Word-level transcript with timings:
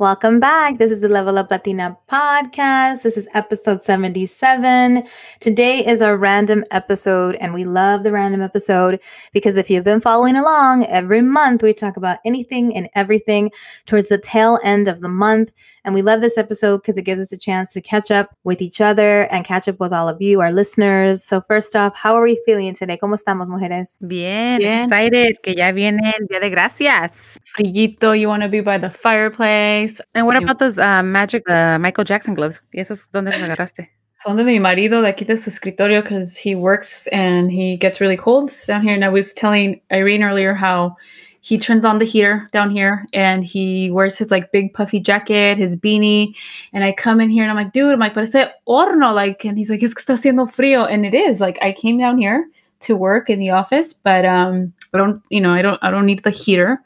Welcome 0.00 0.40
back. 0.40 0.78
This 0.78 0.90
is 0.90 1.02
the 1.02 1.10
Level 1.10 1.36
Up 1.36 1.50
Latina 1.50 1.94
podcast. 2.10 3.02
This 3.02 3.18
is 3.18 3.28
episode 3.34 3.82
77. 3.82 5.06
Today 5.40 5.86
is 5.86 6.00
our 6.00 6.16
random 6.16 6.64
episode, 6.70 7.34
and 7.34 7.52
we 7.52 7.64
love 7.64 8.02
the 8.02 8.10
random 8.10 8.40
episode 8.40 8.98
because 9.34 9.58
if 9.58 9.68
you've 9.68 9.84
been 9.84 10.00
following 10.00 10.36
along, 10.36 10.86
every 10.86 11.20
month 11.20 11.62
we 11.62 11.74
talk 11.74 11.98
about 11.98 12.16
anything 12.24 12.74
and 12.74 12.88
everything 12.94 13.50
towards 13.84 14.08
the 14.08 14.16
tail 14.16 14.58
end 14.64 14.88
of 14.88 15.02
the 15.02 15.08
month. 15.10 15.52
And 15.84 15.94
we 15.94 16.02
love 16.02 16.20
this 16.20 16.36
episode 16.36 16.78
because 16.78 16.98
it 16.98 17.02
gives 17.02 17.22
us 17.22 17.32
a 17.32 17.38
chance 17.38 17.72
to 17.72 17.80
catch 17.80 18.10
up 18.10 18.36
with 18.44 18.60
each 18.60 18.82
other 18.82 19.22
and 19.30 19.46
catch 19.46 19.66
up 19.66 19.80
with 19.80 19.92
all 19.94 20.08
of 20.08 20.20
you, 20.20 20.40
our 20.40 20.52
listeners. 20.52 21.24
So, 21.24 21.40
first 21.40 21.74
off, 21.74 21.96
how 21.96 22.14
are 22.14 22.22
we 22.22 22.40
feeling 22.44 22.74
today? 22.74 22.98
¿Cómo 22.98 23.16
estamos, 23.16 23.48
mujeres? 23.48 23.96
Bien, 24.00 24.58
Bien. 24.58 24.84
excited 24.84 25.36
que 25.42 25.54
ya 25.54 25.72
viene 25.72 26.14
el 26.18 26.26
Día 26.26 26.40
de 26.40 26.50
Gracias. 26.50 27.38
Frillito, 27.56 28.18
you 28.18 28.28
want 28.28 28.42
to 28.42 28.48
be 28.48 28.60
by 28.60 28.76
the 28.76 28.90
fireplace. 28.90 29.89
And 30.14 30.26
what 30.26 30.36
about 30.36 30.58
those 30.58 30.78
uh, 30.78 31.02
magic 31.02 31.48
uh, 31.48 31.78
Michael 31.78 32.04
Jackson 32.04 32.34
gloves? 32.34 32.60
¿Y 32.72 32.80
esos 32.80 33.10
dónde 33.12 33.30
los 33.32 33.42
agarraste? 33.42 33.88
Son 34.16 34.36
de 34.36 34.44
mi 34.44 34.58
marido 34.58 35.00
de 35.02 35.08
aquí 35.08 35.24
de 35.26 35.36
su 35.36 35.50
escritorio 35.50 36.02
because 36.02 36.36
he 36.36 36.54
works 36.54 37.06
and 37.08 37.50
he 37.50 37.76
gets 37.78 38.00
really 38.00 38.16
cold 38.16 38.52
down 38.66 38.82
here. 38.82 38.94
And 38.94 39.04
I 39.04 39.08
was 39.08 39.32
telling 39.32 39.80
Irene 39.90 40.22
earlier 40.22 40.52
how 40.52 40.96
he 41.40 41.56
turns 41.58 41.86
on 41.86 41.98
the 41.98 42.04
heater 42.04 42.46
down 42.52 42.70
here 42.70 43.06
and 43.14 43.44
he 43.44 43.90
wears 43.90 44.18
his 44.18 44.30
like 44.30 44.52
big 44.52 44.74
puffy 44.74 45.00
jacket, 45.00 45.56
his 45.56 45.74
beanie. 45.80 46.34
And 46.74 46.84
I 46.84 46.92
come 46.92 47.20
in 47.20 47.30
here 47.30 47.42
and 47.42 47.50
I'm 47.50 47.56
like, 47.56 47.72
dude, 47.72 47.98
my 47.98 48.10
parece 48.10 48.50
horno. 48.68 49.14
Like, 49.14 49.44
and 49.46 49.56
he's 49.56 49.70
like, 49.70 49.82
es 49.82 49.94
que 49.94 50.02
está 50.02 50.14
haciendo 50.14 50.46
frío. 50.46 50.86
And 50.86 51.06
it 51.06 51.14
is 51.14 51.40
like, 51.40 51.58
I 51.62 51.72
came 51.72 51.98
down 51.98 52.18
here 52.18 52.46
to 52.80 52.96
work 52.96 53.30
in 53.30 53.40
the 53.40 53.50
office, 53.50 53.94
but, 53.94 54.24
um, 54.24 54.72
I 54.92 54.98
don't, 54.98 55.22
you 55.30 55.40
know, 55.40 55.52
I 55.52 55.62
don't, 55.62 55.78
I 55.82 55.90
don't 55.90 56.06
need 56.06 56.22
the 56.24 56.30
heater, 56.30 56.82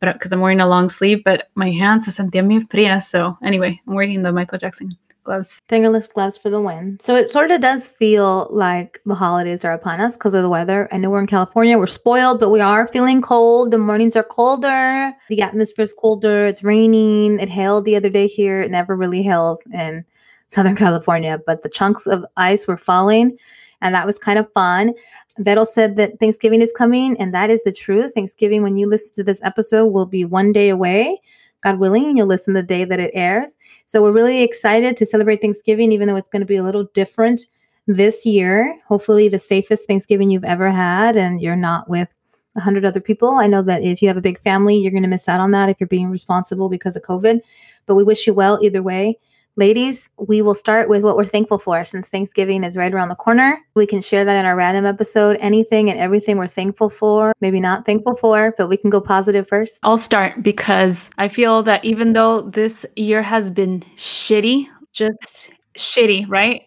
but 0.00 0.12
because 0.12 0.32
I'm 0.32 0.40
wearing 0.40 0.60
a 0.60 0.68
long 0.68 0.88
sleeve, 0.88 1.22
but 1.24 1.48
my 1.54 1.70
hands 1.70 2.06
se 2.06 2.12
sentían 2.12 2.48
bien 2.48 2.66
frías. 2.66 3.04
So 3.04 3.36
anyway, 3.42 3.80
I'm 3.86 3.94
wearing 3.94 4.22
the 4.22 4.32
Michael 4.32 4.58
Jackson 4.58 4.96
gloves. 5.28 5.60
Fingerless 5.68 6.10
gloves 6.12 6.38
for 6.38 6.48
the 6.48 6.60
win. 6.60 6.98
So 7.02 7.14
it 7.14 7.30
sort 7.30 7.50
of 7.50 7.60
does 7.60 7.86
feel 7.86 8.48
like 8.50 9.00
the 9.04 9.14
holidays 9.14 9.62
are 9.62 9.74
upon 9.74 10.00
us 10.00 10.16
because 10.16 10.32
of 10.32 10.42
the 10.42 10.48
weather. 10.48 10.88
I 10.90 10.96
know 10.96 11.10
we're 11.10 11.20
in 11.20 11.26
California, 11.26 11.76
we're 11.76 11.86
spoiled, 11.86 12.40
but 12.40 12.48
we 12.48 12.60
are 12.60 12.88
feeling 12.88 13.20
cold. 13.20 13.70
The 13.70 13.78
mornings 13.78 14.16
are 14.16 14.24
colder, 14.24 15.12
the 15.28 15.42
atmosphere 15.42 15.82
is 15.82 15.92
colder, 15.92 16.46
it's 16.46 16.64
raining. 16.64 17.38
It 17.40 17.50
hailed 17.50 17.84
the 17.84 17.96
other 17.96 18.08
day 18.08 18.26
here. 18.26 18.62
It 18.62 18.70
never 18.70 18.96
really 18.96 19.22
hails 19.22 19.62
in 19.72 20.04
Southern 20.48 20.76
California, 20.84 21.38
but 21.46 21.62
the 21.62 21.68
chunks 21.68 22.06
of 22.06 22.24
ice 22.38 22.66
were 22.66 22.78
falling, 22.78 23.36
and 23.82 23.94
that 23.94 24.06
was 24.06 24.18
kind 24.18 24.38
of 24.38 24.50
fun. 24.52 24.94
Vettel 25.40 25.66
said 25.66 25.96
that 25.96 26.18
Thanksgiving 26.18 26.62
is 26.62 26.72
coming, 26.72 27.16
and 27.18 27.32
that 27.32 27.50
is 27.50 27.62
the 27.62 27.72
truth. 27.72 28.14
Thanksgiving, 28.14 28.62
when 28.62 28.76
you 28.76 28.88
listen 28.88 29.14
to 29.14 29.24
this 29.24 29.40
episode, 29.42 29.86
will 29.86 30.06
be 30.06 30.24
one 30.24 30.52
day 30.52 30.68
away. 30.68 31.20
God 31.60 31.78
willing, 31.78 32.04
and 32.04 32.16
you'll 32.16 32.26
listen 32.26 32.54
the 32.54 32.62
day 32.62 32.84
that 32.84 33.00
it 33.00 33.10
airs. 33.14 33.56
So 33.86 34.02
we're 34.02 34.12
really 34.12 34.42
excited 34.42 34.96
to 34.96 35.06
celebrate 35.06 35.40
Thanksgiving, 35.40 35.92
even 35.92 36.08
though 36.08 36.16
it's 36.16 36.28
going 36.28 36.40
to 36.40 36.46
be 36.46 36.56
a 36.56 36.62
little 36.62 36.84
different 36.94 37.46
this 37.86 38.24
year. 38.26 38.78
Hopefully, 38.86 39.28
the 39.28 39.38
safest 39.38 39.86
Thanksgiving 39.86 40.30
you've 40.30 40.44
ever 40.44 40.70
had, 40.70 41.16
and 41.16 41.40
you're 41.40 41.56
not 41.56 41.88
with 41.88 42.14
a 42.56 42.60
hundred 42.60 42.84
other 42.84 43.00
people. 43.00 43.30
I 43.30 43.46
know 43.46 43.62
that 43.62 43.82
if 43.82 44.02
you 44.02 44.08
have 44.08 44.16
a 44.16 44.22
big 44.22 44.40
family, 44.40 44.76
you're 44.76 44.92
going 44.92 45.02
to 45.02 45.08
miss 45.08 45.28
out 45.28 45.40
on 45.40 45.52
that 45.52 45.68
if 45.68 45.78
you're 45.80 45.86
being 45.86 46.10
responsible 46.10 46.68
because 46.68 46.96
of 46.96 47.02
COVID. 47.02 47.40
But 47.86 47.94
we 47.94 48.04
wish 48.04 48.26
you 48.26 48.34
well 48.34 48.58
either 48.62 48.82
way. 48.82 49.18
Ladies, 49.58 50.08
we 50.16 50.40
will 50.40 50.54
start 50.54 50.88
with 50.88 51.02
what 51.02 51.16
we're 51.16 51.24
thankful 51.24 51.58
for 51.58 51.84
since 51.84 52.08
Thanksgiving 52.08 52.62
is 52.62 52.76
right 52.76 52.94
around 52.94 53.08
the 53.08 53.16
corner. 53.16 53.58
We 53.74 53.88
can 53.88 54.00
share 54.00 54.24
that 54.24 54.36
in 54.36 54.46
our 54.46 54.54
random 54.54 54.86
episode. 54.86 55.36
Anything 55.40 55.90
and 55.90 55.98
everything 55.98 56.36
we're 56.36 56.46
thankful 56.46 56.88
for, 56.88 57.32
maybe 57.40 57.58
not 57.58 57.84
thankful 57.84 58.14
for, 58.14 58.54
but 58.56 58.68
we 58.68 58.76
can 58.76 58.88
go 58.88 59.00
positive 59.00 59.48
first. 59.48 59.80
I'll 59.82 59.98
start 59.98 60.44
because 60.44 61.10
I 61.18 61.26
feel 61.26 61.64
that 61.64 61.84
even 61.84 62.12
though 62.12 62.42
this 62.42 62.86
year 62.94 63.20
has 63.20 63.50
been 63.50 63.80
shitty, 63.96 64.68
just 64.92 65.50
shitty, 65.74 66.26
right? 66.28 66.64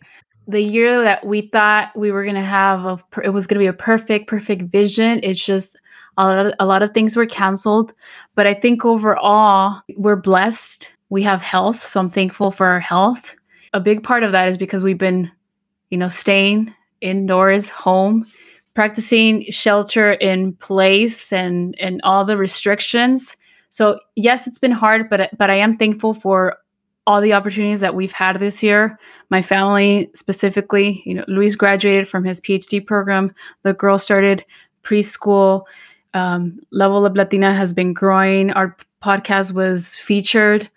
The 0.49 0.61
year 0.61 1.01
that 1.01 1.25
we 1.25 1.43
thought 1.43 1.95
we 1.95 2.11
were 2.11 2.23
going 2.23 2.35
to 2.35 2.41
have, 2.41 2.85
a, 2.85 2.99
it 3.23 3.29
was 3.29 3.47
going 3.47 3.55
to 3.55 3.63
be 3.63 3.67
a 3.67 3.73
perfect, 3.73 4.27
perfect 4.27 4.63
vision. 4.63 5.21
It's 5.23 5.45
just 5.45 5.79
a 6.17 6.25
lot, 6.25 6.45
of, 6.45 6.53
a 6.59 6.65
lot 6.65 6.83
of 6.83 6.91
things 6.91 7.15
were 7.15 7.25
canceled. 7.25 7.93
But 8.35 8.47
I 8.47 8.53
think 8.53 8.83
overall, 8.83 9.81
we're 9.95 10.17
blessed 10.17 10.91
we 11.11 11.21
have 11.21 11.41
health. 11.41 11.85
So 11.85 11.99
I'm 11.99 12.09
thankful 12.09 12.49
for 12.49 12.65
our 12.65 12.79
health. 12.79 13.35
A 13.73 13.79
big 13.79 14.01
part 14.01 14.23
of 14.23 14.31
that 14.31 14.47
is 14.47 14.57
because 14.57 14.81
we've 14.81 14.97
been, 14.97 15.29
you 15.91 15.97
know, 15.97 16.07
staying 16.07 16.73
indoors, 17.01 17.69
home, 17.69 18.25
practicing 18.73 19.43
shelter 19.51 20.13
in 20.13 20.53
place 20.53 21.31
and 21.31 21.75
and 21.79 21.99
all 22.03 22.25
the 22.25 22.37
restrictions. 22.37 23.35
So 23.69 23.99
yes, 24.15 24.47
it's 24.47 24.59
been 24.59 24.71
hard, 24.71 25.09
but 25.09 25.29
but 25.37 25.49
I 25.49 25.55
am 25.55 25.77
thankful 25.77 26.13
for 26.13 26.57
all 27.07 27.19
the 27.19 27.33
opportunities 27.33 27.81
that 27.81 27.95
we've 27.95 28.11
had 28.13 28.39
this 28.39 28.63
year. 28.63 28.97
My 29.29 29.41
family 29.41 30.09
specifically, 30.13 31.03
you 31.05 31.13
know, 31.13 31.25
Luis 31.27 31.55
graduated 31.55 32.07
from 32.07 32.23
his 32.23 32.39
PhD 32.39 32.85
program. 32.85 33.33
The 33.63 33.73
girl 33.73 33.97
started 33.97 34.45
preschool. 34.83 35.63
Um, 36.13 36.59
Level 36.71 37.03
Up 37.05 37.17
Latina 37.17 37.53
has 37.53 37.73
been 37.73 37.93
growing. 37.93 38.51
Our 38.51 38.77
podcast 39.01 39.53
was 39.53 39.95
featured 39.95 40.69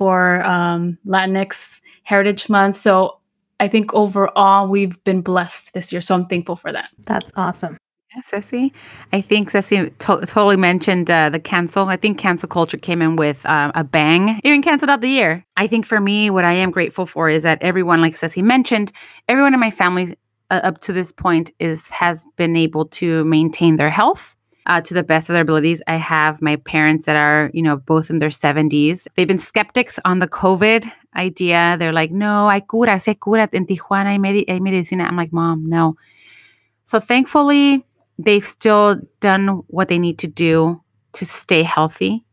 for 0.00 0.42
um, 0.44 0.96
Latinx 1.06 1.82
Heritage 2.04 2.48
Month. 2.48 2.76
So 2.76 3.18
I 3.60 3.68
think 3.68 3.92
overall 3.92 4.66
we've 4.66 4.96
been 5.04 5.20
blessed 5.20 5.74
this 5.74 5.92
year. 5.92 6.00
So 6.00 6.14
I'm 6.14 6.24
thankful 6.24 6.56
for 6.56 6.72
that. 6.72 6.88
That's 7.04 7.30
awesome. 7.36 7.76
Yeah, 8.16 8.22
Ceci. 8.22 8.72
I 9.12 9.20
think 9.20 9.50
Ceci 9.50 9.90
to- 9.90 10.24
totally 10.24 10.56
mentioned 10.56 11.10
uh, 11.10 11.28
the 11.28 11.38
cancel. 11.38 11.88
I 11.88 11.98
think 11.98 12.16
cancel 12.16 12.48
culture 12.48 12.78
came 12.78 13.02
in 13.02 13.16
with 13.16 13.44
uh, 13.44 13.72
a 13.74 13.84
bang. 13.84 14.40
Even 14.42 14.62
canceled 14.62 14.88
out 14.88 15.02
the 15.02 15.10
year. 15.10 15.44
I 15.58 15.66
think 15.66 15.84
for 15.84 16.00
me, 16.00 16.30
what 16.30 16.46
I 16.46 16.54
am 16.54 16.70
grateful 16.70 17.04
for 17.04 17.28
is 17.28 17.42
that 17.42 17.60
everyone, 17.60 18.00
like 18.00 18.16
Ceci 18.16 18.40
mentioned, 18.40 18.92
everyone 19.28 19.52
in 19.52 19.60
my 19.60 19.70
family 19.70 20.16
uh, 20.50 20.60
up 20.64 20.80
to 20.80 20.94
this 20.94 21.12
point 21.12 21.50
is 21.58 21.90
has 21.90 22.26
been 22.36 22.56
able 22.56 22.86
to 22.86 23.22
maintain 23.26 23.76
their 23.76 23.90
health 23.90 24.34
uh, 24.66 24.80
to 24.80 24.94
the 24.94 25.02
best 25.02 25.28
of 25.28 25.34
their 25.34 25.42
abilities. 25.42 25.82
I 25.86 25.96
have 25.96 26.42
my 26.42 26.56
parents 26.56 27.06
that 27.06 27.16
are, 27.16 27.50
you 27.54 27.62
know, 27.62 27.76
both 27.76 28.10
in 28.10 28.18
their 28.18 28.30
70s. 28.30 29.06
They've 29.14 29.28
been 29.28 29.38
skeptics 29.38 29.98
on 30.04 30.18
the 30.18 30.28
COVID 30.28 30.90
idea. 31.16 31.76
They're 31.78 31.92
like, 31.92 32.10
no, 32.10 32.48
hay 32.48 32.60
cura, 32.60 33.00
se 33.00 33.14
cura 33.14 33.48
en 33.52 33.66
Tijuana, 33.66 34.10
hay, 34.10 34.18
medi- 34.18 34.44
hay 34.46 34.60
medicina. 34.60 35.04
I'm 35.04 35.16
like, 35.16 35.32
mom, 35.32 35.64
no. 35.64 35.96
So 36.84 37.00
thankfully, 37.00 37.84
they've 38.18 38.44
still 38.44 39.00
done 39.20 39.62
what 39.68 39.88
they 39.88 39.98
need 39.98 40.18
to 40.20 40.26
do 40.26 40.82
to 41.12 41.24
stay 41.24 41.62
healthy. 41.62 42.24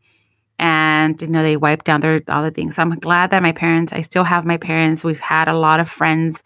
And, 0.60 1.22
you 1.22 1.28
know, 1.28 1.44
they 1.44 1.56
wipe 1.56 1.84
down 1.84 2.02
their 2.02 2.22
other 2.28 2.50
things. 2.50 2.76
So 2.76 2.82
I'm 2.82 2.98
glad 2.98 3.30
that 3.30 3.44
my 3.44 3.52
parents, 3.52 3.94
I 3.94 4.02
still 4.02 4.24
have 4.24 4.46
my 4.46 4.58
parents. 4.58 5.04
We've 5.04 5.20
had 5.20 5.48
a 5.48 5.58
lot 5.58 5.80
of 5.80 5.88
friends 5.88 6.44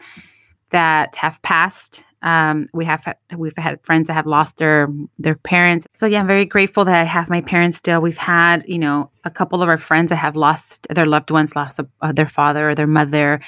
that 0.72 1.16
have 1.16 1.42
passed 1.42 2.04
um, 2.24 2.68
we 2.74 2.86
have 2.86 3.04
we've 3.36 3.58
had 3.58 3.84
friends 3.84 4.08
that 4.08 4.14
have 4.14 4.28
lost 4.28 4.58
their 4.58 4.88
their 5.18 5.36
parents. 5.36 5.88
So 5.96 6.06
yeah, 6.06 6.20
I'm 6.20 6.28
very 6.28 6.46
grateful 6.46 6.86
that 6.86 6.96
I 6.96 7.04
have 7.04 7.30
my 7.30 7.42
parents 7.42 7.78
still. 7.78 8.00
We've 8.00 8.18
had 8.18 8.64
you 8.68 8.78
know 8.78 9.10
a 9.24 9.32
couple 9.32 9.64
of 9.64 9.70
our 9.70 9.78
friends 9.78 10.10
that 10.10 10.18
have 10.18 10.36
lost 10.36 10.88
their 10.90 11.08
loved 11.08 11.32
ones, 11.32 11.56
lost 11.56 11.80
a, 11.80 11.88
uh, 12.02 12.12
their 12.12 12.28
father 12.28 12.70
or 12.70 12.76
their 12.76 12.88
mother, 12.88 13.42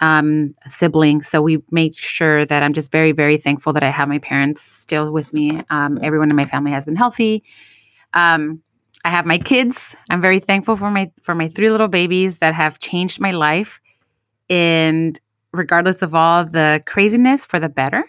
um, 0.00 0.50
siblings. 0.66 1.26
So 1.26 1.40
we 1.40 1.62
make 1.70 1.96
sure 1.96 2.44
that 2.44 2.62
I'm 2.62 2.74
just 2.74 2.92
very 2.92 3.12
very 3.12 3.38
thankful 3.38 3.72
that 3.72 3.82
I 3.82 3.90
have 3.90 4.08
my 4.08 4.18
parents 4.18 4.60
still 4.62 5.10
with 5.10 5.32
me. 5.32 5.62
Um, 5.70 5.98
everyone 6.02 6.28
in 6.28 6.36
my 6.36 6.44
family 6.44 6.72
has 6.72 6.84
been 6.84 6.96
healthy. 6.96 7.44
Um, 8.12 8.62
I 9.04 9.10
have 9.10 9.24
my 9.24 9.38
kids. 9.38 9.96
I'm 10.10 10.20
very 10.20 10.40
thankful 10.40 10.76
for 10.76 10.90
my 10.90 11.10
for 11.22 11.34
my 11.34 11.48
three 11.48 11.70
little 11.70 11.88
babies 11.88 12.38
that 12.38 12.52
have 12.52 12.78
changed 12.78 13.20
my 13.20 13.30
life, 13.30 13.80
and 14.50 15.18
regardless 15.54 16.02
of 16.02 16.14
all 16.14 16.44
the 16.44 16.82
craziness, 16.84 17.46
for 17.46 17.58
the 17.58 17.70
better 17.70 18.04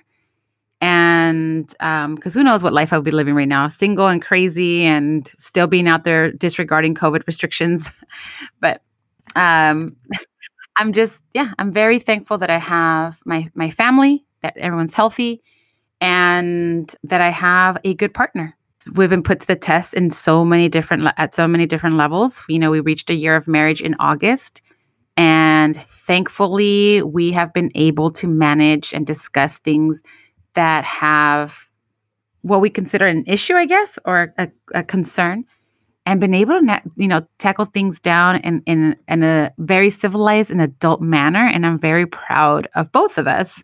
and 0.81 1.67
because 1.67 2.35
um, 2.35 2.39
who 2.39 2.43
knows 2.43 2.63
what 2.63 2.73
life 2.73 2.93
I 2.93 2.97
would 2.97 3.05
be 3.05 3.11
living 3.11 3.35
right 3.35 3.47
now, 3.47 3.67
single 3.67 4.07
and 4.07 4.21
crazy, 4.21 4.83
and 4.83 5.27
still 5.37 5.67
being 5.67 5.87
out 5.87 6.05
there 6.05 6.31
disregarding 6.31 6.95
COVID 6.95 7.25
restrictions. 7.27 7.91
but 8.61 8.81
um, 9.35 9.95
I'm 10.77 10.93
just, 10.93 11.21
yeah, 11.33 11.51
I'm 11.59 11.73
very 11.73 11.99
thankful 11.99 12.37
that 12.37 12.49
I 12.49 12.57
have 12.57 13.19
my 13.25 13.49
my 13.55 13.69
family, 13.69 14.25
that 14.41 14.55
everyone's 14.57 14.93
healthy, 14.93 15.41
and 15.99 16.93
that 17.03 17.19
I 17.19 17.29
have 17.29 17.77
a 17.83 17.93
good 17.93 18.13
partner. 18.13 18.55
We've 18.95 19.09
been 19.09 19.23
put 19.23 19.41
to 19.41 19.47
the 19.47 19.57
test 19.57 19.93
in 19.93 20.09
so 20.11 20.45
many 20.45 20.69
different 20.69 21.05
at 21.17 21.33
so 21.33 21.45
many 21.45 21.65
different 21.65 21.97
levels. 21.97 22.45
You 22.47 22.59
know, 22.59 22.71
we 22.71 22.79
reached 22.79 23.09
a 23.09 23.15
year 23.15 23.35
of 23.35 23.49
marriage 23.49 23.81
in 23.81 23.95
August, 23.99 24.61
and 25.17 25.75
thankfully, 25.75 27.01
we 27.01 27.33
have 27.33 27.51
been 27.51 27.69
able 27.75 28.11
to 28.11 28.27
manage 28.27 28.93
and 28.93 29.05
discuss 29.05 29.59
things 29.59 30.01
that 30.59 30.83
have 30.83 31.69
what 32.41 32.59
we 32.59 32.69
consider 32.69 33.07
an 33.07 33.23
issue, 33.27 33.53
I 33.53 33.65
guess, 33.65 33.97
or 34.03 34.33
a, 34.37 34.49
a 34.73 34.83
concern, 34.83 35.45
and 36.05 36.19
been 36.19 36.33
able 36.33 36.59
to, 36.59 36.81
you 36.97 37.07
know, 37.07 37.25
tackle 37.37 37.63
things 37.63 38.01
down 38.01 38.41
in, 38.41 38.61
in 38.65 38.97
in 39.07 39.23
a 39.23 39.53
very 39.57 39.89
civilized 39.89 40.51
and 40.51 40.61
adult 40.61 40.99
manner. 40.99 41.47
And 41.47 41.65
I'm 41.65 41.79
very 41.79 42.05
proud 42.05 42.67
of 42.75 42.91
both 42.91 43.17
of 43.17 43.25
us 43.25 43.63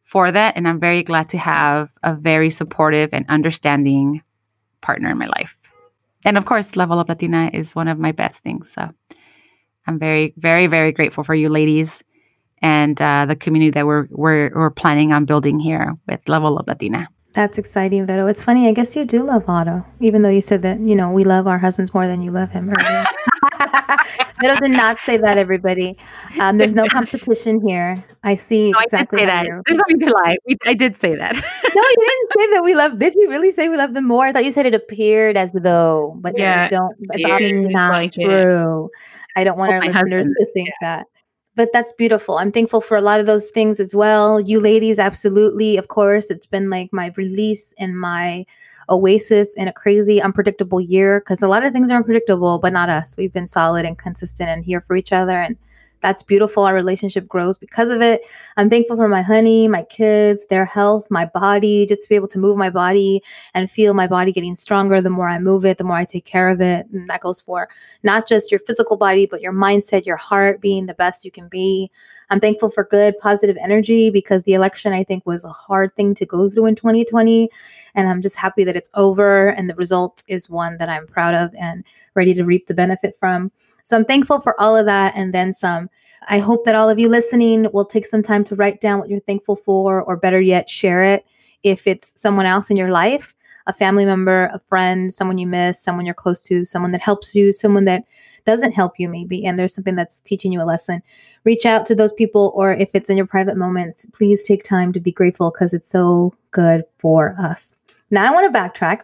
for 0.00 0.32
that. 0.32 0.56
And 0.56 0.66
I'm 0.66 0.80
very 0.80 1.02
glad 1.02 1.28
to 1.28 1.38
have 1.38 1.90
a 2.02 2.14
very 2.14 2.48
supportive 2.48 3.10
and 3.12 3.26
understanding 3.28 4.22
partner 4.80 5.10
in 5.10 5.18
my 5.18 5.26
life. 5.26 5.58
And 6.24 6.38
of 6.38 6.46
course, 6.46 6.74
Level 6.74 6.98
Up 6.98 7.10
Latina 7.10 7.50
is 7.52 7.74
one 7.74 7.88
of 7.88 7.98
my 7.98 8.12
best 8.12 8.42
things. 8.42 8.72
So 8.72 8.88
I'm 9.86 9.98
very, 9.98 10.32
very, 10.38 10.68
very 10.68 10.92
grateful 10.92 11.22
for 11.22 11.34
you 11.34 11.50
ladies 11.50 12.02
and 12.62 13.00
uh, 13.00 13.26
the 13.26 13.36
community 13.36 13.70
that 13.70 13.86
we're, 13.86 14.06
we're, 14.10 14.50
we're 14.54 14.70
planning 14.70 15.12
on 15.12 15.24
building 15.24 15.58
here 15.60 15.94
with 16.08 16.28
Level 16.28 16.58
Up 16.58 16.66
Latina. 16.66 17.08
That's 17.32 17.58
exciting, 17.58 18.06
Vero. 18.06 18.26
It's 18.26 18.42
funny. 18.42 18.66
I 18.66 18.72
guess 18.72 18.96
you 18.96 19.04
do 19.04 19.22
love 19.22 19.44
Otto, 19.48 19.86
even 20.00 20.22
though 20.22 20.28
you 20.30 20.40
said 20.40 20.62
that, 20.62 20.80
you 20.80 20.96
know, 20.96 21.10
we 21.12 21.22
love 21.22 21.46
our 21.46 21.58
husbands 21.58 21.94
more 21.94 22.08
than 22.08 22.22
you 22.22 22.32
love 22.32 22.50
him. 22.50 22.74
Vero 24.42 24.56
did 24.56 24.70
not 24.72 24.98
say 25.00 25.16
that, 25.18 25.36
everybody. 25.38 25.96
Um, 26.40 26.56
there's 26.58 26.72
no 26.72 26.86
competition 26.86 27.60
here. 27.66 28.02
I 28.24 28.34
see 28.36 28.70
No, 28.72 28.78
exactly 28.80 29.22
I 29.22 29.26
that. 29.26 29.46
you're- 29.46 29.60
There's 29.66 29.78
nothing 29.78 30.00
to 30.00 30.10
lie. 30.24 30.36
We, 30.46 30.56
I 30.66 30.74
did 30.74 30.96
say 30.96 31.14
that. 31.16 31.36
No, 31.72 31.82
you 31.82 31.96
didn't 32.00 32.30
say 32.36 32.50
that 32.56 32.64
we 32.64 32.74
love. 32.74 32.98
Did 32.98 33.14
you 33.14 33.28
really 33.30 33.52
say 33.52 33.68
we 33.68 33.76
love 33.76 33.94
them 33.94 34.04
more? 34.08 34.26
I 34.26 34.32
thought 34.32 34.44
you 34.44 34.50
said 34.50 34.66
it 34.66 34.74
appeared 34.74 35.36
as 35.36 35.52
though, 35.52 36.16
but 36.20 36.36
Yeah, 36.36 36.64
yeah, 36.64 36.68
don't. 36.68 36.96
It's 37.10 37.24
it 37.24 37.30
obviously 37.30 37.72
not 37.72 37.92
like 37.92 38.18
it. 38.18 38.24
true. 38.24 38.90
I 39.36 39.44
don't 39.44 39.56
want 39.56 39.70
Oh, 39.70 39.74
our 39.76 39.80
listeners 39.82 39.94
husband, 40.26 40.34
to 40.40 40.46
think 40.52 40.70
that. 40.80 41.06
But 41.60 41.74
that's 41.74 41.92
beautiful. 41.92 42.38
I'm 42.38 42.52
thankful 42.52 42.80
for 42.80 42.96
a 42.96 43.02
lot 43.02 43.20
of 43.20 43.26
those 43.26 43.50
things 43.50 43.80
as 43.80 43.94
well. 43.94 44.40
You 44.40 44.60
ladies, 44.60 44.98
absolutely. 44.98 45.76
Of 45.76 45.88
course, 45.88 46.30
it's 46.30 46.46
been 46.46 46.70
like 46.70 46.90
my 46.90 47.12
release 47.18 47.74
and 47.76 48.00
my 48.00 48.46
oasis 48.88 49.54
in 49.56 49.68
a 49.68 49.72
crazy, 49.74 50.22
unpredictable 50.22 50.80
year 50.80 51.20
because 51.20 51.42
a 51.42 51.48
lot 51.48 51.62
of 51.62 51.74
things 51.74 51.90
are 51.90 51.98
unpredictable, 51.98 52.58
but 52.60 52.72
not 52.72 52.88
us. 52.88 53.14
We've 53.18 53.34
been 53.34 53.46
solid 53.46 53.84
and 53.84 53.98
consistent 53.98 54.48
and 54.48 54.64
here 54.64 54.80
for 54.80 54.96
each 54.96 55.12
other. 55.12 55.38
And 55.38 55.58
that's 56.00 56.22
beautiful. 56.22 56.64
Our 56.64 56.74
relationship 56.74 57.28
grows 57.28 57.58
because 57.58 57.88
of 57.88 58.00
it. 58.00 58.22
I'm 58.56 58.70
thankful 58.70 58.96
for 58.96 59.08
my 59.08 59.22
honey, 59.22 59.68
my 59.68 59.82
kids, 59.82 60.46
their 60.46 60.64
health, 60.64 61.06
my 61.10 61.26
body, 61.26 61.86
just 61.86 62.04
to 62.04 62.08
be 62.08 62.14
able 62.14 62.28
to 62.28 62.38
move 62.38 62.56
my 62.56 62.70
body 62.70 63.22
and 63.54 63.70
feel 63.70 63.94
my 63.94 64.06
body 64.06 64.32
getting 64.32 64.54
stronger. 64.54 65.00
The 65.00 65.10
more 65.10 65.28
I 65.28 65.38
move 65.38 65.64
it, 65.64 65.78
the 65.78 65.84
more 65.84 65.96
I 65.96 66.04
take 66.04 66.24
care 66.24 66.48
of 66.48 66.60
it. 66.60 66.86
And 66.92 67.08
that 67.08 67.20
goes 67.20 67.40
for 67.40 67.68
not 68.02 68.26
just 68.26 68.50
your 68.50 68.60
physical 68.60 68.96
body, 68.96 69.26
but 69.26 69.40
your 69.40 69.52
mindset, 69.52 70.06
your 70.06 70.16
heart 70.16 70.60
being 70.60 70.86
the 70.86 70.94
best 70.94 71.24
you 71.24 71.30
can 71.30 71.48
be. 71.48 71.90
I'm 72.30 72.40
thankful 72.40 72.70
for 72.70 72.84
good, 72.84 73.18
positive 73.18 73.56
energy 73.60 74.08
because 74.08 74.44
the 74.44 74.54
election, 74.54 74.92
I 74.92 75.04
think, 75.04 75.26
was 75.26 75.44
a 75.44 75.50
hard 75.50 75.94
thing 75.96 76.14
to 76.14 76.24
go 76.26 76.48
through 76.48 76.66
in 76.66 76.76
2020. 76.76 77.50
And 77.94 78.08
I'm 78.08 78.22
just 78.22 78.38
happy 78.38 78.64
that 78.64 78.76
it's 78.76 78.90
over 78.94 79.48
and 79.48 79.68
the 79.68 79.74
result 79.74 80.22
is 80.28 80.48
one 80.48 80.78
that 80.78 80.88
I'm 80.88 81.06
proud 81.06 81.34
of 81.34 81.54
and 81.54 81.84
ready 82.14 82.34
to 82.34 82.44
reap 82.44 82.66
the 82.66 82.74
benefit 82.74 83.16
from. 83.18 83.50
So 83.84 83.96
I'm 83.96 84.04
thankful 84.04 84.40
for 84.40 84.60
all 84.60 84.76
of 84.76 84.86
that 84.86 85.14
and 85.16 85.34
then 85.34 85.52
some. 85.52 85.90
I 86.28 86.38
hope 86.38 86.64
that 86.64 86.74
all 86.74 86.90
of 86.90 86.98
you 86.98 87.08
listening 87.08 87.66
will 87.72 87.84
take 87.84 88.06
some 88.06 88.22
time 88.22 88.44
to 88.44 88.54
write 88.56 88.80
down 88.80 88.98
what 88.98 89.08
you're 89.08 89.20
thankful 89.20 89.56
for, 89.56 90.02
or 90.02 90.16
better 90.16 90.40
yet, 90.40 90.68
share 90.68 91.02
it 91.02 91.24
if 91.62 91.86
it's 91.86 92.12
someone 92.20 92.46
else 92.46 92.70
in 92.70 92.76
your 92.76 92.90
life 92.90 93.34
a 93.66 93.72
family 93.72 94.04
member, 94.04 94.50
a 94.52 94.58
friend, 94.58 95.12
someone 95.12 95.38
you 95.38 95.46
miss, 95.46 95.80
someone 95.80 96.04
you're 96.04 96.14
close 96.14 96.42
to, 96.42 96.64
someone 96.64 96.92
that 96.92 97.00
helps 97.00 97.34
you, 97.34 97.52
someone 97.52 97.84
that 97.84 98.04
doesn't 98.44 98.72
help 98.72 98.98
you, 98.98 99.08
maybe, 99.08 99.44
and 99.44 99.58
there's 99.58 99.74
something 99.74 99.94
that's 99.94 100.20
teaching 100.20 100.52
you 100.52 100.60
a 100.60 100.64
lesson. 100.64 101.02
Reach 101.44 101.66
out 101.66 101.86
to 101.86 101.94
those 101.94 102.12
people, 102.12 102.52
or 102.54 102.74
if 102.74 102.90
it's 102.94 103.10
in 103.10 103.16
your 103.16 103.26
private 103.26 103.56
moments, 103.56 104.06
please 104.06 104.46
take 104.46 104.64
time 104.64 104.92
to 104.92 105.00
be 105.00 105.12
grateful 105.12 105.50
because 105.50 105.72
it's 105.72 105.88
so 105.90 106.34
good 106.50 106.82
for 106.98 107.36
us. 107.38 107.74
Now, 108.10 108.28
I 108.28 108.34
want 108.34 108.52
to 108.52 108.58
backtrack 108.58 109.02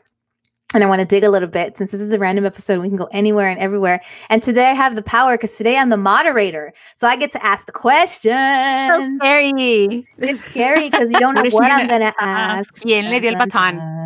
and 0.75 0.83
I 0.83 0.87
want 0.89 1.01
to 1.01 1.07
dig 1.07 1.23
a 1.23 1.31
little 1.31 1.49
bit 1.49 1.77
since 1.77 1.93
this 1.93 2.01
is 2.01 2.13
a 2.13 2.19
random 2.19 2.45
episode. 2.45 2.81
We 2.81 2.89
can 2.89 2.97
go 2.97 3.09
anywhere 3.13 3.49
and 3.49 3.59
everywhere. 3.61 4.03
And 4.31 4.43
today 4.43 4.67
I 4.67 4.75
have 4.75 4.97
the 4.97 5.03
power 5.03 5.35
because 5.37 5.57
today 5.57 5.79
I'm 5.79 5.91
the 5.91 5.97
moderator. 5.97 6.73
So 6.97 7.07
I 7.07 7.17
get 7.17 7.31
to 7.33 7.45
ask 7.45 7.67
the 7.67 7.73
questions. 7.73 8.35
so 8.35 9.17
scary. 9.19 10.07
It's 10.19 10.45
scary 10.45 10.91
because 10.91 11.13
you 11.13 11.19
don't 11.21 11.35
know 11.35 11.45
what 11.51 11.71
I'm 11.71 11.87
gonna 11.87 12.13
ask? 12.21 12.75
ask. 12.75 12.83
¿Quién 12.83 13.11
le 13.11 13.21
dio 13.21 13.31
el 13.31 13.39
Dun, 13.39 13.49
batón? 13.49 13.97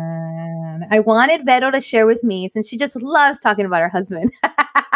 I 0.91 0.99
wanted 0.99 1.45
Vero 1.45 1.71
to 1.71 1.81
share 1.81 2.05
with 2.05 2.23
me 2.23 2.47
since 2.47 2.67
she 2.67 2.77
just 2.77 3.01
loves 3.01 3.39
talking 3.39 3.65
about 3.65 3.81
her 3.81 3.89
husband. 3.89 4.31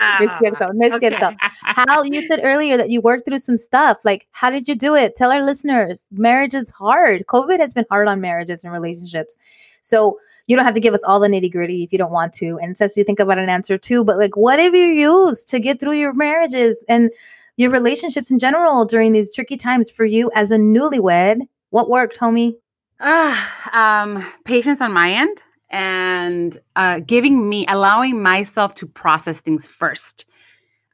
No 0.20 0.26
es 0.26 0.38
cierto, 0.40 0.72
no 0.72 0.86
es 0.86 0.92
Okay. 0.94 1.10
cierto. 1.10 1.36
How 1.62 2.02
you 2.02 2.22
said 2.22 2.40
earlier 2.42 2.76
that 2.76 2.90
you 2.90 3.00
worked 3.00 3.26
through 3.26 3.38
some 3.38 3.56
stuff. 3.58 3.98
Like, 4.04 4.26
how 4.32 4.50
did 4.50 4.66
you 4.66 4.74
do 4.74 4.94
it? 4.94 5.14
Tell 5.16 5.30
our 5.30 5.44
listeners. 5.44 6.04
Marriage 6.10 6.54
is 6.54 6.70
hard. 6.70 7.26
COVID 7.26 7.60
has 7.60 7.74
been 7.74 7.84
hard 7.90 8.08
on 8.08 8.20
marriages 8.20 8.64
and 8.64 8.72
relationships. 8.72 9.36
So 9.82 10.18
you 10.46 10.56
don't 10.56 10.64
have 10.64 10.74
to 10.74 10.80
give 10.80 10.94
us 10.94 11.02
all 11.04 11.20
the 11.20 11.28
nitty 11.28 11.52
gritty 11.52 11.82
if 11.84 11.92
you 11.92 11.98
don't 11.98 12.10
want 12.12 12.32
to. 12.34 12.58
And 12.60 12.76
says 12.76 12.96
you 12.96 13.04
think 13.04 13.20
about 13.20 13.38
an 13.38 13.48
answer 13.48 13.78
too. 13.78 14.04
But 14.04 14.16
like, 14.18 14.36
what 14.36 14.58
have 14.58 14.74
you 14.74 14.86
used 14.86 15.48
to 15.50 15.60
get 15.60 15.78
through 15.80 15.98
your 15.98 16.12
marriages 16.14 16.84
and 16.88 17.10
your 17.56 17.70
relationships 17.70 18.30
in 18.30 18.38
general 18.38 18.84
during 18.84 19.12
these 19.12 19.34
tricky 19.34 19.56
times 19.56 19.90
for 19.90 20.04
you 20.04 20.30
as 20.34 20.50
a 20.50 20.56
newlywed? 20.56 21.42
What 21.70 21.88
worked, 21.90 22.18
homie? 22.18 22.54
Ah, 23.00 24.02
um, 24.02 24.26
patience 24.44 24.80
on 24.80 24.92
my 24.92 25.12
end 25.12 25.42
and 25.70 26.58
uh, 26.76 27.00
giving 27.00 27.48
me, 27.48 27.64
allowing 27.68 28.22
myself 28.22 28.74
to 28.76 28.86
process 28.86 29.40
things 29.40 29.66
first. 29.66 30.24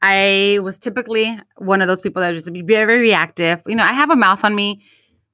I 0.01 0.59
was 0.61 0.77
typically 0.77 1.39
one 1.57 1.81
of 1.81 1.87
those 1.87 2.01
people 2.01 2.21
that 2.21 2.33
just 2.33 2.51
be 2.53 2.61
very, 2.61 2.85
very 2.85 2.99
reactive. 2.99 3.63
You 3.65 3.75
know, 3.75 3.83
I 3.83 3.93
have 3.93 4.11
a 4.11 4.15
mouth 4.15 4.43
on 4.43 4.55
me, 4.55 4.81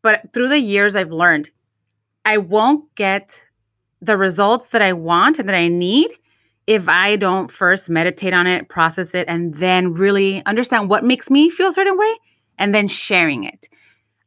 but 0.01 0.21
through 0.33 0.49
the 0.49 0.59
years, 0.59 0.95
I've 0.95 1.11
learned 1.11 1.51
I 2.25 2.37
won't 2.37 2.93
get 2.95 3.41
the 4.01 4.17
results 4.17 4.69
that 4.69 4.81
I 4.81 4.93
want 4.93 5.39
and 5.39 5.47
that 5.47 5.55
I 5.55 5.67
need 5.67 6.13
if 6.65 6.87
I 6.87 7.17
don't 7.17 7.51
first 7.51 7.89
meditate 7.89 8.33
on 8.33 8.47
it, 8.47 8.69
process 8.69 9.13
it, 9.13 9.27
and 9.27 9.55
then 9.55 9.93
really 9.93 10.45
understand 10.45 10.89
what 10.89 11.03
makes 11.03 11.29
me 11.29 11.49
feel 11.49 11.67
a 11.67 11.73
certain 11.73 11.97
way 11.97 12.15
and 12.57 12.73
then 12.73 12.87
sharing 12.87 13.43
it. 13.43 13.67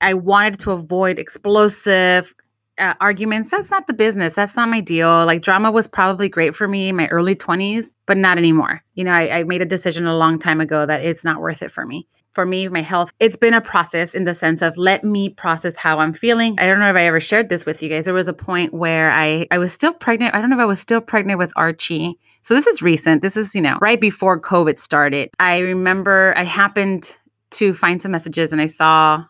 I 0.03 0.13
wanted 0.13 0.61
to 0.61 0.73
avoid 0.73 1.19
explosive 1.19 2.35
uh, 2.79 2.95
arguments. 3.01 3.51
That's 3.51 3.71
not 3.71 3.87
the 3.87 3.93
business. 3.93 4.35
That's 4.35 4.57
not 4.57 4.69
my 4.69 4.81
deal. 4.81 5.25
Like 5.25 5.43
drama 5.43 5.71
was 5.71 5.89
probably 5.89 6.29
great 6.29 6.55
for 6.55 6.69
me 6.69 6.89
in 6.89 6.97
my 6.97 7.07
early 7.09 7.35
20s, 7.35 7.91
but 8.07 8.17
not 8.17 8.39
anymore. 8.39 8.83
You 8.95 9.05
know, 9.05 9.13
I, 9.13 9.39
I 9.41 9.45
made 9.45 9.63
a 9.63 9.67
decision 9.67 10.07
a 10.07 10.17
long 10.17 10.39
time 10.39 10.61
ago 10.61 10.87
that 10.87 11.03
it's 11.03 11.25
not 11.25 11.41
worth 11.41 11.63
it 11.63 11.71
for 11.71 11.87
me. 11.87 12.07
For 12.33 12.45
me, 12.45 12.69
my 12.69 12.83
health, 12.83 13.13
it's 13.19 13.37
been 13.37 13.55
a 13.55 13.63
process 13.63 14.15
in 14.15 14.27
the 14.27 14.35
sense 14.35 14.61
of 14.61 14.77
let 14.77 15.03
me 15.03 15.31
process 15.31 15.75
how 15.75 16.01
I'm 16.01 16.13
feeling. 16.13 16.59
I 16.59 16.67
don't 16.67 16.79
know 16.79 16.91
if 16.91 16.97
I 16.97 17.05
ever 17.05 17.19
shared 17.19 17.49
this 17.49 17.65
with 17.65 17.83
you 17.83 17.89
guys. 17.89 18.05
There 18.05 18.13
was 18.13 18.29
a 18.29 18.35
point 18.35 18.75
where 18.75 19.11
I, 19.11 19.47
I 19.51 19.57
was 19.57 19.73
still 19.73 19.95
pregnant. 19.95 20.35
I 20.35 20.43
don't 20.43 20.51
know 20.51 20.57
if 20.57 20.61
I 20.61 20.67
was 20.67 20.81
still 20.81 21.01
pregnant 21.01 21.39
with 21.39 21.51
Archie. 21.57 22.19
So 22.43 22.53
this 22.53 22.67
is 22.67 22.83
recent. 22.83 23.23
This 23.23 23.39
is, 23.39 23.55
you 23.55 23.63
know, 23.63 23.79
right 23.81 23.99
before 23.99 24.39
COVID 24.39 24.79
started. 24.79 25.31
I 25.41 25.61
remember 25.61 26.35
I 26.37 26.45
happened 26.45 27.17
to 27.53 27.73
find 27.73 28.03
some 28.03 28.13
messages 28.13 28.53
and 28.53 28.61
I 28.61 28.67
saw 28.67 29.25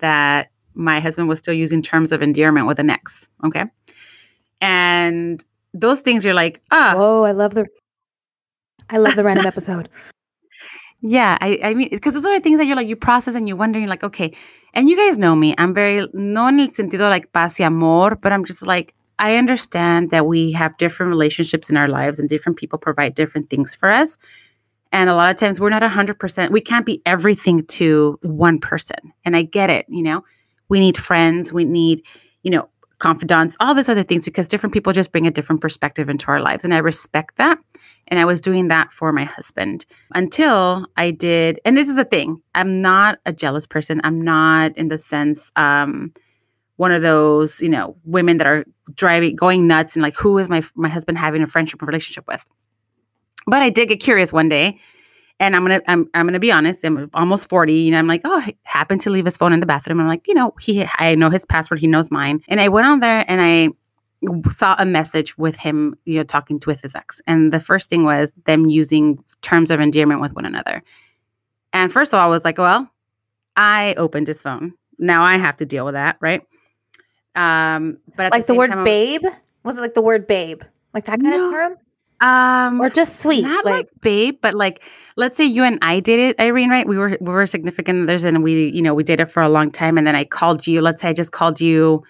that 0.00 0.51
my 0.74 1.00
husband 1.00 1.28
was 1.28 1.38
still 1.38 1.54
using 1.54 1.82
terms 1.82 2.12
of 2.12 2.22
endearment 2.22 2.66
with 2.66 2.78
an 2.78 2.90
ex. 2.90 3.28
Okay. 3.44 3.64
And 4.60 5.42
those 5.74 6.00
things 6.00 6.24
you're 6.24 6.34
like, 6.34 6.62
ah, 6.70 6.94
Whoa, 6.96 7.24
I 7.24 7.32
love 7.32 7.54
the 7.54 7.66
I 8.90 8.98
love 8.98 9.16
the 9.16 9.24
random 9.24 9.46
episode. 9.46 9.88
yeah. 11.00 11.38
I, 11.40 11.58
I 11.62 11.74
mean, 11.74 11.88
because 11.90 12.14
those 12.14 12.26
are 12.26 12.34
the 12.34 12.42
things 12.42 12.58
that 12.58 12.66
you're 12.66 12.76
like, 12.76 12.88
you 12.88 12.96
process 12.96 13.34
and 13.34 13.48
you 13.48 13.56
wonder, 13.56 13.78
you're 13.78 13.88
like, 13.88 14.04
okay. 14.04 14.34
And 14.74 14.88
you 14.88 14.96
guys 14.96 15.18
know 15.18 15.34
me. 15.34 15.54
I'm 15.58 15.74
very, 15.74 16.06
no 16.12 16.46
en 16.46 16.60
el 16.60 16.68
sentido 16.68 17.08
like 17.08 17.32
paz 17.32 17.58
y 17.58 17.64
amor, 17.64 18.16
but 18.16 18.32
I'm 18.32 18.44
just 18.44 18.66
like, 18.66 18.94
I 19.18 19.36
understand 19.36 20.10
that 20.10 20.26
we 20.26 20.52
have 20.52 20.76
different 20.78 21.10
relationships 21.10 21.70
in 21.70 21.76
our 21.76 21.88
lives 21.88 22.18
and 22.18 22.28
different 22.28 22.58
people 22.58 22.78
provide 22.78 23.14
different 23.14 23.50
things 23.50 23.74
for 23.74 23.90
us. 23.90 24.18
And 24.90 25.08
a 25.08 25.14
lot 25.14 25.30
of 25.30 25.36
times 25.36 25.58
we're 25.58 25.70
not 25.70 25.82
100%, 25.82 26.50
we 26.50 26.60
can't 26.60 26.84
be 26.84 27.00
everything 27.06 27.64
to 27.66 28.18
one 28.22 28.58
person. 28.58 28.98
And 29.24 29.36
I 29.36 29.42
get 29.42 29.70
it, 29.70 29.86
you 29.88 30.02
know, 30.02 30.22
we 30.72 30.80
need 30.80 30.96
friends, 30.96 31.52
we 31.52 31.66
need, 31.66 32.02
you 32.42 32.50
know, 32.50 32.66
confidants, 32.98 33.58
all 33.60 33.74
these 33.74 33.90
other 33.90 34.02
things 34.02 34.24
because 34.24 34.48
different 34.48 34.72
people 34.72 34.90
just 34.94 35.12
bring 35.12 35.26
a 35.26 35.30
different 35.30 35.60
perspective 35.60 36.08
into 36.08 36.28
our 36.28 36.40
lives. 36.40 36.64
And 36.64 36.72
I 36.72 36.78
respect 36.78 37.36
that. 37.36 37.58
And 38.08 38.18
I 38.18 38.24
was 38.24 38.40
doing 38.40 38.68
that 38.68 38.90
for 38.90 39.12
my 39.12 39.24
husband 39.24 39.84
until 40.14 40.86
I 40.96 41.10
did. 41.10 41.60
And 41.66 41.76
this 41.76 41.90
is 41.90 41.98
a 41.98 42.06
thing 42.06 42.40
I'm 42.54 42.80
not 42.80 43.18
a 43.26 43.34
jealous 43.34 43.66
person. 43.66 44.00
I'm 44.02 44.22
not 44.22 44.74
in 44.78 44.88
the 44.88 44.96
sense, 44.96 45.50
um, 45.56 46.10
one 46.76 46.90
of 46.90 47.02
those, 47.02 47.60
you 47.60 47.68
know, 47.68 47.94
women 48.04 48.38
that 48.38 48.46
are 48.46 48.64
driving, 48.94 49.36
going 49.36 49.66
nuts 49.66 49.94
and 49.94 50.02
like, 50.02 50.16
who 50.16 50.38
is 50.38 50.48
my 50.48 50.62
my 50.74 50.88
husband 50.88 51.18
having 51.18 51.42
a 51.42 51.46
friendship 51.46 51.82
relationship 51.82 52.24
with? 52.26 52.42
But 53.46 53.60
I 53.60 53.68
did 53.68 53.90
get 53.90 54.00
curious 54.00 54.32
one 54.32 54.48
day, 54.48 54.80
and 55.42 55.56
I'm 55.56 55.62
gonna 55.62 55.82
I'm 55.88 56.08
I'm 56.14 56.26
gonna 56.26 56.38
be 56.38 56.52
honest. 56.52 56.84
I'm 56.84 57.10
almost 57.14 57.48
forty, 57.48 57.74
you 57.74 57.90
know. 57.90 57.98
I'm 57.98 58.06
like, 58.06 58.20
oh, 58.24 58.42
happened 58.62 59.00
to 59.02 59.10
leave 59.10 59.24
his 59.24 59.36
phone 59.36 59.52
in 59.52 59.58
the 59.58 59.66
bathroom. 59.66 59.98
I'm 60.00 60.06
like, 60.06 60.28
you 60.28 60.34
know, 60.34 60.54
he 60.60 60.86
I 60.98 61.16
know 61.16 61.30
his 61.30 61.44
password, 61.44 61.80
he 61.80 61.88
knows 61.88 62.12
mine, 62.12 62.42
and 62.48 62.60
I 62.60 62.68
went 62.68 62.86
on 62.86 63.00
there 63.00 63.24
and 63.26 63.40
I 63.42 63.70
saw 64.50 64.76
a 64.78 64.86
message 64.86 65.36
with 65.36 65.56
him, 65.56 65.96
you 66.04 66.18
know, 66.18 66.22
talking 66.22 66.60
to 66.60 66.70
with 66.70 66.80
his 66.80 66.94
ex, 66.94 67.20
and 67.26 67.52
the 67.52 67.58
first 67.58 67.90
thing 67.90 68.04
was 68.04 68.32
them 68.46 68.66
using 68.66 69.22
terms 69.42 69.72
of 69.72 69.80
endearment 69.80 70.20
with 70.20 70.32
one 70.34 70.46
another. 70.46 70.80
And 71.72 71.92
first 71.92 72.14
of 72.14 72.20
all, 72.20 72.26
I 72.26 72.30
was 72.30 72.44
like, 72.44 72.58
well, 72.58 72.88
I 73.56 73.94
opened 73.96 74.28
his 74.28 74.40
phone. 74.40 74.74
Now 74.98 75.24
I 75.24 75.38
have 75.38 75.56
to 75.56 75.66
deal 75.66 75.84
with 75.84 75.94
that, 75.94 76.18
right? 76.20 76.42
Um, 77.34 77.98
but 78.14 78.26
at 78.26 78.32
like 78.32 78.42
the, 78.42 78.48
same 78.48 78.58
word 78.58 78.70
time, 78.70 78.84
babe? 78.84 79.24
Was 79.64 79.76
it 79.76 79.80
like 79.80 79.94
the 79.94 80.02
word 80.02 80.28
babe? 80.28 80.62
Like 80.94 81.06
that 81.06 81.20
kind 81.20 81.34
No. 81.34 81.46
of 81.46 81.52
term? 81.52 81.76
Um, 82.22 82.80
Or 82.80 82.88
just 82.88 83.20
sweet? 83.20 83.42
Not 83.42 83.64
like, 83.64 83.74
like, 83.74 83.88
babe, 84.00 84.38
but 84.40 84.54
like 84.54 84.82
let's 85.16 85.36
say 85.36 85.44
you 85.44 85.62
and 85.64 85.78
I 85.82 86.00
dated, 86.00 86.36
Irene, 86.40 86.70
right? 86.70 86.86
We 86.88 86.96
were 86.96 87.18
we 87.20 87.32
were 87.32 87.44
significant 87.46 88.04
others 88.04 88.24
and 88.24 88.42
we, 88.42 88.70
you 88.70 88.80
know, 88.80 88.94
we 88.94 89.02
dated 89.04 89.30
for 89.30 89.42
a 89.42 89.48
long 89.48 89.70
time 89.70 89.98
and 89.98 90.06
then 90.06 90.14
I 90.16 90.24
called 90.24 90.66
you. 90.66 90.80
Let's 90.80 91.02
say 91.02 91.08
I 91.08 91.12
just 91.12 91.32
called 91.32 91.60
you 91.60 92.02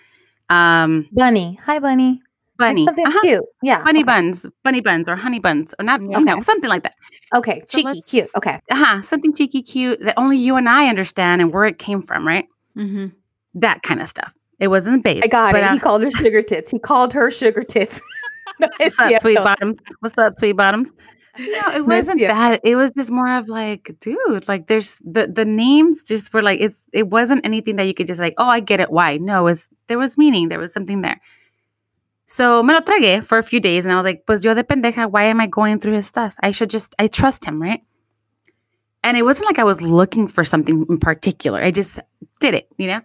um 0.50 1.08
bunny. 1.12 1.58
Hi, 1.64 1.78
bunny. 1.80 2.20
Bunny. 2.58 2.84
something 2.84 3.06
Uh-huh. 3.06 3.20
cute. 3.22 3.44
Yeah. 3.62 3.82
Bunny 3.82 4.00
okay. 4.00 4.04
buns, 4.06 4.46
bunny 4.62 4.80
buns 4.80 5.08
or 5.08 5.16
honey 5.16 5.40
buns 5.40 5.74
or 5.78 5.84
not, 5.84 6.00
Yeah. 6.00 6.18
you 6.18 6.24
know, 6.24 6.32
Okay. 6.34 6.42
something 6.42 6.68
like 6.70 6.82
that. 6.84 6.94
Okay. 7.34 7.60
So 7.64 7.78
Cheeky, 7.78 8.00
cute. 8.02 8.28
Okay. 8.36 8.60
Uh-huh, 8.70 9.02
something 9.02 9.34
cheeky 9.34 9.62
cute 9.62 10.00
that 10.02 10.14
only 10.18 10.36
you 10.36 10.54
and 10.56 10.68
I 10.68 10.88
understand 10.88 11.40
and 11.40 11.52
where 11.52 11.64
it 11.64 11.78
came 11.78 12.02
from, 12.02 12.26
right? 12.26 12.46
Mm-hmm. 12.76 13.06
That 13.54 13.82
kind 13.82 14.00
of 14.00 14.08
stuff. 14.08 14.32
It 14.60 14.68
wasn't 14.68 15.02
babe. 15.02 15.22
I 15.24 15.26
got 15.26 15.52
but, 15.52 15.62
it. 15.62 15.70
uh, 15.70 15.72
he 15.72 15.78
called 15.80 16.02
her 16.02 16.10
sugar 16.12 16.42
tits. 16.42 16.70
He 16.70 16.78
called 16.78 17.12
her 17.14 17.30
sugar 17.32 17.64
tits. 17.64 18.00
What's 18.78 18.98
up, 18.98 19.20
sweet 19.20 19.36
bottoms? 19.36 19.78
What's 20.00 20.18
up, 20.18 20.38
sweet 20.38 20.52
bottoms? 20.52 20.92
No, 21.38 21.74
it 21.74 21.86
wasn't 21.86 22.20
yeah. 22.20 22.34
that. 22.34 22.60
It 22.62 22.76
was 22.76 22.92
just 22.92 23.10
more 23.10 23.32
of 23.36 23.48
like, 23.48 23.96
dude, 24.00 24.46
like 24.48 24.66
there's 24.66 25.00
the 25.04 25.26
the 25.26 25.46
names 25.46 26.02
just 26.02 26.32
were 26.34 26.42
like 26.42 26.60
it's 26.60 26.78
it 26.92 27.08
wasn't 27.08 27.44
anything 27.44 27.76
that 27.76 27.84
you 27.84 27.94
could 27.94 28.06
just 28.06 28.20
like, 28.20 28.34
oh, 28.36 28.48
I 28.48 28.60
get 28.60 28.80
it. 28.80 28.90
Why? 28.90 29.16
No, 29.16 29.46
it's 29.46 29.68
there 29.86 29.98
was 29.98 30.18
meaning. 30.18 30.48
There 30.48 30.58
was 30.58 30.72
something 30.72 31.00
there. 31.00 31.20
So 32.26 32.62
me 32.62 32.74
lo 32.74 32.80
tragué 32.80 33.24
for 33.24 33.38
a 33.38 33.42
few 33.42 33.60
days 33.60 33.84
and 33.84 33.92
I 33.92 33.96
was 33.96 34.04
like, 34.04 34.24
pues 34.26 34.44
yo 34.44 34.54
de 34.54 34.62
pendeja, 34.62 35.10
why 35.10 35.24
am 35.24 35.40
I 35.40 35.46
going 35.46 35.80
through 35.80 35.94
his 35.94 36.06
stuff? 36.06 36.34
I 36.40 36.50
should 36.50 36.70
just 36.70 36.94
I 36.98 37.06
trust 37.06 37.44
him, 37.44 37.60
right? 37.60 37.80
And 39.02 39.16
it 39.16 39.22
wasn't 39.22 39.46
like 39.46 39.58
I 39.58 39.64
was 39.64 39.80
looking 39.80 40.28
for 40.28 40.44
something 40.44 40.86
in 40.88 40.98
particular. 40.98 41.62
I 41.62 41.70
just 41.70 41.98
did 42.40 42.54
it, 42.54 42.68
you 42.76 42.86
know? 42.86 43.00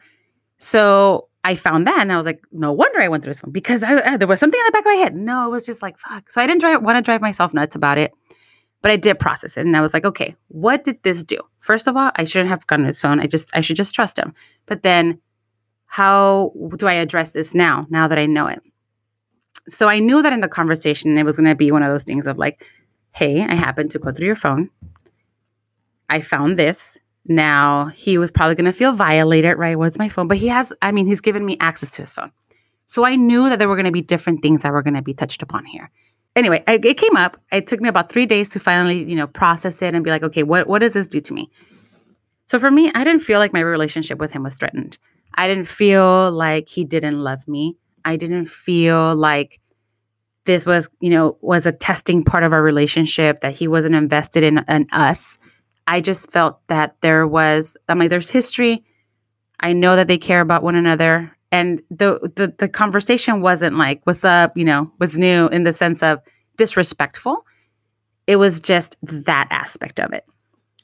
So 0.60 1.27
I 1.48 1.56
found 1.56 1.88
that 1.88 2.00
and 2.00 2.12
I 2.12 2.18
was 2.18 2.26
like, 2.26 2.42
no 2.52 2.74
wonder 2.74 3.00
I 3.00 3.08
went 3.08 3.24
through 3.24 3.32
this 3.32 3.42
one 3.42 3.54
because 3.54 3.82
I, 3.82 3.96
uh, 3.96 4.18
there 4.18 4.28
was 4.28 4.38
something 4.38 4.60
in 4.60 4.66
the 4.66 4.72
back 4.74 4.82
of 4.82 4.86
my 4.88 4.96
head. 4.96 5.16
No, 5.16 5.48
it 5.48 5.50
was 5.50 5.66
just 5.66 5.82
like, 5.82 5.98
fuck. 5.98 6.30
So 6.30 6.42
I 6.42 6.46
didn't 6.46 6.60
drive, 6.60 6.84
want 6.84 6.98
to 6.98 7.02
drive 7.02 7.22
myself 7.22 7.54
nuts 7.54 7.74
about 7.74 7.98
it, 7.98 8.12
but 8.82 8.92
I 8.92 8.98
did 8.98 9.18
process 9.18 9.56
it. 9.56 9.66
And 9.66 9.78
I 9.78 9.80
was 9.80 9.94
like, 9.94 10.04
okay, 10.04 10.36
what 10.50 10.84
did 10.84 11.02
this 11.04 11.24
do? 11.24 11.38
First 11.60 11.88
of 11.88 11.96
all, 11.96 12.12
I 12.18 12.26
shouldn't 12.26 12.50
have 12.50 12.68
gotten 12.68 12.84
his 12.84 13.00
phone. 13.00 13.22
I 13.22 13.28
just, 13.28 13.50
I 13.54 13.62
should 13.62 13.78
just 13.78 13.96
trust 13.96 14.20
him. 14.20 14.34
But 14.66 14.84
then 14.84 15.22
how 15.86 16.52
do 16.76 16.86
I 16.86 16.96
address 16.96 17.32
this 17.32 17.56
now, 17.56 17.88
now 17.90 18.10
that 18.10 18.18
I 18.18 18.26
know 18.26 18.48
it? 18.48 18.62
So 19.70 19.88
I 19.88 20.00
knew 20.00 20.22
that 20.22 20.34
in 20.34 20.42
the 20.42 20.50
conversation, 20.50 21.18
it 21.18 21.24
was 21.24 21.38
going 21.38 21.48
to 21.48 21.56
be 21.56 21.72
one 21.72 21.82
of 21.82 21.90
those 21.90 22.04
things 22.04 22.28
of 22.28 22.38
like, 22.38 22.66
hey, 23.12 23.42
I 23.42 23.56
happened 23.56 23.92
to 23.92 24.00
go 24.00 24.12
through 24.12 24.26
your 24.26 24.36
phone. 24.36 24.70
I 26.10 26.20
found 26.20 26.60
this 26.60 26.98
now 27.30 27.88
he 27.88 28.18
was 28.18 28.32
probably 28.32 28.56
going 28.56 28.66
to 28.66 28.74
feel 28.74 28.94
violated, 28.94 29.58
right? 29.58 29.78
What's 29.78 29.98
my 29.98 30.10
phone? 30.10 30.28
But 30.28 30.38
he 30.38 30.48
has, 30.48 30.74
I 30.82 30.92
mean, 30.92 31.08
he's 31.08 31.22
given 31.22 31.46
me 31.46 31.58
access 31.60 31.92
to 31.92 32.02
his 32.04 32.14
phone. 32.14 32.32
So 32.86 33.06
I 33.06 33.16
knew 33.16 33.50
that 33.50 33.60
there 33.60 33.68
were 33.68 33.76
going 33.76 33.86
to 33.86 33.92
be 33.92 34.02
different 34.02 34.42
things 34.42 34.64
that 34.64 34.72
were 34.72 34.84
going 34.84 34.94
to 34.94 35.02
be 35.02 35.14
touched 35.14 35.44
upon 35.44 35.66
here. 35.66 35.92
Anyway, 36.36 36.64
I, 36.68 36.80
it 36.84 36.98
came 36.98 37.16
up. 37.18 37.38
It 37.52 37.68
took 37.68 37.82
me 37.82 37.90
about 37.90 38.10
three 38.12 38.26
days 38.26 38.50
to 38.50 38.60
finally, 38.60 39.04
you 39.04 39.16
know, 39.16 39.28
process 39.28 39.82
it 39.82 39.96
and 39.96 40.04
be 40.04 40.10
like, 40.10 40.24
okay, 40.24 40.44
what, 40.44 40.68
what 40.68 40.80
does 40.80 40.94
this 40.94 41.08
do 41.08 41.20
to 41.20 41.34
me? 41.34 41.50
So 42.46 42.60
for 42.60 42.72
me, 42.72 42.92
I 42.94 43.04
didn't 43.04 43.22
feel 43.22 43.40
like 43.40 43.54
my 43.54 43.60
relationship 43.60 44.20
with 44.20 44.32
him 44.32 44.44
was 44.44 44.56
threatened. 44.56 44.98
I 45.34 45.48
didn't 45.48 45.66
feel 45.66 46.32
like 46.32 46.70
he 46.70 46.84
didn't 46.84 47.22
love 47.22 47.48
me. 47.48 47.76
I 48.06 48.16
didn't 48.16 48.46
feel 48.46 49.16
like 49.16 49.60
this 50.46 50.66
was, 50.66 50.90
you 51.02 51.10
know, 51.10 51.38
was 51.42 51.66
a 51.66 51.72
testing 51.72 52.24
part 52.24 52.44
of 52.44 52.54
our 52.54 52.64
relationship 52.64 53.42
that 53.42 53.56
he 53.56 53.68
wasn't 53.68 53.96
invested 53.96 54.44
in, 54.44 54.64
in 54.70 54.88
us. 54.92 55.38
I 55.88 56.02
just 56.02 56.32
felt 56.32 56.60
that 56.68 56.98
there 57.02 57.26
was, 57.26 57.78
I'm 57.88 57.98
like, 57.98 58.10
there's 58.10 58.30
history. 58.30 58.84
I 59.60 59.74
know 59.74 59.96
that 59.96 60.08
they 60.08 60.18
care 60.18 60.42
about 60.42 60.62
one 60.62 60.76
another. 60.76 61.32
And 61.52 61.82
the, 61.90 62.20
the 62.36 62.54
the 62.58 62.68
conversation 62.68 63.42
wasn't 63.42 63.78
like, 63.78 64.02
what's 64.04 64.26
up, 64.26 64.56
you 64.58 64.66
know, 64.66 64.92
was 65.00 65.18
new 65.18 65.48
in 65.48 65.64
the 65.64 65.72
sense 65.72 66.04
of 66.04 66.20
disrespectful. 66.58 67.46
It 68.28 68.36
was 68.36 68.60
just 68.60 68.98
that 69.02 69.48
aspect 69.50 70.02
of 70.02 70.12
it. 70.12 70.26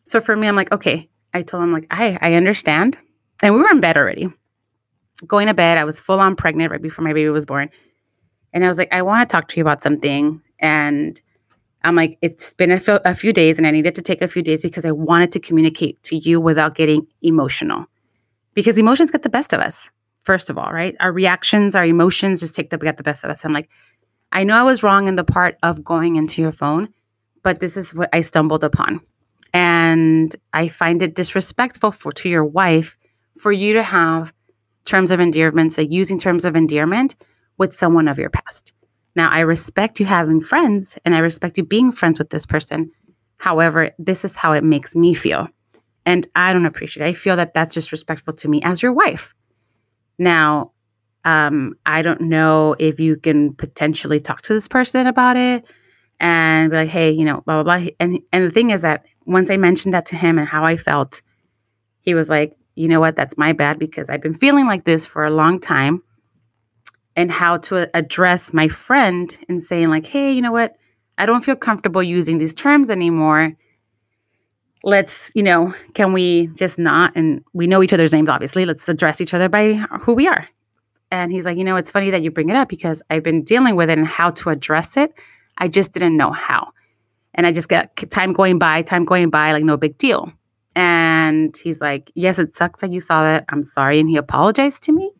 So 0.05 0.21
for 0.21 0.35
me, 0.35 0.47
I'm 0.47 0.55
like, 0.55 0.71
okay. 0.71 1.09
I 1.33 1.41
told 1.41 1.63
him, 1.63 1.73
like, 1.73 1.87
I, 1.91 2.17
I 2.21 2.35
understand. 2.35 2.97
And 3.41 3.53
we 3.53 3.61
were 3.61 3.69
in 3.69 3.81
bed 3.81 3.97
already. 3.97 4.29
Going 5.27 5.47
to 5.47 5.53
bed, 5.53 5.77
I 5.77 5.83
was 5.83 5.99
full 5.99 6.19
on 6.19 6.35
pregnant 6.35 6.71
right 6.71 6.81
before 6.81 7.03
my 7.03 7.11
baby 7.11 7.29
was 7.29 7.45
born. 7.45 7.69
And 8.53 8.63
I 8.63 8.67
was 8.67 8.77
like, 8.77 8.93
I 8.93 9.01
want 9.01 9.27
to 9.27 9.31
talk 9.33 9.47
to 9.49 9.57
you 9.57 9.63
about 9.63 9.83
something. 9.83 10.41
And 10.59 11.19
I'm 11.83 11.95
like, 11.95 12.17
it's 12.21 12.53
been 12.53 12.71
a, 12.71 13.15
few 13.15 13.33
days 13.33 13.57
and 13.57 13.67
I 13.67 13.71
needed 13.71 13.95
to 13.95 14.01
take 14.01 14.21
a 14.21 14.27
few 14.27 14.41
days 14.41 14.61
because 14.61 14.85
I 14.85 14.91
wanted 14.91 15.31
to 15.33 15.39
communicate 15.39 16.01
to 16.03 16.15
you 16.15 16.39
without 16.39 16.75
getting 16.75 17.07
emotional. 17.21 17.85
Because 18.53 18.77
emotions 18.77 19.11
get 19.11 19.23
the 19.23 19.29
best 19.29 19.51
of 19.51 19.59
us, 19.59 19.89
first 20.23 20.49
of 20.49 20.57
all, 20.57 20.71
right? 20.71 20.95
Our 20.99 21.11
reactions, 21.11 21.75
our 21.75 21.85
emotions 21.85 22.39
just 22.39 22.55
take 22.55 22.69
the 22.69 22.77
get 22.77 22.97
the 22.97 23.03
best 23.03 23.23
of 23.23 23.29
us. 23.29 23.43
I'm 23.43 23.51
like, 23.51 23.69
I 24.31 24.43
know 24.43 24.55
I 24.55 24.63
was 24.63 24.81
wrong 24.81 25.07
in 25.07 25.15
the 25.15 25.23
part 25.23 25.57
of 25.61 25.83
going 25.83 26.15
into 26.15 26.41
your 26.41 26.51
phone, 26.53 26.89
but 27.43 27.59
this 27.59 27.75
is 27.75 27.93
what 27.93 28.09
I 28.13 28.21
stumbled 28.21 28.63
upon. 28.63 29.01
And 29.53 30.35
I 30.53 30.69
find 30.69 31.01
it 31.01 31.15
disrespectful 31.15 31.91
for 31.91 32.11
to 32.13 32.29
your 32.29 32.45
wife 32.45 32.97
for 33.39 33.51
you 33.51 33.73
to 33.73 33.83
have 33.83 34.33
terms 34.85 35.11
of 35.11 35.19
endearment, 35.19 35.73
say 35.73 35.83
using 35.83 36.19
terms 36.19 36.45
of 36.45 36.55
endearment 36.55 37.15
with 37.57 37.75
someone 37.75 38.07
of 38.07 38.17
your 38.17 38.29
past. 38.29 38.73
Now, 39.15 39.29
I 39.29 39.41
respect 39.41 39.99
you 39.99 40.05
having 40.05 40.41
friends 40.41 40.97
and 41.05 41.13
I 41.13 41.19
respect 41.19 41.57
you 41.57 41.63
being 41.63 41.91
friends 41.91 42.17
with 42.17 42.29
this 42.29 42.45
person. 42.45 42.91
However, 43.37 43.91
this 43.99 44.25
is 44.25 44.35
how 44.35 44.53
it 44.53 44.63
makes 44.63 44.95
me 44.95 45.13
feel. 45.13 45.47
And 46.05 46.27
I 46.35 46.53
don't 46.53 46.65
appreciate 46.65 47.05
it. 47.05 47.09
I 47.09 47.13
feel 47.13 47.35
that 47.35 47.53
that's 47.53 47.75
disrespectful 47.75 48.33
to 48.33 48.47
me 48.47 48.61
as 48.63 48.81
your 48.81 48.91
wife. 48.91 49.35
Now, 50.17 50.71
um, 51.25 51.75
I 51.85 52.01
don't 52.01 52.21
know 52.21 52.75
if 52.79 52.99
you 52.99 53.15
can 53.15 53.53
potentially 53.53 54.19
talk 54.19 54.41
to 54.43 54.53
this 54.53 54.67
person 54.67 55.07
about 55.07 55.37
it 55.37 55.65
and 56.19 56.71
be 56.71 56.77
like, 56.77 56.89
hey, 56.89 57.11
you 57.11 57.23
know, 57.23 57.41
blah, 57.45 57.63
blah, 57.63 57.79
blah. 57.79 57.89
And, 57.99 58.19
and 58.31 58.45
the 58.45 58.51
thing 58.51 58.71
is 58.71 58.81
that 58.81 59.05
once 59.25 59.49
I 59.49 59.57
mentioned 59.57 59.93
that 59.93 60.05
to 60.07 60.15
him 60.15 60.37
and 60.37 60.47
how 60.47 60.65
I 60.65 60.75
felt, 60.75 61.21
he 62.01 62.13
was 62.13 62.29
like, 62.29 62.55
you 62.75 62.87
know 62.87 62.99
what, 62.99 63.15
that's 63.15 63.37
my 63.37 63.53
bad 63.53 63.79
because 63.79 64.09
I've 64.09 64.21
been 64.21 64.33
feeling 64.33 64.65
like 64.65 64.83
this 64.83 65.05
for 65.05 65.25
a 65.25 65.29
long 65.31 65.59
time 65.59 66.01
and 67.15 67.31
how 67.31 67.57
to 67.57 67.77
uh, 67.77 67.85
address 67.93 68.53
my 68.53 68.67
friend 68.67 69.37
and 69.47 69.63
saying 69.63 69.87
like 69.87 70.05
hey 70.05 70.31
you 70.31 70.41
know 70.41 70.51
what? 70.51 70.75
I 71.17 71.25
don't 71.25 71.43
feel 71.43 71.55
comfortable 71.55 72.01
using 72.01 72.39
these 72.39 72.53
terms 72.53 72.89
anymore. 72.89 73.53
Let's 74.83 75.31
you 75.35 75.43
know 75.43 75.73
can 75.93 76.13
we 76.13 76.47
just 76.55 76.79
not? 76.79 77.15
And 77.15 77.43
we 77.53 77.67
know 77.67 77.83
each 77.83 77.93
other's 77.93 78.13
names 78.13 78.29
obviously. 78.29 78.65
Let's 78.65 78.87
address 78.89 79.21
each 79.21 79.33
other 79.33 79.49
by 79.49 79.73
who 80.01 80.13
we 80.13 80.27
are. 80.27 80.47
And 81.11 81.31
he's 81.31 81.45
like 81.45 81.57
you 81.57 81.63
know 81.63 81.75
it's 81.75 81.91
funny 81.91 82.09
that 82.09 82.23
you 82.23 82.31
bring 82.31 82.49
it 82.49 82.55
up 82.55 82.69
because 82.69 83.01
i've 83.09 83.23
been 83.23 83.43
dealing 83.43 83.75
with 83.75 83.89
it 83.89 83.97
and 83.97 84.07
how 84.07 84.31
to 84.31 84.49
address 84.49 84.97
it. 84.97 85.13
I 85.57 85.67
just 85.67 85.91
didn't 85.91 86.17
know 86.17 86.31
how. 86.31 86.71
And 87.35 87.47
i 87.47 87.51
just 87.51 87.69
got 87.69 87.95
time 88.09 88.33
going 88.33 88.59
by 88.59 88.81
time 88.81 89.05
going 89.05 89.29
by 89.29 89.51
like 89.51 89.63
no 89.63 89.77
big 89.77 89.97
deal. 89.97 90.31
And 90.75 91.55
he's 91.55 91.79
like 91.79 92.11
yes 92.15 92.39
it 92.39 92.55
sucks 92.55 92.81
that 92.81 92.91
you 92.91 92.99
saw 92.99 93.21
that. 93.21 93.45
I'm 93.49 93.63
sorry 93.63 93.99
and 93.99 94.09
he 94.09 94.17
apologized 94.17 94.81
to 94.83 94.91
me 94.91 95.11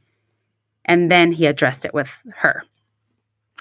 and 0.86 1.12
then 1.12 1.32
he 1.32 1.46
addressed 1.46 1.86
it 1.86 1.94
with 1.94 2.18
her. 2.38 2.64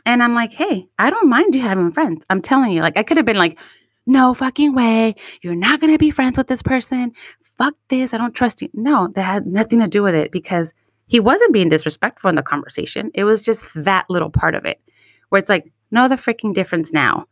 And 0.05 0.23
I'm 0.23 0.35
like, 0.35 0.52
hey, 0.52 0.88
I 0.99 1.11
don't 1.11 1.29
mind 1.29 1.55
you 1.55 1.62
having 1.62 1.93
friends. 1.93 2.25
I'm 2.29 2.43
telling 2.43 2.73
you, 2.73 2.81
like, 2.81 2.99
I 2.99 3.02
could 3.02 3.17
have 3.17 3.26
been 3.26 3.37
like, 3.37 3.59
no 4.07 4.35
fucking 4.35 4.75
way. 4.75 5.14
You're 5.43 5.55
not 5.55 5.81
going 5.81 5.93
to 5.93 5.99
be 5.99 6.11
friends 6.11 6.37
with 6.37 6.49
this 6.49 6.62
person. 6.62 7.12
Fuck 7.57 7.75
this. 7.88 8.12
I 8.12 8.19
don't 8.19 8.35
trust 8.35 8.61
you. 8.61 8.69
No, 8.75 9.09
that 9.14 9.23
had 9.23 9.47
nothing 9.47 9.79
to 9.79 9.87
do 9.87 10.02
with 10.02 10.14
it 10.14 10.33
because 10.33 10.75
he 11.07 11.21
wasn't 11.21 11.52
being 11.52 11.69
disrespectful 11.69 12.29
in 12.29 12.35
the 12.35 12.43
conversation. 12.43 13.11
It 13.14 13.25
was 13.25 13.43
just 13.43 13.64
that 13.76 14.07
little 14.09 14.31
part 14.31 14.55
of 14.55 14.64
it 14.64 14.81
where 15.29 15.38
it's 15.38 15.49
like, 15.49 15.73
know 15.91 16.09
the 16.09 16.17
freaking 16.17 16.52
difference 16.52 16.93
now. 16.93 17.26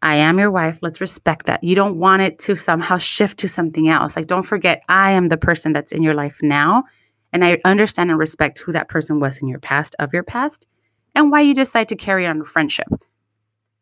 I 0.00 0.16
am 0.16 0.38
your 0.38 0.50
wife. 0.50 0.78
Let's 0.82 1.00
respect 1.00 1.46
that. 1.46 1.62
You 1.62 1.74
don't 1.74 1.98
want 1.98 2.22
it 2.22 2.38
to 2.40 2.56
somehow 2.56 2.98
shift 2.98 3.38
to 3.40 3.48
something 3.48 3.88
else. 3.88 4.16
Like, 4.16 4.26
don't 4.26 4.42
forget, 4.42 4.82
I 4.88 5.12
am 5.12 5.28
the 5.28 5.36
person 5.36 5.72
that's 5.72 5.92
in 5.92 6.02
your 6.02 6.14
life 6.14 6.38
now. 6.42 6.84
And 7.32 7.44
I 7.44 7.58
understand 7.64 8.10
and 8.10 8.18
respect 8.18 8.60
who 8.60 8.72
that 8.72 8.88
person 8.88 9.20
was 9.20 9.38
in 9.38 9.48
your 9.48 9.58
past, 9.58 9.96
of 9.98 10.12
your 10.12 10.22
past, 10.22 10.66
and 11.14 11.30
why 11.30 11.40
you 11.40 11.54
decide 11.54 11.88
to 11.88 11.96
carry 11.96 12.26
on 12.26 12.40
a 12.40 12.44
friendship. 12.44 12.88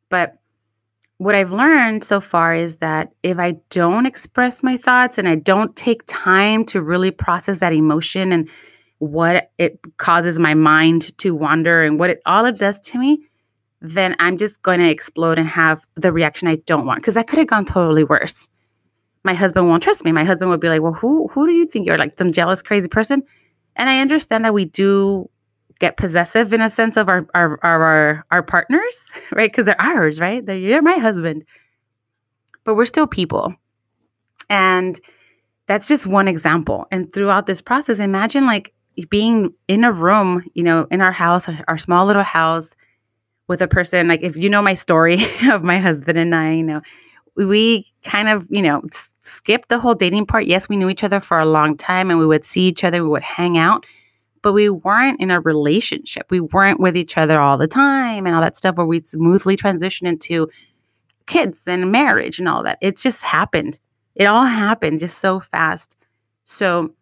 But 0.09 0.35
what 1.19 1.35
I've 1.35 1.53
learned 1.53 2.03
so 2.03 2.21
far 2.21 2.55
is 2.55 2.77
that 2.77 3.13
if 3.23 3.39
I 3.39 3.57
don't 3.69 4.07
express 4.07 4.63
my 4.63 4.77
thoughts 4.77 5.19
and 5.19 5.29
I 5.29 5.35
don't 5.35 5.77
take 5.77 6.03
time 6.07 6.65
to 6.67 6.81
really 6.81 7.11
process 7.11 7.59
that 7.59 7.75
emotion 7.75 8.33
and 8.33 8.49
what 9.01 9.51
it 9.59 9.79
causes 9.99 10.39
my 10.39 10.55
mind 10.55 11.17
to 11.19 11.35
wander 11.35 11.83
and 11.85 11.99
what 11.99 12.11
it 12.11 12.23
all 12.25 12.47
it 12.47 12.59
does 12.59 12.81
to 12.81 12.99
me, 12.99 13.27
then 13.83 14.17
I'm 14.19 14.37
just 14.37 14.63
going 14.63 14.81
to 14.81 14.89
explode 14.89 15.39
and 15.39 15.49
have 15.49 15.87
the 15.95 16.13
reaction 16.13 16.49
I 16.49 16.57
don't 16.57 16.87
want 16.87 17.01
because 17.01 17.17
I 17.17 17.23
could 17.23 17.39
have 17.39 17.49
gone 17.49 17.65
totally 17.65 18.05
worse. 18.05 18.49
My 19.23 19.35
husband 19.35 19.69
won't 19.69 19.83
trust 19.83 20.05
me. 20.05 20.13
My 20.13 20.25
husband 20.25 20.51
would 20.51 20.61
be 20.61 20.69
like, 20.69 20.81
"Well, 20.81 20.95
who 20.95 21.29
who 21.29 21.47
do 21.47 21.53
you 21.53 21.67
think 21.67 21.87
you're 21.87 21.99
like 21.99 22.17
some 22.19 22.33
jealous 22.33 22.63
crazy 22.63 22.89
person?" 22.89 23.23
And 23.77 23.89
I 23.89 24.01
understand 24.01 24.45
that 24.45 24.55
we 24.55 24.65
do 24.65 25.29
get 25.79 25.97
possessive 25.97 26.53
in 26.53 26.61
a 26.61 26.71
sense 26.71 26.97
of 26.97 27.09
our 27.09 27.27
our 27.35 27.59
our 27.63 27.83
our, 27.83 28.27
our 28.31 28.43
partners, 28.43 29.07
right? 29.33 29.51
Because 29.51 29.67
they're 29.67 29.81
ours, 29.81 30.21
right? 30.21 30.45
They're 30.45 30.59
you're 30.59 30.83
my 30.83 30.99
husband. 30.99 31.45
But 32.65 32.75
we're 32.75 32.87
still 32.87 33.07
people. 33.07 33.55
And 34.51 35.01
that's 35.67 35.89
just 35.89 36.07
one 36.07 36.29
example. 36.29 36.87
And 36.91 37.13
throughout 37.13 37.47
this 37.47 37.63
process, 37.63 38.01
imagine 38.01 38.45
like 38.45 38.75
being 39.09 39.55
in 39.69 39.85
a 39.85 39.93
room, 39.93 40.45
you 40.55 40.63
know, 40.63 40.87
in 40.91 41.01
our 41.01 41.13
house, 41.13 41.49
our 41.69 41.79
small 41.79 42.07
little 42.07 42.25
house 42.25 42.75
with 43.49 43.63
a 43.63 43.69
person, 43.69 44.09
like 44.09 44.23
if 44.23 44.37
you 44.37 44.51
know 44.51 44.63
my 44.63 44.75
story 44.75 45.25
of 45.51 45.63
my 45.63 45.79
husband 45.79 46.19
and 46.19 46.35
I, 46.35 46.55
you 46.55 46.63
know, 46.65 46.81
we 47.37 47.87
kind 48.05 48.29
of, 48.29 48.47
you 48.51 48.63
know, 48.63 48.83
skipped 49.21 49.69
the 49.69 49.79
whole 49.79 49.95
dating 49.95 50.27
part. 50.27 50.47
Yes, 50.47 50.69
we 50.69 50.77
knew 50.77 50.89
each 50.89 51.05
other 51.05 51.21
for 51.21 51.39
a 51.39 51.47
long 51.47 51.77
time 51.77 52.11
and 52.11 52.19
we 52.19 52.27
would 52.27 52.45
see 52.45 52.63
each 52.63 52.85
other, 52.85 53.03
we 53.03 53.09
would 53.09 53.23
hang 53.23 53.59
out, 53.59 53.87
but 54.43 54.53
we 54.53 54.69
weren't 54.69 55.21
in 55.21 55.31
a 55.31 55.41
relationship. 55.41 56.27
We 56.31 56.41
weren't 56.41 56.81
with 56.81 56.97
each 56.97 57.17
other 57.17 57.41
all 57.41 57.59
the 57.59 57.69
time 57.69 58.27
and 58.27 58.35
all 58.35 58.43
that 58.43 58.57
stuff 58.57 58.77
where 58.77 58.87
we 58.87 59.01
smoothly 59.01 59.57
transition 59.57 60.07
into 60.07 60.49
kids 61.27 61.69
and 61.69 61.93
marriage 61.93 62.39
and 62.39 62.49
all 62.49 62.63
that. 62.63 62.79
It 62.81 62.97
just 62.97 63.23
happened. 63.23 63.79
It 64.17 64.25
all 64.25 64.45
happened 64.45 64.99
just 64.99 65.19
so 65.19 65.41
fast. 65.41 65.97
So, 66.45 66.95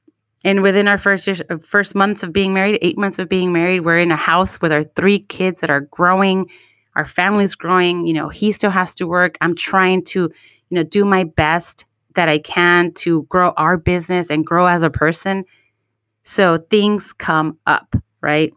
and 0.45 0.63
within 0.63 0.89
our 0.89 0.99
first 0.99 1.27
years, 1.27 1.41
uh, 1.49 1.57
first 1.59 1.95
months 1.95 2.23
of 2.23 2.33
being 2.33 2.53
married, 2.53 2.79
eight 2.83 2.99
months 2.99 3.19
of 3.19 3.29
being 3.29 3.53
married, 3.53 3.81
we're 3.81 3.99
in 3.99 4.11
a 4.11 4.17
house 4.17 4.61
with 4.61 4.73
our 4.73 4.85
three 4.85 5.21
kids 5.21 5.61
that 5.61 5.71
are 5.71 5.81
growing. 5.81 6.51
Our 6.97 7.07
family's 7.07 7.55
growing. 7.55 8.07
You 8.07 8.13
know, 8.13 8.29
he 8.29 8.53
still 8.53 8.71
has 8.71 8.95
to 8.97 9.07
work. 9.07 9.39
I'm 9.41 9.55
trying 9.55 10.05
to, 10.07 10.21
you 10.21 10.75
know, 10.75 10.83
do 10.83 11.05
my 11.05 11.25
best 11.25 11.85
that 12.19 12.29
I 12.29 12.39
can 12.39 12.91
to 12.95 13.23
grow 13.29 13.51
our 13.51 13.77
business 13.77 14.29
and 14.29 14.45
grow 14.45 14.67
as 14.67 14.83
a 14.83 14.91
person. 14.91 15.45
So 16.25 16.59
things 16.69 17.13
come 17.13 17.57
up, 17.65 17.95
right? 18.21 18.53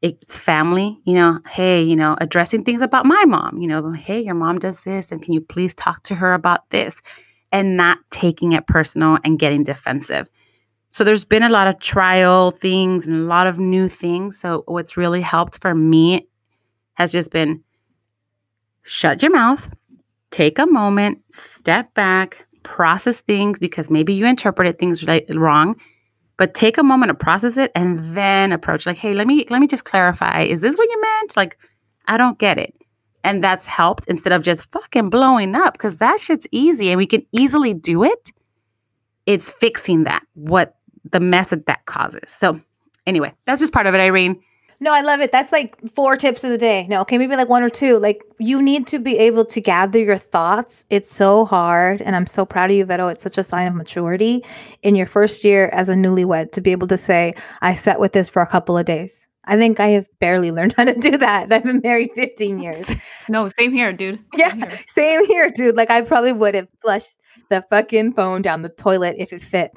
It's 0.00 0.38
family, 0.38 1.00
you 1.04 1.14
know, 1.14 1.40
hey, 1.50 1.82
you 1.82 1.96
know, 1.96 2.16
addressing 2.20 2.62
things 2.62 2.82
about 2.82 3.06
my 3.06 3.24
mom, 3.24 3.58
you 3.58 3.66
know, 3.66 3.90
hey, 3.90 4.20
your 4.20 4.36
mom 4.36 4.60
does 4.60 4.84
this, 4.84 5.10
and 5.10 5.20
can 5.20 5.34
you 5.34 5.40
please 5.40 5.74
talk 5.74 6.04
to 6.04 6.14
her 6.14 6.34
about 6.34 6.70
this? 6.70 7.02
And 7.50 7.76
not 7.76 7.98
taking 8.12 8.52
it 8.52 8.68
personal 8.68 9.18
and 9.24 9.40
getting 9.40 9.64
defensive. 9.64 10.30
So 10.90 11.02
there's 11.02 11.24
been 11.24 11.42
a 11.42 11.48
lot 11.48 11.66
of 11.66 11.80
trial 11.80 12.52
things 12.52 13.08
and 13.08 13.16
a 13.16 13.26
lot 13.26 13.48
of 13.48 13.58
new 13.58 13.88
things. 13.88 14.38
So 14.38 14.62
what's 14.66 14.96
really 14.96 15.20
helped 15.20 15.60
for 15.60 15.74
me 15.74 16.28
has 16.94 17.10
just 17.10 17.32
been 17.32 17.64
shut 18.82 19.20
your 19.20 19.32
mouth, 19.32 19.68
take 20.30 20.60
a 20.60 20.66
moment, 20.66 21.22
step 21.32 21.92
back, 21.94 22.46
process 22.62 23.20
things 23.20 23.58
because 23.58 23.90
maybe 23.90 24.12
you 24.14 24.26
interpreted 24.26 24.78
things 24.78 25.04
right, 25.04 25.24
wrong 25.30 25.76
but 26.40 26.54
take 26.54 26.78
a 26.78 26.82
moment 26.82 27.10
to 27.10 27.14
process 27.14 27.58
it 27.58 27.70
and 27.74 27.98
then 28.16 28.50
approach 28.50 28.86
like 28.86 28.96
hey 28.96 29.12
let 29.12 29.26
me 29.26 29.46
let 29.50 29.60
me 29.60 29.66
just 29.66 29.84
clarify. 29.84 30.40
Is 30.40 30.62
this 30.62 30.74
what 30.74 30.88
you 30.88 31.00
meant? 31.00 31.36
Like 31.36 31.58
i 32.06 32.16
don't 32.16 32.38
get 32.38 32.58
it. 32.58 32.74
And 33.22 33.44
that's 33.44 33.66
helped 33.66 34.06
instead 34.06 34.32
of 34.32 34.42
just 34.42 34.64
fucking 34.72 35.10
blowing 35.10 35.54
up 35.54 35.74
because 35.74 35.98
that 35.98 36.18
shit's 36.18 36.46
easy 36.50 36.88
and 36.88 36.96
we 36.96 37.06
can 37.06 37.26
easily 37.32 37.74
do 37.74 38.02
it. 38.02 38.32
It's 39.26 39.50
fixing 39.50 40.04
that 40.04 40.22
what 40.32 40.76
the 41.12 41.20
mess 41.20 41.50
that 41.50 41.66
that 41.66 41.84
causes. 41.84 42.30
So 42.30 42.58
anyway 43.06 43.34
that's 43.44 43.60
just 43.60 43.74
part 43.74 43.86
of 43.86 43.94
it 43.94 43.98
irene 43.98 44.40
no, 44.82 44.94
I 44.94 45.02
love 45.02 45.20
it. 45.20 45.30
That's 45.30 45.52
like 45.52 45.76
four 45.94 46.16
tips 46.16 46.42
of 46.42 46.50
the 46.50 46.58
day. 46.58 46.86
No, 46.88 47.02
okay, 47.02 47.18
maybe 47.18 47.36
like 47.36 47.50
one 47.50 47.62
or 47.62 47.68
two. 47.68 47.98
Like 47.98 48.24
you 48.38 48.62
need 48.62 48.86
to 48.88 48.98
be 48.98 49.18
able 49.18 49.44
to 49.44 49.60
gather 49.60 49.98
your 49.98 50.16
thoughts. 50.16 50.86
It's 50.88 51.14
so 51.14 51.44
hard. 51.44 52.00
And 52.00 52.16
I'm 52.16 52.26
so 52.26 52.46
proud 52.46 52.70
of 52.70 52.76
you, 52.76 52.84
Vero. 52.86 53.08
It's 53.08 53.22
such 53.22 53.36
a 53.36 53.44
sign 53.44 53.68
of 53.68 53.74
maturity 53.74 54.42
in 54.82 54.94
your 54.94 55.06
first 55.06 55.44
year 55.44 55.68
as 55.68 55.90
a 55.90 55.94
newlywed 55.94 56.52
to 56.52 56.62
be 56.62 56.72
able 56.72 56.88
to 56.88 56.96
say, 56.96 57.34
I 57.60 57.74
sat 57.74 58.00
with 58.00 58.12
this 58.12 58.30
for 58.30 58.40
a 58.40 58.46
couple 58.46 58.78
of 58.78 58.86
days. 58.86 59.28
I 59.44 59.56
think 59.56 59.80
I 59.80 59.88
have 59.88 60.06
barely 60.18 60.52
learned 60.52 60.72
how 60.76 60.84
to 60.84 60.94
do 60.94 61.16
that. 61.18 61.52
I've 61.52 61.64
been 61.64 61.80
married 61.82 62.10
15 62.14 62.58
years. 62.62 62.94
no, 63.28 63.48
same 63.48 63.72
here, 63.72 63.92
dude. 63.92 64.18
Same 64.36 64.38
yeah, 64.38 64.54
here. 64.54 64.80
same 64.86 65.26
here, 65.26 65.50
dude. 65.50 65.76
Like 65.76 65.90
I 65.90 66.02
probably 66.02 66.32
would 66.32 66.54
have 66.54 66.68
flushed 66.80 67.16
the 67.48 67.64
fucking 67.70 68.12
phone 68.12 68.42
down 68.42 68.62
the 68.62 68.68
toilet 68.68 69.16
if 69.18 69.32
it 69.32 69.42
fit. 69.42 69.72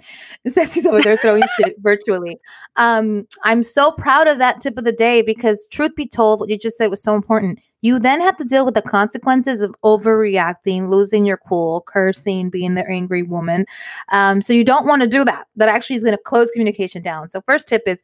Ceci's 0.47 0.85
over 0.85 1.01
there 1.01 1.17
throwing 1.17 1.43
shit 1.57 1.75
virtually. 1.79 2.37
Um, 2.75 3.27
I'm 3.43 3.63
so 3.63 3.91
proud 3.91 4.27
of 4.27 4.37
that 4.39 4.61
tip 4.61 4.77
of 4.77 4.83
the 4.83 4.91
day 4.91 5.21
because 5.21 5.67
truth 5.71 5.95
be 5.95 6.07
told, 6.07 6.39
what 6.39 6.49
you 6.49 6.57
just 6.57 6.77
said 6.77 6.89
was 6.89 7.01
so 7.01 7.15
important. 7.15 7.59
You 7.81 7.99
then 7.99 8.21
have 8.21 8.37
to 8.37 8.45
deal 8.45 8.63
with 8.63 8.75
the 8.75 8.81
consequences 8.81 9.59
of 9.59 9.75
overreacting, 9.83 10.89
losing 10.89 11.25
your 11.25 11.37
cool, 11.37 11.81
cursing, 11.81 12.49
being 12.49 12.75
the 12.75 12.87
angry 12.87 13.23
woman. 13.23 13.65
Um, 14.09 14.41
so 14.41 14.53
you 14.53 14.63
don't 14.63 14.87
want 14.87 15.01
to 15.01 15.07
do 15.07 15.25
that. 15.25 15.47
That 15.57 15.67
actually 15.67 15.97
is 15.97 16.03
going 16.03 16.15
to 16.15 16.23
close 16.23 16.49
communication 16.51 17.01
down. 17.01 17.29
So 17.29 17.41
first 17.41 17.67
tip 17.67 17.83
is 17.85 17.99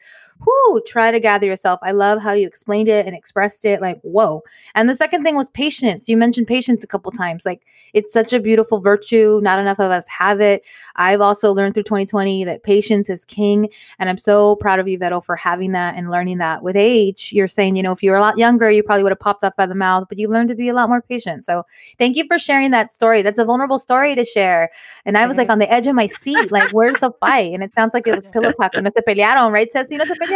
whoo, 0.45 0.81
try 0.85 1.11
to 1.11 1.19
gather 1.19 1.45
yourself. 1.45 1.79
I 1.83 1.91
love 1.91 2.21
how 2.21 2.33
you 2.33 2.47
explained 2.47 2.87
it 2.87 3.05
and 3.05 3.15
expressed 3.15 3.65
it 3.65 3.81
like, 3.81 3.99
whoa. 4.01 4.41
And 4.75 4.89
the 4.89 4.95
second 4.95 5.23
thing 5.23 5.35
was 5.35 5.49
patience. 5.49 6.07
You 6.07 6.17
mentioned 6.17 6.47
patience 6.47 6.83
a 6.83 6.87
couple 6.87 7.11
times. 7.11 7.45
Like, 7.45 7.65
it's 7.93 8.13
such 8.13 8.33
a 8.33 8.39
beautiful 8.39 8.79
virtue. 8.79 9.39
Not 9.41 9.59
enough 9.59 9.79
of 9.79 9.91
us 9.91 10.07
have 10.07 10.41
it. 10.41 10.63
I've 10.95 11.21
also 11.21 11.51
learned 11.51 11.73
through 11.73 11.83
2020 11.83 12.43
that 12.43 12.63
patience 12.63 13.09
is 13.09 13.25
king. 13.25 13.69
And 13.97 14.09
I'm 14.09 14.17
so 14.17 14.55
proud 14.57 14.79
of 14.79 14.87
you, 14.87 14.97
Vero, 14.97 15.21
for 15.21 15.35
having 15.35 15.71
that 15.73 15.95
and 15.95 16.09
learning 16.09 16.37
that 16.37 16.63
with 16.63 16.75
age. 16.75 17.31
You're 17.33 17.47
saying, 17.47 17.75
you 17.75 17.83
know, 17.83 17.91
if 17.91 18.03
you 18.03 18.11
were 18.11 18.17
a 18.17 18.21
lot 18.21 18.37
younger, 18.37 18.69
you 18.69 18.83
probably 18.83 19.03
would 19.03 19.11
have 19.11 19.19
popped 19.19 19.43
up 19.43 19.55
by 19.55 19.65
the 19.65 19.75
mouth, 19.75 20.05
but 20.07 20.19
you 20.19 20.29
learned 20.29 20.49
to 20.49 20.55
be 20.55 20.69
a 20.69 20.73
lot 20.73 20.89
more 20.89 21.01
patient. 21.01 21.45
So 21.45 21.65
thank 21.97 22.15
you 22.15 22.25
for 22.27 22.37
sharing 22.37 22.71
that 22.71 22.91
story. 22.91 23.21
That's 23.21 23.39
a 23.39 23.45
vulnerable 23.45 23.79
story 23.79 24.15
to 24.15 24.23
share. 24.23 24.69
And 25.05 25.17
I 25.17 25.25
was 25.25 25.35
like 25.35 25.49
on 25.49 25.59
the 25.59 25.71
edge 25.71 25.87
of 25.87 25.95
my 25.95 26.05
seat, 26.05 26.51
like, 26.51 26.71
where's 26.71 26.95
the 26.95 27.11
fight? 27.19 27.53
And 27.53 27.63
it 27.63 27.73
sounds 27.73 27.93
like 27.93 28.07
it 28.07 28.15
was 28.15 28.25
pillow 28.31 28.51
talk. 28.51 28.73
No 28.75 28.89
se 28.89 29.01
pelearon, 29.07 29.51
right, 29.51 29.71
Ceci? 29.71 29.97
No 29.97 30.05
se 30.05 30.13
pelearon. 30.13 30.28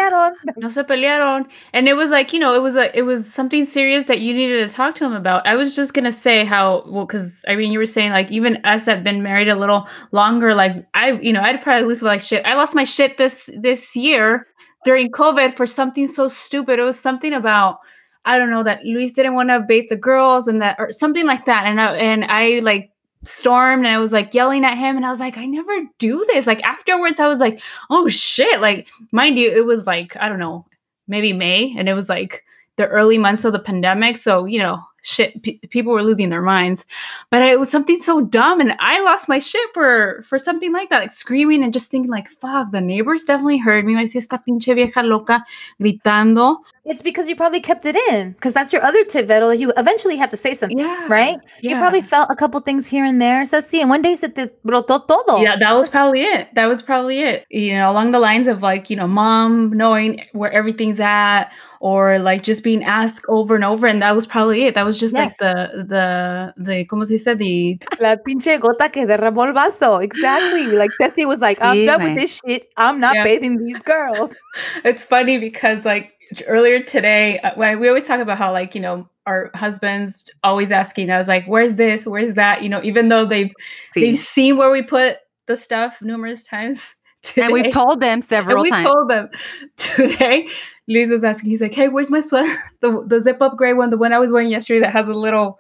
No 0.58 0.70
se 0.70 0.84
pelearon. 0.84 1.46
And 1.74 1.88
it 1.88 1.96
was 1.96 2.12
like, 2.12 2.34
you 2.34 2.40
know, 2.40 2.54
it 2.56 2.62
was 2.62 2.76
a 2.76 2.96
it 2.98 3.04
was 3.04 3.32
something 3.32 3.66
serious 3.66 4.06
that 4.06 4.20
you 4.20 4.34
needed 4.34 4.68
to 4.68 4.76
talk 4.76 4.96
to 4.96 5.06
him 5.06 5.14
about. 5.14 5.46
I 5.48 5.56
was 5.56 5.76
just 5.76 5.94
gonna 5.94 6.12
say 6.12 6.46
how 6.46 6.84
well, 6.88 7.06
because 7.06 7.44
I 7.48 7.56
mean 7.56 7.72
you 7.72 7.80
were 7.80 7.86
saying 7.86 8.12
like 8.12 8.32
even 8.32 8.58
us 8.66 8.86
that 8.86 8.96
have 8.96 9.04
been 9.04 9.24
married 9.24 9.50
a 9.50 9.56
little 9.56 9.88
longer, 10.12 10.54
like 10.54 10.86
I, 10.94 11.12
you 11.14 11.34
know, 11.34 11.42
I'd 11.42 11.62
probably 11.62 11.88
lose 11.88 12.02
like 12.02 12.22
shit. 12.22 12.46
I 12.46 12.56
lost 12.56 12.76
my 12.76 12.84
shit 12.84 13.18
this 13.18 13.50
this 13.60 13.96
year 13.96 14.48
during 14.86 15.12
COVID 15.12 15.56
for 15.56 15.66
something 15.66 16.08
so 16.08 16.28
stupid. 16.28 16.80
It 16.80 16.84
was 16.84 17.00
something 17.00 17.34
about 17.34 17.78
I 18.26 18.38
don't 18.38 18.52
know 18.52 18.64
that 18.64 18.86
Luis 18.86 19.14
didn't 19.14 19.34
want 19.34 19.50
to 19.50 19.60
bait 19.60 19.90
the 19.90 19.98
girls 19.98 20.48
and 20.48 20.62
that 20.62 20.78
or 20.80 20.90
something 20.90 21.26
like 21.26 21.46
that. 21.46 21.66
And 21.66 21.80
I 21.82 21.96
and 21.96 22.26
I 22.26 22.60
like 22.60 22.93
stormed 23.24 23.86
and 23.86 23.96
I 23.96 24.00
was 24.00 24.12
like 24.12 24.34
yelling 24.34 24.66
at 24.66 24.78
him 24.78 24.96
and 24.96 25.06
I 25.06 25.12
was 25.12 25.20
like, 25.20 25.38
I 25.38 25.46
never 25.46 25.72
do 26.00 26.26
this. 26.28 26.48
Like 26.48 26.62
afterwards, 26.64 27.20
I 27.20 27.28
was 27.28 27.40
like, 27.40 27.62
oh 27.90 28.08
shit. 28.08 28.62
Like, 28.62 28.88
mind 29.12 29.38
you, 29.38 29.50
it 29.50 29.66
was 29.66 29.88
like, 29.88 30.16
I 30.18 30.30
don't 30.30 30.40
know, 30.40 30.66
maybe 31.08 31.34
May, 31.34 31.74
and 31.78 31.88
it 31.88 31.94
was 31.94 32.10
like 32.10 32.44
the 32.78 32.88
early 32.88 33.18
months 33.18 33.46
of 33.46 33.54
the 33.54 33.60
pandemic. 33.60 34.18
So, 34.18 34.46
you 34.46 34.60
know, 34.60 34.82
shit 35.04 35.44
people 35.70 35.92
were 35.92 36.02
losing 36.02 36.30
their 36.30 36.42
minds 36.42 36.86
but 37.30 37.42
it 37.44 37.60
was 37.60 37.70
something 37.70 38.00
so 38.00 38.22
dumb 38.22 38.60
and 38.60 38.74
i 38.80 39.02
lost 39.04 39.28
my 39.28 39.38
shit 39.38 39.70
for 39.74 40.24
for 40.24 40.40
something 40.40 40.72
like 40.72 40.90
that 40.90 41.00
like 41.00 41.12
screaming 41.12 41.62
and 41.64 41.74
just 41.74 41.92
thinking 41.92 42.10
like 42.10 42.28
fuck 42.28 42.72
the 42.72 42.80
neighbors 42.82 43.26
definitely 43.26 43.58
heard 43.58 43.86
me 43.86 44.08
si 44.08 44.18
esta 44.18 44.42
pinche 44.48 44.74
vieja 44.74 45.04
loca 45.04 45.44
gritando 45.80 46.58
it's 46.86 47.02
because 47.02 47.30
you 47.30 47.36
probably 47.36 47.62
kept 47.62 47.86
it 47.86 47.96
in 48.12 48.32
because 48.34 48.52
that's 48.52 48.74
your 48.74 48.84
other 48.84 49.06
tip, 49.06 49.26
Vettel. 49.28 49.58
You 49.58 49.72
eventually 49.78 50.18
have 50.18 50.30
to 50.32 50.38
say 50.38 50.54
something, 50.54 50.78
yeah 50.78 51.08
right? 51.08 51.38
yeah. 51.62 51.72
You 51.72 51.76
probably 51.78 52.02
felt 52.02 52.30
a 52.30 52.36
couple 52.36 52.60
things 52.60 52.88
here 52.88 53.06
and 53.06 53.22
there. 53.22 53.46
So 53.46 53.62
see, 53.62 53.80
and 53.80 53.90
one 53.90 54.02
day 54.02 54.16
said 54.16 54.36
this 54.36 54.52
brotó 54.66 55.08
todo. 55.08 55.42
yeah 55.42 55.56
that 55.56 55.72
was 55.72 55.88
probably 55.88 56.24
it 56.24 56.54
that 56.56 56.68
was 56.68 56.82
probably 56.82 57.22
it 57.22 57.46
you 57.50 57.74
know 57.74 57.90
along 57.90 58.12
the 58.12 58.20
lines 58.20 58.48
of 58.48 58.62
like 58.62 58.90
you 58.90 58.98
know 58.98 59.08
mom 59.08 59.72
knowing 59.72 60.26
where 60.34 60.52
everything's 60.52 61.00
at 61.00 61.52
or 61.84 62.18
like 62.18 62.44
just 62.44 62.64
being 62.64 62.82
asked 62.82 63.26
over 63.28 63.56
and 63.56 63.66
over 63.66 63.86
and 63.86 64.02
that 64.02 64.16
was 64.16 64.26
probably 64.26 64.64
it 64.64 64.74
that 64.74 64.86
was 64.86 64.98
just 64.98 65.14
like 65.14 65.36
the 65.38 65.84
the 65.86 66.54
the 66.56 66.86
como 66.86 67.04
se 67.04 67.16
dice 67.18 67.36
the 67.38 67.78
La 68.00 68.16
pinche 68.16 68.58
gota 68.58 68.90
que 68.90 69.06
derramó 69.06 69.46
el 69.48 69.52
vaso. 69.54 69.98
Exactly. 69.98 70.68
Like 70.68 70.92
Ceci 71.02 71.26
was 71.26 71.40
like, 71.42 71.58
I'm 71.62 71.76
Sí, 71.76 71.86
done 71.86 72.00
man. 72.00 72.14
with 72.14 72.22
this 72.22 72.40
shit. 72.40 72.70
I'm 72.78 73.02
not 73.02 73.16
Yeah. 73.16 73.26
bathing 73.26 73.58
these 73.66 73.84
girls. 73.84 74.34
it's 74.86 75.04
funny 75.04 75.38
because 75.40 75.84
like 75.84 76.14
earlier 76.48 76.80
today 76.80 77.40
uh, 77.40 77.52
when 77.56 77.82
we 77.82 77.90
always 77.90 78.06
talk 78.06 78.22
about 78.22 78.38
how 78.38 78.54
like 78.54 78.74
you 78.76 78.82
know 78.82 79.06
our 79.28 79.52
husbands 79.54 80.32
always 80.42 80.72
asking 80.72 81.10
us 81.10 81.28
like 81.28 81.46
where's 81.48 81.76
this 81.76 82.08
where's 82.08 82.36
that 82.36 82.64
you 82.64 82.70
know 82.70 82.80
even 82.84 83.10
though 83.10 83.26
they've 83.26 83.52
they've 83.94 84.18
seen 84.18 84.56
where 84.56 84.72
we 84.72 84.82
put 84.82 85.18
the 85.48 85.58
stuff 85.58 86.02
numerous 86.02 86.46
times 86.48 86.96
today, 87.24 87.44
and 87.46 87.54
we've 87.54 87.74
told 87.74 88.00
them 88.00 88.14
and 88.14 88.24
several 88.24 88.62
we 88.64 88.70
times. 88.70 88.88
told 88.88 89.10
them 89.10 89.28
today 89.78 90.48
Luis 90.88 91.10
was 91.10 91.24
asking 91.24 91.50
he's 91.50 91.62
like 91.62 91.74
hey 91.74 91.88
where's 91.88 92.12
my 92.12 92.22
sweater 92.22 92.56
the, 92.82 93.04
the 93.08 93.22
zip 93.22 93.42
up 93.42 93.58
gray 93.58 93.74
one 93.74 93.90
the 93.90 93.98
one 93.98 94.14
I 94.14 94.20
was 94.20 94.32
wearing 94.32 94.50
yesterday 94.50 94.80
that 94.82 94.92
has 94.92 95.08
a 95.08 95.14
little 95.14 95.60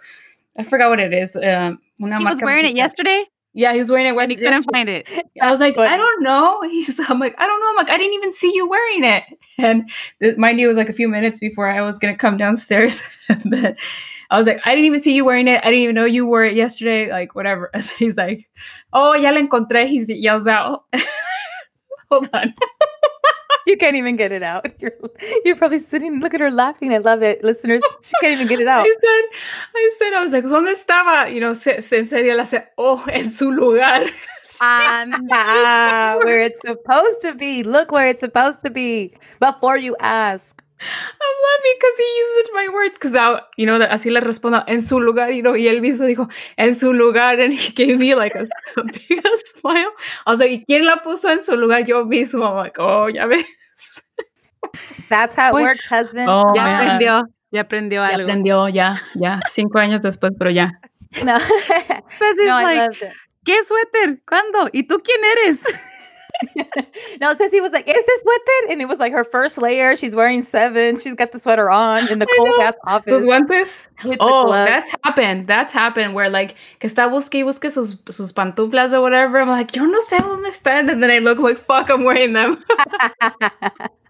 I 0.58 0.64
forgot 0.64 0.90
what 0.90 1.00
it 1.00 1.14
is 1.14 1.36
um 1.36 1.80
una 2.02 2.20
he 2.20 2.26
was 2.26 2.42
wearing 2.42 2.66
it 2.66 2.76
yesterday 2.76 3.26
yeah 3.54 3.72
he 3.74 3.80
was 3.80 3.90
wearing 3.90 4.08
it 4.08 4.10
and 4.18 4.32
he 4.32 4.38
yesterday. 4.38 4.46
couldn't 4.46 4.72
find 4.72 4.90
it. 4.90 5.08
I 5.42 5.52
was 5.52 5.60
like, 5.60 5.76
Funny. 5.76 5.94
I 5.94 5.98
don't 5.98 6.24
know. 6.24 6.62
He's, 6.70 7.00
I'm 7.10 7.20
like, 7.20 7.36
I 7.38 7.46
don't 7.46 7.60
know. 7.60 7.70
I'm 7.70 7.76
like, 7.76 7.90
I 7.90 7.98
didn't 7.98 8.14
even 8.14 8.32
see 8.32 8.52
you 8.54 8.68
wearing 8.68 9.04
it. 9.04 9.24
And 9.60 9.88
th- 10.20 10.38
mind 10.38 10.60
you, 10.60 10.66
it 10.66 10.70
was 10.70 10.78
like 10.78 10.90
a 10.90 10.94
few 10.94 11.08
minutes 11.08 11.38
before 11.38 11.70
I 11.70 11.82
was 11.82 12.00
gonna 12.00 12.18
come 12.18 12.38
downstairs. 12.38 13.04
but 13.46 13.78
I 14.32 14.38
was 14.38 14.48
like, 14.48 14.60
I 14.66 14.72
didn't 14.72 14.86
even 14.86 15.02
see 15.02 15.14
you 15.14 15.24
wearing 15.24 15.48
it. 15.48 15.62
I 15.64 15.66
didn't 15.66 15.84
even 15.84 15.96
know 15.96 16.06
you 16.06 16.26
wore 16.26 16.44
it 16.44 16.56
yesterday. 16.56 17.12
Like 17.12 17.36
whatever. 17.36 17.70
And 17.76 17.84
he's 18.00 18.18
like, 18.18 18.50
Oh, 18.94 19.14
ya 19.14 19.30
la 19.30 19.40
encontré. 19.40 19.88
He 19.88 20.02
yells 20.16 20.48
out. 20.48 20.86
Hold 22.10 22.30
on. 22.34 22.54
You 23.67 23.78
can't 23.78 23.95
even 23.95 24.17
get 24.17 24.32
it 24.32 24.43
out. 24.43 24.67
You're, 24.80 24.91
you're 25.45 25.56
probably 25.56 25.80
sitting, 25.80 26.19
look 26.19 26.34
at 26.34 26.41
her 26.41 26.52
laughing. 26.52 26.93
I 26.93 26.97
love 26.97 27.23
it. 27.23 27.43
Listeners, 27.43 27.82
she 28.02 28.12
can't 28.19 28.34
even 28.34 28.47
get 28.47 28.60
it 28.60 28.67
out. 28.76 28.86
I 28.86 28.93
said, 29.02 29.39
I 29.76 29.91
said, 29.97 30.13
I 30.13 30.21
was 30.21 30.34
like, 30.34 30.43
¿dónde 30.43 30.73
estaba? 30.73 31.34
You 31.34 31.39
know, 31.39 31.54
se, 31.54 31.82
se 31.82 31.99
en 31.99 32.08
serio, 32.08 32.36
la 32.36 32.45
se, 32.45 32.63
oh, 32.78 33.06
en 33.10 33.30
su 33.32 33.52
lugar. 33.52 34.06
Ah, 34.62 36.17
where 36.23 36.41
it's 36.41 36.62
supposed 36.62 37.21
to 37.21 37.34
be. 37.36 37.63
Look 37.63 37.91
where 37.91 38.08
it's 38.08 38.19
supposed 38.19 38.62
to 38.63 38.69
be 38.69 39.13
before 39.39 39.78
you 39.78 39.95
ask. 39.99 40.62
I'm 40.84 41.38
laughing 41.48 41.76
because 41.80 41.98
he 41.98 42.10
uses 42.24 42.52
my 42.54 42.67
words 42.74 43.00
because 43.00 43.41
you 43.58 43.65
know 43.65 43.80
that 43.80 43.91
así 43.91 44.12
le 44.12 44.22
respondo 44.22 44.63
en 44.67 44.82
su 44.82 45.00
lugar 45.00 45.32
you 45.32 45.41
know 45.41 45.56
y 45.56 45.67
él 45.67 45.82
mismo 45.82 46.06
dijo 46.06 46.30
en 46.58 46.76
su 46.76 46.93
lugar 46.93 47.39
and 47.39 47.54
he 47.54 47.72
gave 47.72 47.98
me 47.98 48.15
like 48.15 48.36
a, 48.36 48.43
a 48.78 48.84
big 48.84 49.24
smile 49.60 49.91
I 50.26 50.32
was 50.32 50.39
like 50.39 50.52
¿y 50.52 50.65
quién 50.65 50.86
la 50.86 50.98
puso 50.98 51.30
en 51.30 51.43
su 51.43 51.56
lugar 51.56 51.86
yo 51.86 52.06
mismo 52.06 52.46
I'm 52.46 52.58
like 52.58 52.80
oh 52.80 53.08
ya 53.08 53.26
ves 53.26 53.46
That's 55.10 55.36
how 55.36 55.50
it 55.50 55.62
works 55.62 55.86
husband 55.86 56.28
oh, 56.28 56.54
ya 56.56 56.63
man. 56.63 56.82
aprendió, 56.82 57.28
ya 57.52 57.62
aprendió 57.62 58.02
ya 58.02 58.15
algo. 58.15 58.24
aprendió 58.24 58.69
ya 58.69 59.02
ya 59.13 59.39
cinco 59.50 59.80
años 59.80 60.02
después 60.02 60.34
pero 60.38 60.52
ya 60.52 60.72
no, 61.24 61.38
no 61.38 62.60
I 62.60 62.63
like, 62.63 62.80
loved 62.80 63.04
it 63.04 63.13
¿qué 63.43 63.63
suéter? 63.63 64.22
¿Cuándo? 64.26 64.69
¿Y 64.72 64.84
tú 64.84 65.02
quién 65.04 65.19
eres? 65.38 65.62
no, 67.21 67.34
Ceci 67.34 67.62
was 67.62 67.71
like, 67.71 67.88
"Is 67.88 68.06
this 68.06 68.21
with 68.25 68.41
it?" 68.45 68.71
And 68.71 68.82
it 68.82 68.86
was 68.86 68.99
like 68.99 69.13
her 69.13 69.23
first 69.23 69.58
layer. 69.58 69.95
She's 69.95 70.15
wearing 70.15 70.43
seven. 70.43 70.99
She's 70.99 71.13
got 71.13 71.32
the 71.32 71.39
sweater 71.39 71.69
on 71.69 72.12
in 72.12 72.19
the 72.19 72.27
cold 72.38 72.60
ass 72.62 72.75
office. 72.86 73.12
Those 73.12 73.23
guantes. 73.23 73.88
Oh, 74.19 74.51
that's 74.51 74.93
happened. 75.03 75.47
That's 75.47 75.73
happened 75.73 76.13
where 76.13 76.29
like 76.29 76.56
que 76.79 76.89
está 76.89 77.10
busque 77.10 77.36
y 77.36 77.43
busque 77.43 77.71
sus, 77.71 77.97
sus 78.10 78.32
pantuflas 78.32 78.93
or 78.93 79.01
whatever. 79.01 79.39
I'm 79.39 79.49
like, 79.49 79.75
yo 79.75 79.86
no 79.86 79.99
sé 79.99 80.19
dónde 80.19 80.47
están. 80.47 80.91
And 80.91 81.01
then 81.01 81.12
I 81.12 81.19
look 81.19 81.39
like, 81.39 81.58
fuck, 81.58 81.89
I'm 81.89 82.03
wearing 82.03 82.34
them. 82.34 82.63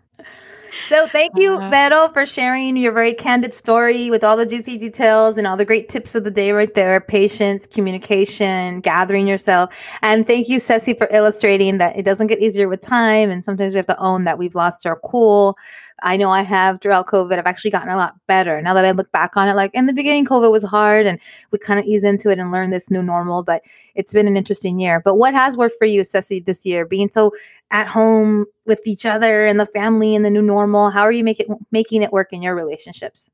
so 0.90 1.08
thank 1.08 1.34
you, 1.38 1.58
Uh, 1.58 1.70
Vero, 1.70 2.10
for 2.10 2.26
sharing 2.26 2.78
your 2.78 2.92
very 2.92 3.14
candid 3.14 3.54
story 3.54 4.10
with 4.10 4.24
all 4.24 4.36
the 4.38 4.46
juicy 4.46 4.78
details 4.78 5.38
and 5.38 5.48
all 5.48 5.58
the 5.58 5.66
great 5.66 5.90
tips 5.90 6.16
of 6.16 6.24
the 6.24 6.32
day 6.32 6.52
right 6.52 6.74
there. 6.74 7.00
Patience, 7.02 7.66
communication, 7.68 8.82
gathering 8.82 9.28
yourself. 9.28 9.74
And 10.02 10.26
thank 10.28 10.50
you, 10.50 10.60
Ceci, 10.60 10.94
for 10.94 11.08
illustrating 11.12 11.78
that 11.80 11.98
it 11.98 12.04
doesn't 12.04 12.28
get 12.28 12.40
easier 12.40 12.68
with 12.68 12.82
time. 12.82 13.30
And 13.30 13.44
sometimes 13.44 13.74
we 13.74 13.78
have 13.78 13.88
to 13.88 14.00
own 14.00 14.24
that 14.26 14.38
we've 14.38 14.56
lost 14.56 14.86
our 14.86 15.00
cool. 15.06 15.58
I 16.02 16.18
know 16.18 16.30
I 16.30 16.42
have 16.42 16.82
throughout 16.82 17.08
COVID. 17.08 17.38
I've 17.38 17.46
actually 17.46 17.72
gotten 17.72 17.90
a 17.90 17.98
lot 17.98 18.16
better 18.28 18.62
now 18.62 18.74
that 18.74 18.86
I 18.86 18.92
look 18.92 19.12
back 19.12 19.38
on 19.38 19.48
it. 19.48 19.56
Like 19.56 19.74
in 19.74 19.86
the 19.86 19.94
beginning, 19.94 20.26
COVID 20.26 20.52
was 20.52 20.64
hard 20.64 21.06
and 21.06 21.20
we 21.52 21.60
kind 21.60 21.80
of 21.80 21.86
ease 21.86 22.04
into 22.04 22.30
it 22.30 22.40
and 22.40 22.52
learn 22.52 22.72
this 22.72 22.90
new 22.90 23.04
normal, 23.04 23.44
but 23.44 23.62
it's 23.96 24.14
been 24.14 24.28
an 24.28 24.36
interesting 24.38 24.80
year. 24.80 25.00
But 25.00 25.16
what 25.16 25.34
has 25.34 25.56
worked 25.56 25.76
for 25.78 25.86
you, 25.86 26.04
Ceci, 26.04 26.40
this 26.40 26.66
year? 26.66 26.86
Being 26.86 27.10
so 27.10 27.32
at 27.72 27.88
home 27.88 28.46
with 28.66 28.86
each 28.86 29.06
other 29.06 29.46
and 29.46 29.60
the 29.60 29.66
family 29.68 30.16
and 30.16 30.26
the 30.26 30.30
new 30.30 30.42
normal, 30.42 30.90
how 30.90 31.02
are 31.02 31.12
you 31.12 31.24
make 31.24 31.40
it, 31.40 31.48
making 31.72 32.02
it 32.02 32.12
work 32.12 32.34
in 32.34 32.42
your 32.42 32.56
relationships? 32.56 33.30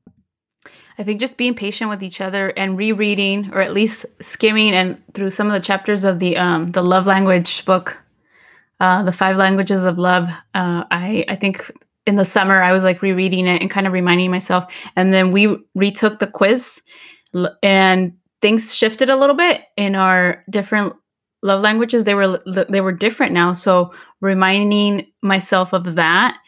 I 0.98 1.02
think 1.02 1.18
just 1.18 1.38
being 1.38 1.54
patient 1.54 1.88
with 1.88 2.02
each 2.02 2.20
other 2.20 2.48
and 2.58 2.76
rereading 2.76 3.50
or 3.54 3.62
at 3.62 3.72
least 3.72 4.04
skimming 4.20 4.74
and 4.74 5.02
through 5.14 5.30
some 5.30 5.46
of 5.46 5.54
the 5.54 5.66
chapters 5.66 6.04
of 6.04 6.18
the 6.18 6.36
um 6.36 6.72
the 6.72 6.82
love 6.82 7.06
language 7.06 7.64
book, 7.64 7.96
uh, 8.80 9.02
the 9.02 9.12
five 9.12 9.38
languages 9.38 9.86
of 9.86 9.98
love. 9.98 10.28
Uh, 10.54 10.84
I 10.90 11.24
I 11.26 11.36
think 11.36 11.70
in 12.06 12.16
the 12.16 12.24
summer 12.24 12.62
I 12.62 12.72
was 12.72 12.84
like 12.84 13.02
rereading 13.02 13.46
it 13.46 13.60
and 13.60 13.70
kind 13.70 13.86
of 13.86 13.92
reminding 13.92 14.30
myself, 14.30 14.72
and 14.96 15.12
then 15.12 15.30
we 15.30 15.56
retook 15.74 16.18
the 16.18 16.26
quiz, 16.26 16.80
and 17.62 18.12
things 18.42 18.74
shifted 18.74 19.10
a 19.10 19.16
little 19.16 19.36
bit 19.36 19.62
in 19.76 19.94
our 19.94 20.44
different 20.50 20.94
love 21.42 21.60
languages. 21.60 22.04
They 22.04 22.14
were 22.14 22.42
they 22.68 22.80
were 22.80 22.92
different 22.92 23.32
now, 23.32 23.52
so 23.52 23.92
reminding 24.20 25.06
myself 25.22 25.72
of 25.72 25.94
that, 25.94 26.38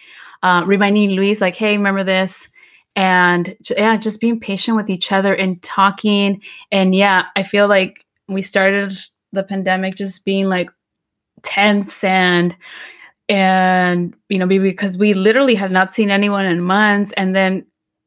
uh, 0.42 0.64
reminding 0.66 1.10
Luis 1.10 1.40
like, 1.40 1.56
hey, 1.56 1.76
remember 1.76 2.04
this? 2.04 2.48
And 2.94 3.56
yeah 3.70 3.96
just 3.96 4.20
being 4.20 4.38
patient 4.38 4.76
with 4.76 4.90
each 4.90 5.12
other 5.12 5.34
and 5.34 5.62
talking. 5.62 6.42
And 6.70 6.94
yeah 6.94 7.24
i 7.36 7.42
feel 7.42 7.66
like 7.66 8.04
we 8.28 8.42
started 8.42 8.92
the 9.32 9.42
pandemic 9.42 9.94
just 9.94 10.24
being 10.24 10.48
like 10.48 10.68
tense 11.42 12.04
and 12.04 12.56
and 13.32 14.14
you 14.28 14.38
know 14.38 14.44
maybe 14.44 14.68
because 14.68 14.98
we 14.98 15.14
literally 15.14 15.54
had 15.54 15.72
not 15.72 15.90
seen 15.90 16.10
anyone 16.10 16.44
in 16.44 16.60
months. 16.60 17.12
And 17.12 17.34
then 17.34 17.64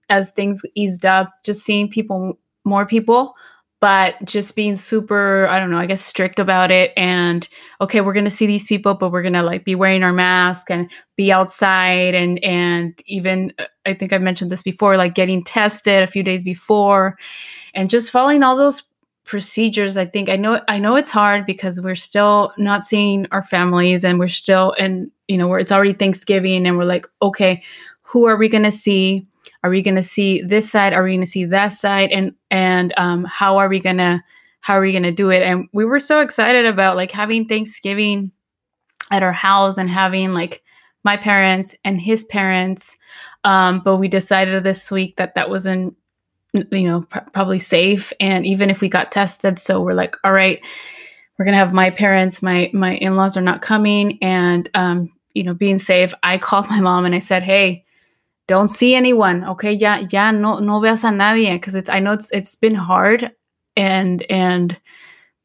as 0.07 0.31
things 0.31 0.61
eased 0.75 1.03
up 1.03 1.31
just 1.43 1.65
seeing 1.65 1.89
people 1.89 2.37
more 2.63 2.85
people 2.85 3.33
but 3.81 4.15
just 4.23 4.55
being 4.55 4.75
super 4.75 5.47
i 5.47 5.59
don't 5.59 5.71
know 5.71 5.79
i 5.79 5.87
guess 5.87 6.01
strict 6.01 6.37
about 6.37 6.69
it 6.69 6.91
and 6.95 7.49
okay 7.81 8.01
we're 8.01 8.13
to 8.23 8.29
see 8.29 8.45
these 8.45 8.67
people 8.67 8.93
but 8.93 9.11
we're 9.11 9.23
to 9.33 9.41
like 9.41 9.65
be 9.65 9.73
wearing 9.73 10.03
our 10.03 10.13
mask 10.13 10.69
and 10.69 10.91
be 11.17 11.31
outside 11.31 12.13
and 12.13 12.41
and 12.43 13.01
even 13.07 13.51
uh, 13.57 13.65
i 13.87 13.95
think 13.95 14.13
i 14.13 14.19
mentioned 14.19 14.51
this 14.51 14.61
before 14.61 14.95
like 14.95 15.15
getting 15.15 15.43
tested 15.43 16.03
a 16.03 16.07
few 16.07 16.21
days 16.21 16.43
before 16.43 17.17
and 17.73 17.89
just 17.89 18.11
following 18.11 18.43
all 18.43 18.55
those 18.55 18.83
procedures 19.25 19.97
i 19.97 20.05
think 20.05 20.29
i 20.29 20.35
know 20.35 20.61
i 20.67 20.77
know 20.77 20.95
it's 20.95 21.11
hard 21.11 21.45
because 21.45 21.81
we're 21.81 21.95
still 21.95 22.53
not 22.57 22.83
seeing 22.83 23.27
our 23.31 23.43
families 23.43 24.03
and 24.03 24.19
we're 24.19 24.27
still 24.27 24.73
and 24.77 25.11
you 25.27 25.37
know 25.37 25.47
where 25.47 25.59
it's 25.59 25.71
already 25.71 25.93
thanksgiving 25.93 26.65
and 26.65 26.77
we're 26.77 26.85
like 26.85 27.07
okay 27.21 27.61
who 28.05 28.25
are 28.27 28.37
we 28.37 28.47
going 28.47 28.63
to 28.63 28.71
see? 28.71 29.27
Are 29.63 29.69
we 29.69 29.81
going 29.81 29.95
to 29.95 30.03
see 30.03 30.41
this 30.41 30.69
side? 30.71 30.93
Are 30.93 31.03
we 31.03 31.11
going 31.11 31.21
to 31.21 31.27
see 31.27 31.45
that 31.45 31.69
side? 31.69 32.11
And 32.11 32.33
and 32.49 32.93
um 32.97 33.25
how 33.25 33.57
are 33.57 33.67
we 33.67 33.79
going 33.79 33.97
to 33.97 34.23
how 34.61 34.77
are 34.77 34.81
we 34.81 34.91
going 34.91 35.03
to 35.03 35.11
do 35.11 35.31
it? 35.31 35.43
And 35.43 35.67
we 35.73 35.85
were 35.85 35.99
so 35.99 36.21
excited 36.21 36.65
about 36.65 36.95
like 36.95 37.11
having 37.11 37.45
thanksgiving 37.45 38.31
at 39.11 39.21
our 39.21 39.33
house 39.33 39.77
and 39.77 39.89
having 39.89 40.33
like 40.33 40.63
my 41.03 41.17
parents 41.17 41.75
and 41.83 41.99
his 41.99 42.23
parents. 42.23 42.95
Um 43.43 43.81
but 43.83 43.97
we 43.97 44.07
decided 44.07 44.63
this 44.63 44.89
week 44.91 45.17
that 45.17 45.35
that 45.35 45.49
wasn't 45.49 45.95
you 46.71 46.83
know 46.83 47.01
pr- 47.01 47.29
probably 47.33 47.59
safe. 47.59 48.13
And 48.19 48.45
even 48.45 48.69
if 48.69 48.81
we 48.81 48.89
got 48.89 49.11
tested 49.11 49.59
so 49.59 49.81
we're 49.81 49.93
like 49.93 50.15
all 50.23 50.33
right 50.33 50.63
we're 51.37 51.45
gonna 51.45 51.57
have 51.57 51.73
my 51.73 51.89
parents 51.89 52.41
my 52.41 52.69
my 52.73 52.95
in-laws 52.95 53.37
are 53.37 53.41
not 53.41 53.61
coming. 53.61 54.17
And 54.21 54.69
um 54.73 55.11
you 55.33 55.43
know 55.43 55.53
being 55.53 55.77
safe 55.77 56.13
i 56.23 56.37
called 56.37 56.69
my 56.69 56.79
mom 56.79 57.05
and 57.05 57.13
i 57.13 57.19
said 57.19 57.43
hey 57.43 57.85
don't 58.47 58.67
see 58.67 58.93
anyone 58.93 59.43
okay? 59.43 59.71
Yeah, 59.71 60.05
yeah, 60.11 60.31
no 60.31 60.59
no 60.59 60.79
veas 60.79 61.03
a 61.03 61.07
nadie. 61.07 61.53
Because 61.53 61.75
it's 61.75 61.89
i 61.89 61.99
know 61.99 62.13
it's 62.13 62.31
it's 62.31 62.55
been 62.55 62.75
hard. 62.75 63.31
And 63.75 64.23
and 64.29 64.77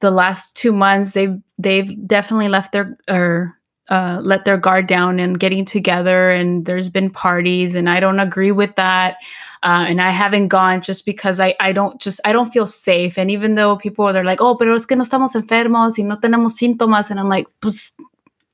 the 0.00 0.10
last 0.10 0.56
two 0.56 0.72
months 0.72 1.12
they've 1.12 1.36
they've 1.58 2.06
definitely 2.06 2.48
left 2.48 2.72
their 2.72 2.96
or 3.08 3.56
uh, 3.88 4.20
let 4.22 4.44
their 4.44 4.56
guard 4.56 4.86
down 4.86 5.18
and 5.18 5.40
getting 5.40 5.64
together. 5.64 6.30
And 6.30 6.64
there's 6.66 6.88
been 6.88 7.10
parties 7.10 7.74
and 7.74 7.88
i 7.88 8.00
don't 8.00 8.20
agree 8.20 8.52
with 8.52 8.74
that 8.76 9.16
uh, 9.62 9.84
and 9.88 10.00
I 10.00 10.10
haven't 10.10 10.48
gone 10.48 10.80
just 10.80 11.04
because 11.04 11.38
I, 11.38 11.54
I 11.60 11.72
don't 11.72 12.00
just 12.00 12.20
I 12.24 12.32
don't 12.32 12.50
feel 12.50 12.66
safe. 12.66 13.18
And 13.18 13.30
even 13.30 13.56
though 13.56 13.76
people 13.76 14.10
they're 14.12 14.24
like, 14.24 14.40
oh, 14.40 14.54
pero 14.54 14.74
es 14.74 14.86
que 14.86 14.96
no 14.96 15.04
estamos 15.04 15.34
enfermos 15.34 15.98
y 15.98 16.04
no 16.04 16.16
tenemos 16.16 16.52
síntomas, 16.58 17.10
and 17.10 17.20
I'm 17.20 17.28
like, 17.28 17.46
pues, 17.60 17.92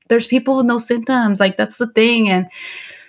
there's 0.09 0.27
people 0.27 0.57
with 0.57 0.65
no 0.65 0.77
symptoms. 0.77 1.39
Like 1.39 1.55
that's 1.55 1.77
the 1.77 1.87
thing. 1.87 2.29
And 2.29 2.47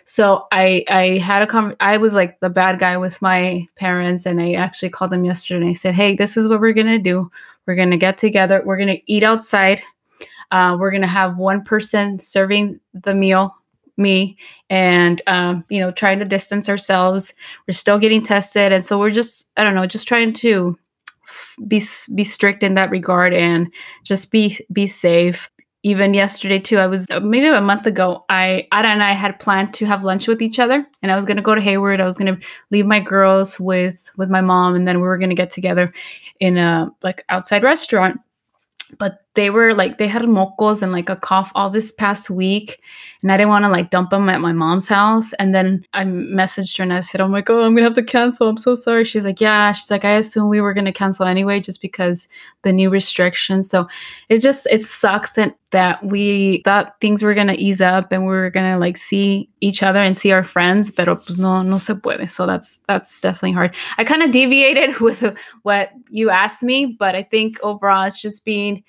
so 0.05 0.47
I 0.53 0.85
I 0.89 1.19
had 1.19 1.43
a 1.43 1.47
con- 1.49 1.77
I 1.81 1.97
was 1.97 2.15
like 2.15 2.39
the 2.39 2.51
bad 2.51 2.79
guy 2.79 2.97
with 2.97 3.21
my 3.21 3.67
parents, 3.75 4.27
and 4.27 4.41
I 4.41 4.53
actually 4.53 4.91
called 4.91 5.11
them 5.11 5.25
yesterday. 5.25 5.63
and 5.63 5.71
I 5.71 5.75
said, 5.75 5.95
hey, 5.95 6.15
this 6.15 6.37
is 6.37 6.49
what 6.49 6.61
we're 6.61 6.73
gonna 6.73 7.01
do. 7.01 7.31
We're 7.67 7.75
gonna 7.75 7.97
get 7.99 8.17
together. 8.17 8.63
We're 8.65 8.79
gonna 8.79 8.99
eat 9.07 9.25
outside. 9.25 9.83
Uh, 10.53 10.77
we're 10.79 10.93
gonna 10.93 11.07
have 11.09 11.37
one 11.37 11.63
person 11.65 12.21
serving 12.21 12.81
the 12.95 13.15
meal 13.15 13.58
me 13.99 14.37
and 14.71 15.21
um, 15.27 15.65
you 15.69 15.81
know 15.81 15.91
trying 15.91 16.19
to 16.19 16.25
distance 16.25 16.69
ourselves. 16.69 17.35
We're 17.67 17.73
still 17.73 17.99
getting 17.99 18.23
tested. 18.23 18.73
And 18.73 18.85
so 18.85 18.99
we're 18.99 19.11
just 19.11 19.51
i 19.57 19.65
don't 19.65 19.75
know 19.75 19.87
just 19.87 20.09
trying 20.09 20.33
to 20.35 20.79
be 21.67 21.83
be 22.15 22.25
strict 22.25 22.63
in 22.63 22.75
that 22.75 22.91
regard 22.91 23.35
and 23.35 23.73
just 24.05 24.31
be 24.31 24.59
be 24.73 24.87
safe. 24.87 25.51
Even 25.85 26.13
yesterday 26.13 26.59
too 26.59 26.79
i 26.79 26.89
was 26.89 27.07
maybe 27.23 27.47
a 27.47 27.61
month 27.61 27.87
ago 27.87 28.25
i 28.29 28.67
ada 28.75 28.89
and 28.89 29.03
i 29.03 29.13
had 29.13 29.39
planned 29.39 29.73
to 29.73 29.87
have 29.87 30.03
lunch 30.03 30.27
with 30.27 30.43
each 30.43 30.59
other 30.59 30.85
and 31.03 31.13
i 31.13 31.17
was 31.17 31.25
going 31.25 31.37
to 31.37 31.43
go 31.43 31.55
to 31.55 31.61
hayward. 31.61 32.01
I 32.01 32.05
was 32.05 32.19
going 32.19 32.37
to 32.37 32.47
leave 32.73 32.85
my 32.85 32.99
girls 32.99 33.61
with 33.61 34.11
with 34.17 34.29
my 34.29 34.41
mom 34.41 34.75
and 34.75 34.89
then 34.89 34.97
we 34.97 35.07
were 35.07 35.19
going 35.19 35.31
to 35.31 35.37
get 35.37 35.51
together 35.51 35.93
in 36.41 36.59
a 36.59 36.91
like 37.03 37.25
outside 37.29 37.63
restaurant. 37.63 38.21
But 38.99 39.23
they 39.39 39.51
were 39.51 39.73
like 39.73 39.99
they 39.99 40.09
had 40.09 40.23
mocos 40.23 40.83
and 40.83 40.91
like 40.91 41.09
a 41.09 41.15
cough 41.15 41.53
all 41.55 41.71
this 41.71 41.93
past 41.93 42.29
week 42.29 42.81
and 43.23 43.31
i 43.31 43.37
didn't 43.37 43.51
want 43.51 43.65
to 43.65 43.71
like 43.71 43.91
dump 43.91 44.11
them 44.11 44.29
at 44.29 44.41
my 44.41 44.53
mom's 44.53 44.89
house 44.89 45.33
and 45.35 45.55
then 45.55 45.85
i 45.93 46.03
messaged 46.05 46.77
her 46.77 46.83
and 46.83 46.93
i 46.93 46.99
said 47.01 47.21
oh 47.21 47.29
my 47.29 47.41
god 47.41 47.63
i'm 47.63 47.75
gonna 47.75 47.87
have 47.87 47.95
to 47.95 48.03
cancel 48.03 48.49
i'm 48.49 48.57
so 48.57 48.75
sorry. 48.75 49.05
She's 49.05 49.25
like 49.25 49.41
yeah. 49.41 49.73
She's 49.73 49.91
like 49.91 50.05
i 50.05 50.13
assume 50.13 50.49
we 50.49 50.61
were 50.61 50.75
gonna 50.75 50.93
cancel 50.93 51.27
anyway 51.27 51.61
just 51.61 51.81
because 51.81 52.29
the 52.63 52.73
new 52.73 52.91
restrictions. 52.91 53.71
So 53.71 53.87
it 54.29 54.41
just 54.41 54.67
it 54.71 54.83
sucks 54.83 55.33
that 55.33 55.57
that 55.71 56.03
we 56.03 56.63
thought 56.65 56.95
things 57.01 57.23
were 57.23 57.35
gonna 57.35 57.55
ease 57.59 57.81
up 57.81 58.11
and 58.11 58.23
we 58.23 58.29
were 58.29 58.51
gonna 58.51 58.79
like 58.79 58.97
see 58.97 59.49
each 59.61 59.83
other 59.83 60.01
and 60.01 60.17
see 60.17 60.33
our 60.33 60.45
friends 60.45 60.91
pero 60.91 61.17
pues 61.17 61.39
no 61.39 61.63
no 61.63 61.79
se 61.79 61.95
puede. 61.95 62.31
So 62.31 62.47
that's 62.47 62.79
that's 62.89 63.21
definitely 63.21 63.53
hard. 63.53 63.75
I 63.99 64.05
kind 64.05 64.23
of 64.23 64.31
deviated 64.31 64.99
with 65.01 65.37
what 65.63 65.91
you 66.11 66.31
asked 66.31 66.63
me 66.63 66.97
but 66.99 67.15
i 67.15 67.23
think 67.23 67.59
overall 67.63 68.07
it's 68.07 68.21
just 68.21 68.45
being 68.45 68.83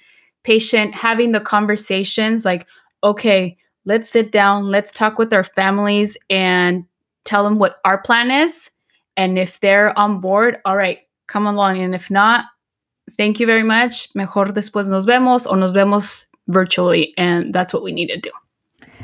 patient 0.43 0.95
having 0.95 1.32
the 1.32 1.39
conversations 1.39 2.45
like 2.45 2.65
okay 3.04 3.58
let's 3.86 4.10
sit 4.10 4.32
down 4.32 4.65
let's 4.71 4.91
talk 4.91 5.17
with 5.17 5.34
our 5.34 5.43
families 5.43 6.17
and 6.30 6.86
tell 7.25 7.43
them 7.43 7.60
what 7.60 7.80
our 7.86 7.97
plan 7.97 8.32
is 8.32 8.71
and 9.17 9.38
if 9.38 9.60
they're 9.60 9.97
on 9.97 10.19
board 10.19 10.58
all 10.65 10.75
right 10.75 10.99
come 11.28 11.45
along 11.45 11.82
and 11.82 11.93
if 11.93 12.10
not 12.10 12.45
thank 13.17 13.39
you 13.39 13.45
very 13.45 13.63
much 13.63 14.08
mejor 14.15 14.45
después 14.45 14.88
nos 14.88 15.06
vemos 15.06 15.45
o 15.45 15.56
nos 15.56 15.71
vemos 15.71 16.28
virtually. 16.49 17.13
And 17.17 17.54
that's 17.54 17.73
what 17.73 17.84
we 17.84 17.93
need 17.93 18.08
to 18.08 18.17
do. 18.17 18.32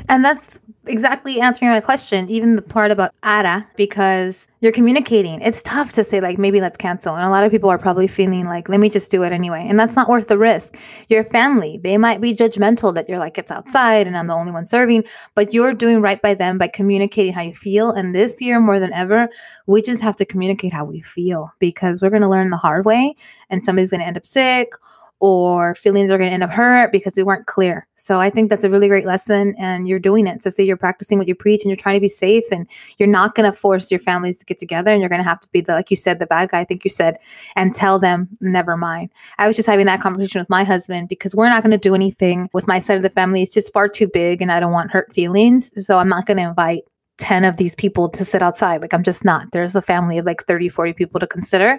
And 0.08 0.24
that's 0.24 0.58
exactly 0.86 1.40
answering 1.40 1.70
my 1.70 1.80
question, 1.80 2.28
even 2.28 2.56
the 2.56 2.62
part 2.62 2.90
about 2.90 3.12
ARA, 3.22 3.66
because 3.76 4.46
you're 4.60 4.72
communicating. 4.72 5.40
It's 5.40 5.62
tough 5.62 5.92
to 5.94 6.04
say, 6.04 6.20
like, 6.20 6.38
maybe 6.38 6.60
let's 6.60 6.76
cancel. 6.76 7.14
And 7.14 7.24
a 7.24 7.30
lot 7.30 7.44
of 7.44 7.50
people 7.50 7.68
are 7.70 7.78
probably 7.78 8.06
feeling 8.06 8.44
like, 8.44 8.68
let 8.68 8.80
me 8.80 8.88
just 8.88 9.10
do 9.10 9.22
it 9.24 9.32
anyway. 9.32 9.66
And 9.68 9.78
that's 9.78 9.96
not 9.96 10.08
worth 10.08 10.28
the 10.28 10.38
risk. 10.38 10.76
Your 11.08 11.24
family, 11.24 11.80
they 11.82 11.98
might 11.98 12.20
be 12.20 12.34
judgmental 12.34 12.94
that 12.94 13.08
you're 13.08 13.18
like, 13.18 13.36
it's 13.36 13.50
outside 13.50 14.06
and 14.06 14.16
I'm 14.16 14.28
the 14.28 14.34
only 14.34 14.52
one 14.52 14.66
serving, 14.66 15.04
but 15.34 15.52
you're 15.52 15.74
doing 15.74 16.00
right 16.00 16.20
by 16.22 16.34
them 16.34 16.58
by 16.58 16.68
communicating 16.68 17.32
how 17.32 17.42
you 17.42 17.54
feel. 17.54 17.90
And 17.90 18.14
this 18.14 18.40
year, 18.40 18.60
more 18.60 18.78
than 18.78 18.92
ever, 18.92 19.28
we 19.66 19.82
just 19.82 20.02
have 20.02 20.16
to 20.16 20.24
communicate 20.24 20.72
how 20.72 20.84
we 20.84 21.00
feel 21.00 21.52
because 21.58 22.00
we're 22.00 22.10
going 22.10 22.22
to 22.22 22.28
learn 22.28 22.50
the 22.50 22.56
hard 22.56 22.84
way 22.84 23.16
and 23.50 23.64
somebody's 23.64 23.90
going 23.90 24.00
to 24.00 24.06
end 24.06 24.16
up 24.16 24.26
sick 24.26 24.70
or 25.20 25.74
feelings 25.74 26.10
are 26.10 26.18
going 26.18 26.28
to 26.28 26.34
end 26.34 26.42
up 26.42 26.50
hurt 26.50 26.92
because 26.92 27.16
we 27.16 27.22
weren't 27.22 27.46
clear. 27.46 27.86
So 27.94 28.20
I 28.20 28.28
think 28.28 28.50
that's 28.50 28.64
a 28.64 28.70
really 28.70 28.88
great 28.88 29.06
lesson 29.06 29.54
and 29.58 29.88
you're 29.88 29.98
doing 29.98 30.26
it. 30.26 30.42
So 30.42 30.50
say 30.50 30.64
you're 30.64 30.76
practicing 30.76 31.18
what 31.18 31.26
you 31.26 31.34
preach 31.34 31.62
and 31.62 31.70
you're 31.70 31.76
trying 31.76 31.96
to 31.96 32.00
be 32.00 32.08
safe 32.08 32.44
and 32.52 32.68
you're 32.98 33.08
not 33.08 33.34
going 33.34 33.50
to 33.50 33.56
force 33.56 33.90
your 33.90 34.00
families 34.00 34.38
to 34.38 34.44
get 34.44 34.58
together 34.58 34.92
and 34.92 35.00
you're 35.00 35.08
going 35.08 35.22
to 35.22 35.28
have 35.28 35.40
to 35.40 35.48
be 35.52 35.62
the 35.62 35.72
like 35.72 35.90
you 35.90 35.96
said 35.96 36.18
the 36.18 36.26
bad 36.26 36.50
guy 36.50 36.60
I 36.60 36.64
think 36.64 36.84
you 36.84 36.90
said 36.90 37.16
and 37.56 37.74
tell 37.74 37.98
them 37.98 38.28
never 38.40 38.76
mind. 38.76 39.10
I 39.38 39.46
was 39.46 39.56
just 39.56 39.68
having 39.68 39.86
that 39.86 40.02
conversation 40.02 40.40
with 40.40 40.50
my 40.50 40.64
husband 40.64 41.08
because 41.08 41.34
we're 41.34 41.48
not 41.48 41.62
going 41.62 41.72
to 41.72 41.78
do 41.78 41.94
anything 41.94 42.50
with 42.52 42.66
my 42.66 42.78
side 42.78 42.98
of 42.98 43.02
the 43.02 43.10
family. 43.10 43.42
It's 43.42 43.54
just 43.54 43.72
far 43.72 43.88
too 43.88 44.08
big 44.08 44.42
and 44.42 44.52
I 44.52 44.60
don't 44.60 44.72
want 44.72 44.90
hurt 44.90 45.14
feelings. 45.14 45.72
So 45.84 45.98
I'm 45.98 46.08
not 46.08 46.26
going 46.26 46.36
to 46.36 46.42
invite 46.44 46.84
10 47.18 47.44
of 47.44 47.56
these 47.56 47.74
people 47.74 48.08
to 48.10 48.24
sit 48.24 48.42
outside. 48.42 48.82
Like, 48.82 48.92
I'm 48.92 49.02
just 49.02 49.24
not. 49.24 49.50
There's 49.52 49.74
a 49.74 49.80
family 49.80 50.18
of 50.18 50.26
like 50.26 50.44
30, 50.44 50.68
40 50.68 50.92
people 50.92 51.18
to 51.18 51.26
consider. 51.26 51.78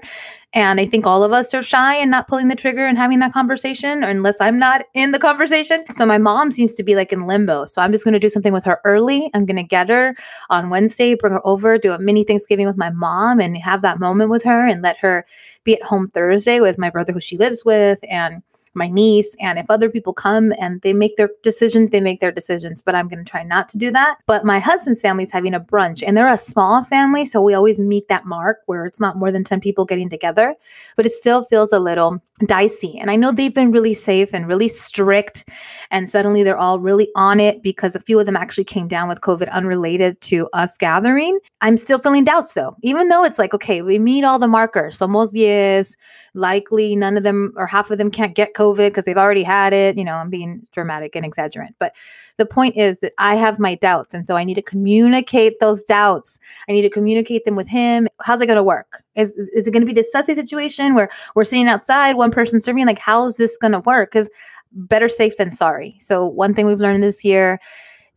And 0.53 0.79
I 0.79 0.87
think 0.87 1.05
all 1.05 1.23
of 1.23 1.31
us 1.31 1.53
are 1.53 1.61
shy 1.61 1.95
and 1.95 2.09
not 2.09 2.27
pulling 2.27 2.47
the 2.47 2.55
trigger 2.55 2.85
and 2.85 2.97
having 2.97 3.19
that 3.19 3.33
conversation, 3.33 4.03
or 4.03 4.09
unless 4.09 4.41
I'm 4.41 4.57
not 4.57 4.85
in 4.93 5.11
the 5.11 5.19
conversation. 5.19 5.83
So 5.93 6.05
my 6.05 6.17
mom 6.17 6.49
seems 6.49 6.73
to 6.75 6.83
be 6.83 6.95
like 6.95 7.13
in 7.13 7.27
limbo. 7.27 7.65
So 7.67 7.81
I'm 7.81 7.91
just 7.91 8.03
going 8.03 8.13
to 8.13 8.19
do 8.19 8.29
something 8.29 8.53
with 8.53 8.63
her 8.63 8.79
early. 8.83 9.29
I'm 9.33 9.45
going 9.45 9.57
to 9.57 9.63
get 9.63 9.89
her 9.89 10.15
on 10.49 10.69
Wednesday, 10.69 11.13
bring 11.13 11.33
her 11.33 11.45
over, 11.45 11.77
do 11.77 11.91
a 11.91 11.99
mini 11.99 12.23
Thanksgiving 12.23 12.65
with 12.65 12.77
my 12.77 12.89
mom 12.89 13.39
and 13.39 13.55
have 13.57 13.83
that 13.83 13.99
moment 13.99 14.31
with 14.31 14.43
her 14.43 14.65
and 14.65 14.81
let 14.81 14.97
her 14.97 15.25
be 15.63 15.75
at 15.75 15.83
home 15.83 16.07
Thursday 16.07 16.59
with 16.61 16.77
my 16.77 16.89
brother 16.89 17.13
who 17.13 17.21
she 17.21 17.37
lives 17.37 17.63
with. 17.63 17.99
And 18.09 18.41
my 18.77 18.87
niece. 18.87 19.35
And 19.39 19.59
if 19.59 19.69
other 19.69 19.89
people 19.89 20.13
come 20.13 20.53
and 20.59 20.81
they 20.81 20.93
make 20.93 21.17
their 21.17 21.29
decisions, 21.43 21.91
they 21.91 21.99
make 21.99 22.19
their 22.19 22.31
decisions. 22.31 22.81
But 22.81 22.95
I'm 22.95 23.07
going 23.07 23.23
to 23.23 23.29
try 23.29 23.43
not 23.43 23.67
to 23.69 23.77
do 23.77 23.91
that. 23.91 24.19
But 24.27 24.45
my 24.45 24.59
husband's 24.59 25.01
family 25.01 25.23
is 25.23 25.31
having 25.31 25.53
a 25.53 25.59
brunch 25.59 26.03
and 26.05 26.15
they're 26.15 26.27
a 26.27 26.37
small 26.37 26.83
family. 26.83 27.25
So 27.25 27.41
we 27.41 27.53
always 27.53 27.79
meet 27.79 28.07
that 28.07 28.25
mark 28.25 28.59
where 28.67 28.85
it's 28.85 28.99
not 28.99 29.17
more 29.17 29.31
than 29.31 29.43
10 29.43 29.59
people 29.59 29.85
getting 29.85 30.09
together, 30.09 30.55
but 30.95 31.05
it 31.05 31.11
still 31.11 31.43
feels 31.43 31.73
a 31.73 31.79
little 31.79 32.21
dicey. 32.45 32.99
And 32.99 33.09
I 33.09 33.15
know 33.15 33.31
they've 33.31 33.53
been 33.53 33.71
really 33.71 33.95
safe 33.95 34.31
and 34.31 34.47
really 34.47 34.67
strict. 34.67 35.49
And 35.89 36.07
suddenly 36.07 36.43
they're 36.43 36.57
all 36.57 36.79
really 36.79 37.09
on 37.15 37.39
it 37.39 37.63
because 37.63 37.95
a 37.95 37.99
few 37.99 38.19
of 38.19 38.27
them 38.27 38.35
actually 38.35 38.65
came 38.65 38.87
down 38.87 39.09
with 39.09 39.21
COVID 39.21 39.49
unrelated 39.51 40.21
to 40.21 40.47
us 40.53 40.77
gathering. 40.77 41.39
I'm 41.61 41.77
still 41.77 41.97
feeling 41.97 42.23
doubts 42.23 42.53
though, 42.53 42.75
even 42.83 43.07
though 43.07 43.23
it's 43.23 43.39
like, 43.39 43.55
okay, 43.55 43.81
we 43.81 43.97
meet 43.97 44.23
all 44.23 44.37
the 44.37 44.47
markers. 44.47 44.97
So 44.97 45.07
Somos 45.07 45.31
diez, 45.31 45.95
likely 46.33 46.95
none 46.95 47.17
of 47.17 47.23
them 47.23 47.53
or 47.55 47.65
half 47.65 47.89
of 47.89 47.97
them 47.97 48.11
can't 48.11 48.35
get 48.35 48.53
COVID 48.53 48.66
because 48.75 49.05
they've 49.05 49.17
already 49.17 49.43
had 49.43 49.73
it. 49.73 49.97
You 49.97 50.03
know, 50.03 50.13
I'm 50.13 50.29
being 50.29 50.65
dramatic 50.71 51.15
and 51.15 51.25
exaggerant. 51.25 51.73
But 51.79 51.95
the 52.37 52.45
point 52.45 52.75
is 52.77 52.99
that 52.99 53.13
I 53.17 53.35
have 53.35 53.59
my 53.59 53.75
doubts. 53.75 54.13
And 54.13 54.25
so 54.25 54.35
I 54.35 54.43
need 54.43 54.55
to 54.55 54.61
communicate 54.61 55.59
those 55.59 55.83
doubts. 55.83 56.39
I 56.67 56.71
need 56.71 56.81
to 56.83 56.89
communicate 56.89 57.45
them 57.45 57.55
with 57.55 57.67
him. 57.67 58.07
How's 58.21 58.41
it 58.41 58.47
going 58.47 58.57
to 58.57 58.63
work? 58.63 59.03
Is, 59.15 59.31
is 59.31 59.67
it 59.67 59.71
going 59.71 59.81
to 59.81 59.87
be 59.87 59.93
this 59.93 60.11
sussy 60.13 60.35
situation 60.35 60.95
where 60.95 61.09
we're 61.35 61.43
sitting 61.43 61.67
outside, 61.67 62.15
one 62.15 62.31
person 62.31 62.61
serving? 62.61 62.85
Like, 62.85 62.99
how's 62.99 63.37
this 63.37 63.57
going 63.57 63.73
to 63.73 63.79
work? 63.79 64.09
Because 64.11 64.29
better 64.71 65.09
safe 65.09 65.37
than 65.37 65.51
sorry. 65.51 65.95
So, 65.99 66.25
one 66.25 66.53
thing 66.53 66.65
we've 66.65 66.79
learned 66.79 67.03
this 67.03 67.23
year 67.23 67.59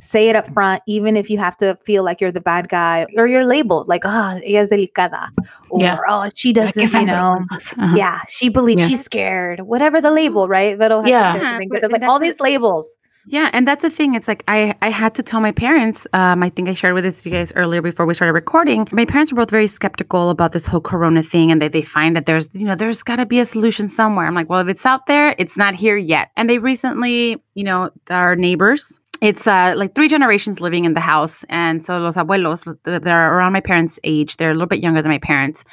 say 0.00 0.28
it 0.28 0.36
up 0.36 0.48
front, 0.48 0.82
even 0.86 1.16
if 1.16 1.30
you 1.30 1.38
have 1.38 1.56
to 1.58 1.78
feel 1.84 2.02
like 2.02 2.20
you're 2.20 2.32
the 2.32 2.40
bad 2.40 2.68
guy 2.68 3.06
or 3.16 3.26
you're 3.26 3.46
labeled 3.46 3.88
like, 3.88 4.02
oh, 4.04 4.08
ella 4.08 4.40
es 4.44 4.68
delicada, 4.68 5.28
or 5.70 5.80
yeah. 5.80 5.98
oh, 6.08 6.30
she 6.34 6.52
does 6.52 6.72
this, 6.72 6.94
you 6.94 7.06
know. 7.06 7.38
Uh-huh. 7.50 7.94
Yeah, 7.96 8.22
she 8.28 8.48
believes 8.48 8.82
yeah. 8.82 8.88
she's 8.88 9.04
scared, 9.04 9.60
whatever 9.60 10.00
the 10.00 10.10
label, 10.10 10.48
right? 10.48 10.78
That'll 10.78 11.06
yeah, 11.06 11.58
but, 11.68 11.90
like 11.90 12.02
all 12.02 12.18
these 12.18 12.40
labels. 12.40 12.96
Yeah, 13.26 13.50
and 13.52 13.66
that's 13.68 13.82
the 13.82 13.90
thing. 13.90 14.14
It's 14.14 14.28
like 14.28 14.42
I 14.48 14.74
I 14.80 14.88
had 14.88 15.14
to 15.16 15.22
tell 15.22 15.40
my 15.40 15.52
parents. 15.52 16.06
Um, 16.12 16.42
I 16.42 16.48
think 16.48 16.68
I 16.68 16.74
shared 16.74 16.94
with 16.94 17.04
this 17.04 17.24
you 17.26 17.32
guys 17.32 17.52
earlier 17.54 17.82
before 17.82 18.06
we 18.06 18.14
started 18.14 18.32
recording. 18.32 18.88
My 18.92 19.04
parents 19.04 19.32
were 19.32 19.36
both 19.36 19.50
very 19.50 19.66
skeptical 19.66 20.30
about 20.30 20.52
this 20.52 20.66
whole 20.66 20.80
Corona 20.80 21.22
thing, 21.22 21.52
and 21.52 21.60
they 21.60 21.68
they 21.68 21.82
find 21.82 22.16
that 22.16 22.26
there's 22.26 22.48
you 22.52 22.66
know 22.66 22.74
there's 22.74 23.02
got 23.02 23.16
to 23.16 23.26
be 23.26 23.38
a 23.38 23.46
solution 23.46 23.88
somewhere. 23.88 24.26
I'm 24.26 24.34
like, 24.34 24.48
well, 24.48 24.60
if 24.60 24.68
it's 24.68 24.86
out 24.86 25.06
there, 25.06 25.34
it's 25.38 25.56
not 25.56 25.74
here 25.74 25.96
yet. 25.96 26.30
And 26.36 26.48
they 26.48 26.58
recently, 26.58 27.42
you 27.54 27.64
know, 27.64 27.90
our 28.08 28.36
neighbors. 28.36 28.98
It's 29.20 29.46
uh, 29.46 29.74
like 29.76 29.94
three 29.94 30.09
generations 30.09 30.61
living 30.61 30.87
in 30.87 30.94
the 30.94 31.00
house, 31.00 31.44
and 31.50 31.85
so 31.85 31.98
los 31.98 32.16
abuelos, 32.16 32.64
they're 32.85 33.35
around 33.35 33.52
my 33.52 33.61
parents' 33.61 33.98
age. 34.02 34.38
They're 34.38 34.50
a 34.50 34.54
little 34.54 34.66
bit 34.66 34.80
younger 34.80 35.02
than 35.02 35.11
my 35.11 35.18
parents. 35.18 35.64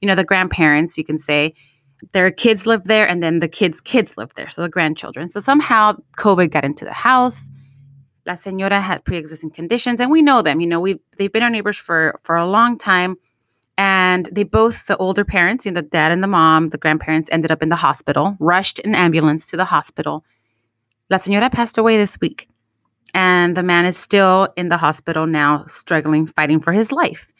You 0.00 0.08
know, 0.08 0.14
the 0.14 0.24
grandparents, 0.24 0.96
you 0.96 1.04
can 1.04 1.18
say 1.18 1.54
their 2.12 2.30
kids 2.30 2.66
live 2.66 2.84
there 2.84 3.08
and 3.08 3.22
then 3.22 3.40
the 3.40 3.48
kids 3.48 3.80
kids 3.80 4.16
live 4.16 4.32
there 4.34 4.48
so 4.48 4.62
the 4.62 4.68
grandchildren. 4.68 5.28
So 5.28 5.40
somehow 5.40 5.96
covid 6.18 6.50
got 6.50 6.64
into 6.64 6.84
the 6.84 6.92
house. 6.92 7.50
La 8.26 8.34
señora 8.34 8.82
had 8.82 9.04
pre-existing 9.04 9.50
conditions 9.50 10.00
and 10.00 10.10
we 10.10 10.22
know 10.22 10.42
them. 10.42 10.60
You 10.60 10.66
know 10.66 10.80
we 10.80 11.00
they've 11.18 11.32
been 11.32 11.42
our 11.42 11.50
neighbors 11.50 11.76
for 11.76 12.18
for 12.22 12.36
a 12.36 12.46
long 12.46 12.78
time 12.78 13.16
and 13.76 14.28
they 14.32 14.44
both 14.44 14.86
the 14.86 14.96
older 14.98 15.24
parents 15.24 15.66
you 15.66 15.72
know 15.72 15.80
the 15.80 15.86
dad 15.86 16.12
and 16.12 16.22
the 16.22 16.28
mom 16.28 16.68
the 16.68 16.78
grandparents 16.78 17.28
ended 17.32 17.50
up 17.50 17.62
in 17.62 17.68
the 17.68 17.76
hospital 17.76 18.36
rushed 18.38 18.78
an 18.80 18.94
ambulance 18.94 19.46
to 19.50 19.56
the 19.56 19.64
hospital. 19.64 20.24
La 21.10 21.18
señora 21.18 21.50
passed 21.50 21.78
away 21.78 21.96
this 21.96 22.18
week 22.20 22.48
and 23.14 23.56
the 23.56 23.62
man 23.62 23.86
is 23.86 23.96
still 23.96 24.48
in 24.56 24.68
the 24.68 24.76
hospital 24.76 25.26
now 25.26 25.64
struggling 25.66 26.26
fighting 26.26 26.60
for 26.60 26.72
his 26.72 26.92
life 26.92 27.32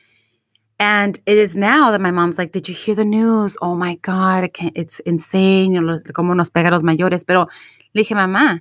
and 0.79 1.19
it 1.27 1.39
is 1.39 1.57
now 1.57 1.93
that 1.93 2.01
my 2.01 2.11
mom's 2.11 2.39
like, 2.39 2.53
Did 2.53 2.69
you 2.69 2.75
hear 2.75 2.95
the 2.95 3.05
news? 3.05 3.57
Oh 3.63 3.75
my 3.75 3.95
God, 3.97 4.51
it's 4.75 5.01
insane. 5.01 5.75
Como 6.13 6.35
nos 6.35 6.51
pega 6.51 6.71
los 6.71 6.83
mayores. 6.83 7.27
Pero 7.27 7.47
le 7.95 8.03
dije, 8.03 8.15
Mamá, 8.15 8.61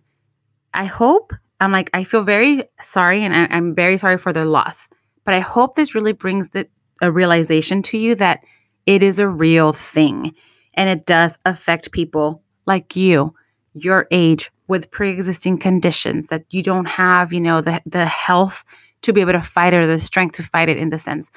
I 0.74 0.86
hope, 0.86 1.34
I'm 1.60 1.72
like, 1.72 1.90
I 1.94 2.04
feel 2.04 2.24
very 2.24 2.64
sorry 2.82 3.24
and 3.24 3.36
I, 3.36 3.56
am 3.56 3.74
very 3.74 3.98
sorry 3.98 4.18
for 4.18 4.32
their 4.32 4.46
loss. 4.46 4.88
But 5.26 5.34
I 5.34 5.40
hope 5.40 5.76
this 5.76 5.96
really 5.96 6.14
brings 6.14 6.50
the, 6.50 6.68
a 7.02 7.12
realization 7.12 7.82
to 7.84 7.98
you 7.98 8.16
that 8.16 8.42
it 8.86 9.02
is 9.02 9.20
a 9.20 9.28
real 9.28 9.74
thing 9.74 10.34
and 10.76 10.90
it 10.90 11.06
does 11.06 11.38
affect 11.46 11.92
people 11.92 12.44
like 12.66 12.96
you, 12.96 13.34
your 13.74 14.08
age, 14.12 14.52
with 14.74 14.90
pre 14.90 15.12
existing 15.12 15.60
conditions 15.60 16.28
that 16.32 16.44
you 16.50 16.64
don't 16.64 16.90
have, 17.04 17.32
you 17.32 17.40
know, 17.48 17.62
the, 17.62 17.82
the 17.86 18.06
health 18.06 18.64
to 19.04 19.14
be 19.14 19.22
able 19.22 19.34
to 19.34 19.42
fight 19.56 19.74
it 19.74 19.78
or 19.78 19.88
the 19.88 20.00
strength 20.00 20.36
to 20.38 20.44
fight 20.44 20.70
it 20.74 20.78
in 20.78 20.90
the 20.90 20.98
sense. 20.98 21.30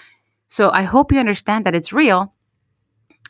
So 0.49 0.70
I 0.70 0.83
hope 0.83 1.12
you 1.12 1.20
understand 1.20 1.66
that 1.66 1.75
it's 1.75 1.92
real 1.92 2.33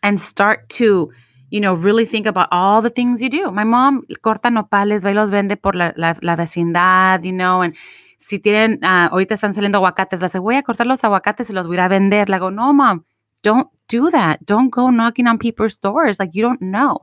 and 0.03 0.21
start 0.21 0.69
to, 0.79 1.11
you 1.51 1.61
know, 1.61 1.75
really 1.75 2.07
think 2.07 2.27
about 2.27 2.49
all 2.53 2.81
the 2.83 2.95
things 2.99 3.21
you 3.21 3.29
do. 3.29 3.51
My 3.51 3.65
mom 3.65 4.05
corta 4.23 4.49
nopales, 4.51 5.03
va 5.05 5.11
y 5.11 5.15
los 5.15 5.31
vende 5.31 5.57
por 5.61 5.75
la, 5.75 5.93
la, 5.97 6.15
la 6.23 6.37
vecindad, 6.37 7.25
you 7.25 7.33
know, 7.33 7.63
and 7.63 7.75
si 8.19 8.39
tienen, 8.39 8.79
uh, 8.83 9.09
ahorita 9.11 9.35
están 9.35 9.55
saliendo 9.55 9.79
aguacates, 9.79 10.21
la 10.21 10.41
voy 10.41 10.57
a 10.57 10.63
cortar 10.63 10.87
los 10.87 11.03
aguacates 11.05 11.51
y 11.51 11.53
los 11.53 11.67
voy 11.67 11.79
a 11.79 11.89
vender. 11.89 12.29
Le 12.29 12.39
go, 12.39 12.51
no, 12.51 12.73
mom, 12.73 13.05
don't 13.43 13.69
do 13.89 14.11
that. 14.11 14.39
Don't 14.45 14.71
go 14.71 14.91
knocking 14.91 15.27
on 15.27 15.39
people's 15.39 15.79
doors. 15.79 16.19
Like, 16.19 16.33
you 16.35 16.43
don't 16.43 16.61
know. 16.61 17.01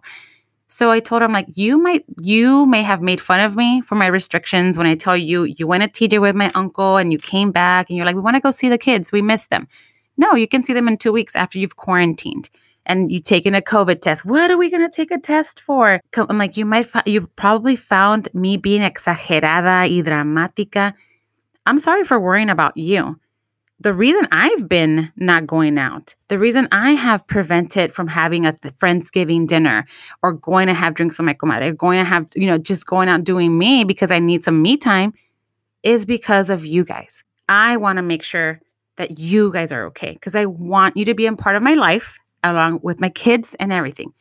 So 0.74 0.90
I 0.90 1.02
told 1.02 1.22
him, 1.22 1.32
like, 1.32 1.46
you 1.54 1.78
might, 1.78 2.04
you 2.20 2.66
may 2.66 2.82
have 2.82 3.00
made 3.00 3.22
fun 3.22 3.40
of 3.40 3.56
me 3.56 3.82
for 3.82 3.94
my 3.94 4.08
restrictions 4.08 4.76
when 4.76 4.88
I 4.88 4.96
tell 4.96 5.16
you, 5.16 5.44
you 5.44 5.68
went 5.68 5.84
to 5.84 6.08
TJ 6.10 6.20
with 6.20 6.36
my 6.36 6.52
uncle 6.56 6.98
and 6.98 7.12
you 7.12 7.20
came 7.20 7.52
back 7.52 7.90
and 7.90 7.96
you're 7.96 8.08
like, 8.08 8.16
we 8.16 8.22
want 8.22 8.38
to 8.38 8.42
go 8.42 8.50
see 8.50 8.70
the 8.70 8.78
kids. 8.80 9.12
We 9.12 9.22
miss 9.22 9.46
them. 9.50 9.68
No, 10.18 10.34
you 10.34 10.48
can 10.48 10.64
see 10.64 10.74
them 10.74 10.88
in 10.88 10.98
two 10.98 11.12
weeks 11.12 11.36
after 11.36 11.60
you've 11.60 11.76
quarantined 11.76 12.50
and 12.88 13.12
you 13.12 13.20
taken 13.20 13.54
a 13.54 13.62
COVID 13.62 14.02
test. 14.02 14.26
What 14.26 14.50
are 14.50 14.58
we 14.58 14.72
going 14.72 14.82
to 14.82 14.90
take 14.90 15.12
a 15.12 15.20
test 15.20 15.62
for? 15.62 16.02
I'm 16.18 16.40
like, 16.40 16.58
you 16.58 16.66
might, 16.66 16.88
you 17.06 17.28
probably 17.36 17.76
found 17.76 18.30
me 18.34 18.58
being 18.58 18.82
exagerada 18.82 19.88
y 19.88 20.02
dramática. 20.02 20.96
I'm 21.68 21.78
sorry 21.78 22.04
for 22.04 22.20
worrying 22.20 22.50
about 22.50 22.76
you. 22.76 23.20
The 23.84 23.94
reason 23.94 24.30
I've 24.32 24.70
been 24.70 25.12
not 25.18 25.46
going 25.46 25.78
out, 25.78 26.16
the 26.30 26.40
reason 26.40 26.70
I 26.72 26.92
have 26.92 27.28
prevented 27.28 27.94
from 27.94 28.08
having 28.08 28.46
a 28.46 28.54
Friendsgiving 28.54 29.46
dinner 29.46 29.86
or 30.22 30.32
going 30.32 30.68
to 30.68 30.74
have 30.74 30.94
drinks 30.94 31.18
with 31.18 31.26
my 31.26 31.34
comadre, 31.34 31.76
going 31.76 32.00
to 32.00 32.06
have, 32.06 32.30
you 32.34 32.48
know, 32.48 32.58
just 32.58 32.86
going 32.86 33.10
out 33.10 33.26
doing 33.26 33.58
me 33.58 33.84
because 33.84 34.10
I 34.10 34.20
need 34.20 34.46
some 34.46 34.62
me 34.62 34.78
time 34.78 35.12
is 35.84 36.06
because 36.06 36.50
of 36.50 36.66
you 36.66 36.86
guys. 36.86 37.26
I 37.50 37.76
want 37.76 37.98
to 37.98 38.02
make 38.02 38.24
sure 38.24 38.62
that 38.96 39.20
you 39.20 39.52
guys 39.52 39.74
are 39.74 39.86
okay 39.88 40.14
because 40.14 40.38
I 40.38 40.46
want 40.46 40.96
you 40.96 41.04
to 41.04 41.14
be 41.14 41.26
a 41.26 41.36
part 41.36 41.58
of 41.58 41.62
my 41.62 41.74
life 41.74 42.18
along 42.42 42.80
with 42.84 43.02
my 43.02 43.10
kids 43.10 43.54
and 43.60 43.74
everything. 43.74 44.14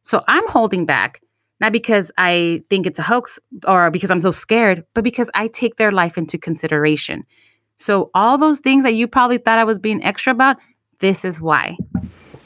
So 0.00 0.24
I'm 0.28 0.48
holding 0.48 0.86
back, 0.86 1.20
not 1.60 1.72
because 1.72 2.10
I 2.16 2.62
think 2.70 2.86
it's 2.86 2.98
a 2.98 3.02
hoax 3.02 3.38
or 3.68 3.90
because 3.90 4.10
I'm 4.10 4.20
so 4.20 4.30
scared, 4.30 4.82
but 4.94 5.04
because 5.04 5.30
I 5.34 5.48
take 5.48 5.76
their 5.76 5.90
life 5.90 6.16
into 6.16 6.38
consideration. 6.38 7.26
So 7.80 8.10
all 8.14 8.36
those 8.36 8.60
things 8.60 8.84
that 8.84 8.94
you 8.94 9.08
probably 9.08 9.38
thought 9.38 9.58
I 9.58 9.64
was 9.64 9.78
being 9.78 10.04
extra 10.04 10.32
about, 10.32 10.58
this 10.98 11.24
is 11.24 11.40
why. 11.40 11.78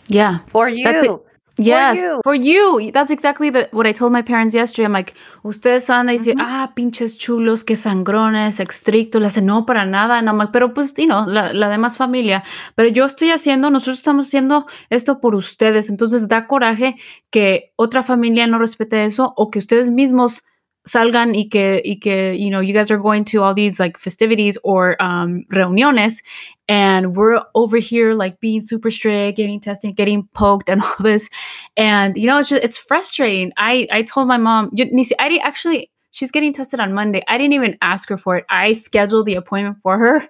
Yeah. 0.09 0.39
For 0.49 0.69
you. 0.69 1.25
Yes, 1.57 1.99
you. 1.99 2.21
for 2.25 2.35
you. 2.35 2.91
That's 2.93 3.11
exactly 3.13 3.51
the, 3.51 3.69
what 3.71 3.87
I 3.87 3.93
told 3.93 4.13
my 4.13 4.23
parents 4.23 4.55
yesterday. 4.55 4.87
I'm 4.87 4.93
like, 4.93 5.15
ustedes 5.45 5.87
van 5.87 6.09
a 6.09 6.13
decir, 6.13 6.35
Ujú. 6.35 6.43
ah, 6.43 6.73
pinches 6.75 7.17
chulos, 7.17 7.65
que 7.65 7.77
sangrones, 7.77 8.59
estrictos. 8.59 9.21
Le 9.21 9.27
hace, 9.27 9.41
no, 9.41 9.65
para 9.65 9.85
nada. 9.85 10.19
And 10.19 10.29
I'm 10.29 10.37
like, 10.37 10.53
pero 10.53 10.75
pues, 10.75 10.95
you 10.97 11.07
know, 11.07 11.25
la, 11.27 11.53
la 11.53 11.69
demás 11.69 11.97
familia. 11.97 12.43
Pero 12.75 12.89
yo 12.89 13.05
estoy 13.05 13.31
haciendo, 13.31 13.71
nosotros 13.71 13.99
estamos 13.99 14.27
haciendo 14.27 14.67
esto 14.91 15.21
por 15.21 15.35
ustedes. 15.37 15.91
Entonces 15.91 16.29
da 16.29 16.47
coraje 16.49 16.97
que 17.31 17.73
otra 17.77 18.03
familia 18.03 18.47
no 18.49 18.59
respete 18.59 19.05
eso 19.05 19.33
o 19.37 19.51
que 19.51 19.61
ustedes 19.61 19.91
mismos 19.91 20.43
salgan 20.87 21.35
y 21.35 21.49
que, 21.51 21.83
y 21.85 21.99
que, 22.01 22.35
you 22.35 22.51
know, 22.51 22.61
you 22.61 22.75
guys 22.75 22.91
are 22.91 22.99
going 22.99 23.25
to 23.25 23.43
all 23.43 23.55
these 23.55 23.81
like 23.81 23.97
festivities 23.99 24.59
or 24.65 25.01
um, 25.03 25.45
reuniones 25.51 26.23
and 26.69 27.17
we're 27.17 27.43
over 27.55 27.79
here 27.79 28.13
like 28.13 28.41
being 28.41 28.61
super 28.61 28.91
strict, 28.91 29.37
getting 29.37 29.61
tested, 29.61 29.97
getting 29.97 30.27
poked 30.35 30.69
and 30.69 30.83
all 30.85 30.97
this. 31.01 31.29
And, 31.77 32.17
you 32.17 32.27
know, 32.27 32.39
it's 32.39 32.51
just, 32.51 32.63
it's 32.63 32.79
frustrating. 32.79 33.53
I, 33.57 33.87
I 33.91 34.03
told 34.03 34.29
my 34.29 34.37
mom, 34.37 34.71
you, 34.73 34.85
Nisi, 34.87 35.15
I 35.19 35.29
didn't 35.29 35.47
actually, 35.47 35.91
she's 36.11 36.31
getting 36.31 36.53
tested 36.53 36.81
on 36.81 36.93
Monday. 36.93 37.23
I 37.29 37.39
didn't 37.39 37.55
even 37.55 37.77
ask 37.83 38.09
her 38.09 38.19
for 38.19 38.37
it. 38.37 38.45
I 38.51 38.75
scheduled 38.75 39.27
the 39.27 39.35
appointment 39.35 39.79
for 39.83 39.99
her. 39.99 40.27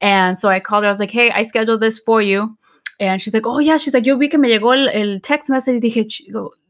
And 0.00 0.38
so 0.38 0.48
I 0.48 0.60
called 0.60 0.84
her. 0.84 0.88
I 0.88 0.90
was 0.90 1.00
like, 1.00 1.10
hey, 1.10 1.30
I 1.30 1.42
scheduled 1.42 1.80
this 1.80 1.98
for 1.98 2.22
you. 2.22 2.56
And 2.98 3.20
she's 3.20 3.34
like, 3.34 3.46
oh 3.46 3.58
yeah, 3.58 3.76
she's 3.76 3.92
like, 3.94 4.06
yo 4.06 4.16
vi 4.16 4.28
que 4.28 4.38
me 4.38 4.48
llegó 4.48 4.72
el, 4.74 4.88
el 4.88 5.20
text 5.20 5.50
message. 5.50 5.80
Dije, 5.82 6.06
ch- 6.08 6.22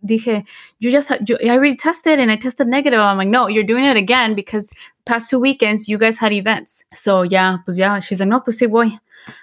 dije, 0.05 0.45
you 0.81 0.91
just, 0.91 1.11
yo, 1.27 1.37
I 1.45 1.51
already 1.51 1.77
tested 1.77 2.19
and 2.19 2.31
I 2.31 2.37
tested 2.37 2.67
negative. 2.67 2.99
I'm 2.99 3.17
like, 3.19 3.29
no, 3.29 3.47
you're 3.47 3.65
doing 3.65 3.85
it 3.85 3.97
again 3.97 4.35
because 4.35 4.73
past 5.05 5.31
two 5.31 5.39
weekends 5.39 5.89
you 5.89 5.99
guys 5.99 6.19
had 6.19 6.33
events. 6.33 6.85
So 6.95 7.23
yeah, 7.23 7.59
pues 7.65 7.79
ya, 7.79 8.01
she's 8.01 8.21
like, 8.21 8.29
no, 8.29 8.41
pues 8.41 8.59
sí 8.59 8.67
voy. 8.69 8.99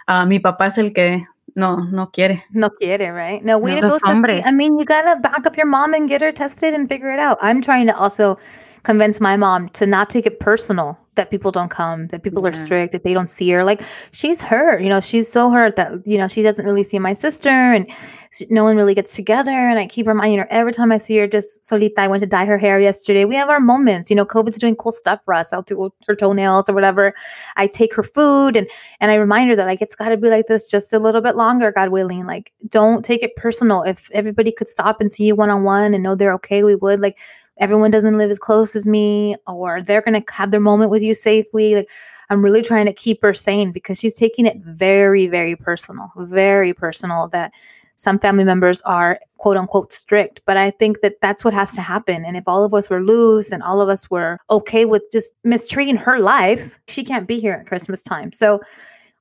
Ah, 0.08 0.26
mi 0.26 0.39
papá 0.39 0.67
es 0.67 0.78
el 0.78 0.91
que 0.91 1.26
no, 1.56 1.78
no 1.91 2.08
quiere. 2.08 2.43
No 2.52 2.69
quiere, 2.69 3.12
right? 3.13 3.43
No, 3.43 3.58
way 3.60 3.76
No, 3.76 3.82
to 3.82 3.88
go. 3.88 3.93
los 3.93 4.43
I 4.46 4.52
mean, 4.52 4.78
you 4.78 4.86
gotta 4.86 5.19
back 5.19 5.46
up 5.46 5.56
your 5.56 5.65
mom 5.67 5.93
and 5.93 6.08
get 6.10 6.22
her 6.22 6.32
tested 6.32 6.74
and 6.74 6.88
figure 6.89 7.12
it 7.13 7.19
out. 7.19 7.38
I'm 7.41 7.62
trying 7.62 7.88
to 7.88 7.98
also 7.98 8.38
convince 8.84 9.19
my 9.19 9.38
mom 9.38 9.69
to 9.69 9.88
not 9.88 10.10
take 10.10 10.26
it 10.26 10.39
personal 10.39 10.98
that 11.15 11.30
people 11.30 11.52
don't 11.52 11.69
come, 11.69 12.08
that 12.08 12.24
people 12.24 12.46
are 12.48 12.56
strict, 12.56 12.91
that 12.91 13.04
they 13.04 13.13
don't 13.13 13.30
see 13.30 13.50
her. 13.52 13.63
Like 13.63 13.82
she's 14.12 14.41
hurt, 14.41 14.82
you 14.82 14.89
know, 14.89 15.00
she's 15.00 15.32
so 15.32 15.52
hurt 15.52 15.76
that 15.76 16.06
you 16.08 16.17
know 16.17 16.28
she 16.28 16.41
doesn't 16.41 16.65
really 16.65 16.84
see 16.84 16.98
my 16.98 17.13
sister, 17.13 17.50
and 17.50 17.88
she, 18.32 18.48
no 18.50 18.63
one 18.63 18.76
really 18.76 18.96
gets 18.96 19.13
together. 19.13 19.52
And 19.52 19.78
I 19.78 19.86
keep 19.86 20.08
reminding 20.08 20.39
her 20.39 20.48
every 20.50 20.74
time 20.74 20.91
I 20.91 20.98
see 20.98 21.17
her, 21.17 21.28
just 21.28 21.63
Solita. 21.67 22.00
I 22.00 22.08
went 22.08 22.22
to 22.22 22.28
dye 22.28 22.46
her 22.46 22.58
hair 22.58 22.80
yesterday. 22.80 23.26
We 23.26 23.36
have 23.36 23.50
our 23.50 23.60
moments, 23.60 24.10
you 24.10 24.15
know. 24.15 24.26
COVID's 24.26 24.58
doing 24.58 24.76
cool 24.76 24.91
stuff 24.91 25.19
for 25.24 25.36
us. 25.36 25.54
I'll 25.54 25.62
do 25.62 25.93
her 26.08 26.15
toenails 26.15 26.67
or 26.67 26.74
whatever. 26.74 27.13
I 27.58 27.67
take 27.67 27.93
her 27.93 28.04
food 28.04 28.56
and 28.56 28.67
and 29.00 29.12
I 29.12 29.15
remind 29.15 29.50
her 29.50 29.56
that 29.56 29.67
like 29.67 29.82
it's 29.82 29.96
got 29.96 30.10
to 30.10 30.17
be 30.17 30.30
like 30.30 30.48
this 30.48 30.65
just 30.65 30.93
a 30.93 31.00
little 31.00 31.22
bit 31.22 31.36
longer, 31.36 31.72
God 31.72 31.89
willing. 31.89 32.26
Like 32.26 32.52
don't 32.69 33.06
take 33.06 33.22
it 33.22 33.36
personal. 33.36 33.84
If 33.84 34.10
everybody 34.13 34.52
could 34.52 34.69
stop 34.69 35.00
and 35.00 35.13
see 35.13 35.26
you 35.26 35.36
one 35.36 35.52
on 35.52 35.63
one 35.63 35.93
and 35.93 36.04
know 36.04 36.15
they're 36.15 36.34
okay, 36.34 36.63
we 36.63 36.76
would. 36.76 37.02
Like 37.02 37.19
everyone 37.58 37.92
doesn't 37.92 38.18
live 38.18 38.32
as 38.32 38.39
close 38.39 38.76
as 38.76 38.86
me, 38.86 39.36
or 39.48 39.82
they're 39.82 40.02
gonna 40.02 40.24
have 40.30 40.52
their 40.52 40.60
moment 40.60 40.92
with 40.92 41.02
you 41.02 41.13
safely. 41.13 41.76
Like 41.76 41.89
I'm 42.30 42.44
really 42.44 42.62
trying 42.62 42.86
to 42.86 42.94
keep 42.94 43.22
her 43.22 43.34
sane 43.34 43.72
because 43.72 44.00
she's 44.00 44.16
taking 44.16 44.46
it 44.46 44.58
very, 44.58 45.28
very 45.28 45.56
personal, 45.56 46.12
very 46.18 46.74
personal 46.74 47.28
that 47.30 47.52
some 47.96 48.20
family 48.20 48.44
members 48.44 48.82
are 48.82 49.20
quote 49.38 49.58
unquote 49.58 49.94
strict. 49.94 50.42
But 50.46 50.58
I 50.58 50.72
think 50.72 51.02
that 51.02 51.22
that's 51.22 51.44
what 51.44 51.54
has 51.54 51.72
to 51.72 51.82
happen. 51.82 52.26
And 52.26 52.36
if 52.36 52.44
all 52.48 52.63
of 52.63 52.74
us 52.74 52.89
were 52.89 53.04
loose 53.04 53.52
and 53.52 53.63
all 53.63 53.82
of 53.82 53.89
us 53.89 54.10
were 54.10 54.38
okay 54.50 54.86
with 54.86 55.08
just 55.12 55.34
mistreating 55.44 55.98
her 55.98 56.20
life, 56.20 56.80
she 56.88 57.04
can't 57.04 57.28
be 57.28 57.39
here 57.39 57.54
at 57.54 57.68
Christmas 57.68 58.02
time. 58.02 58.32
So, 58.32 58.62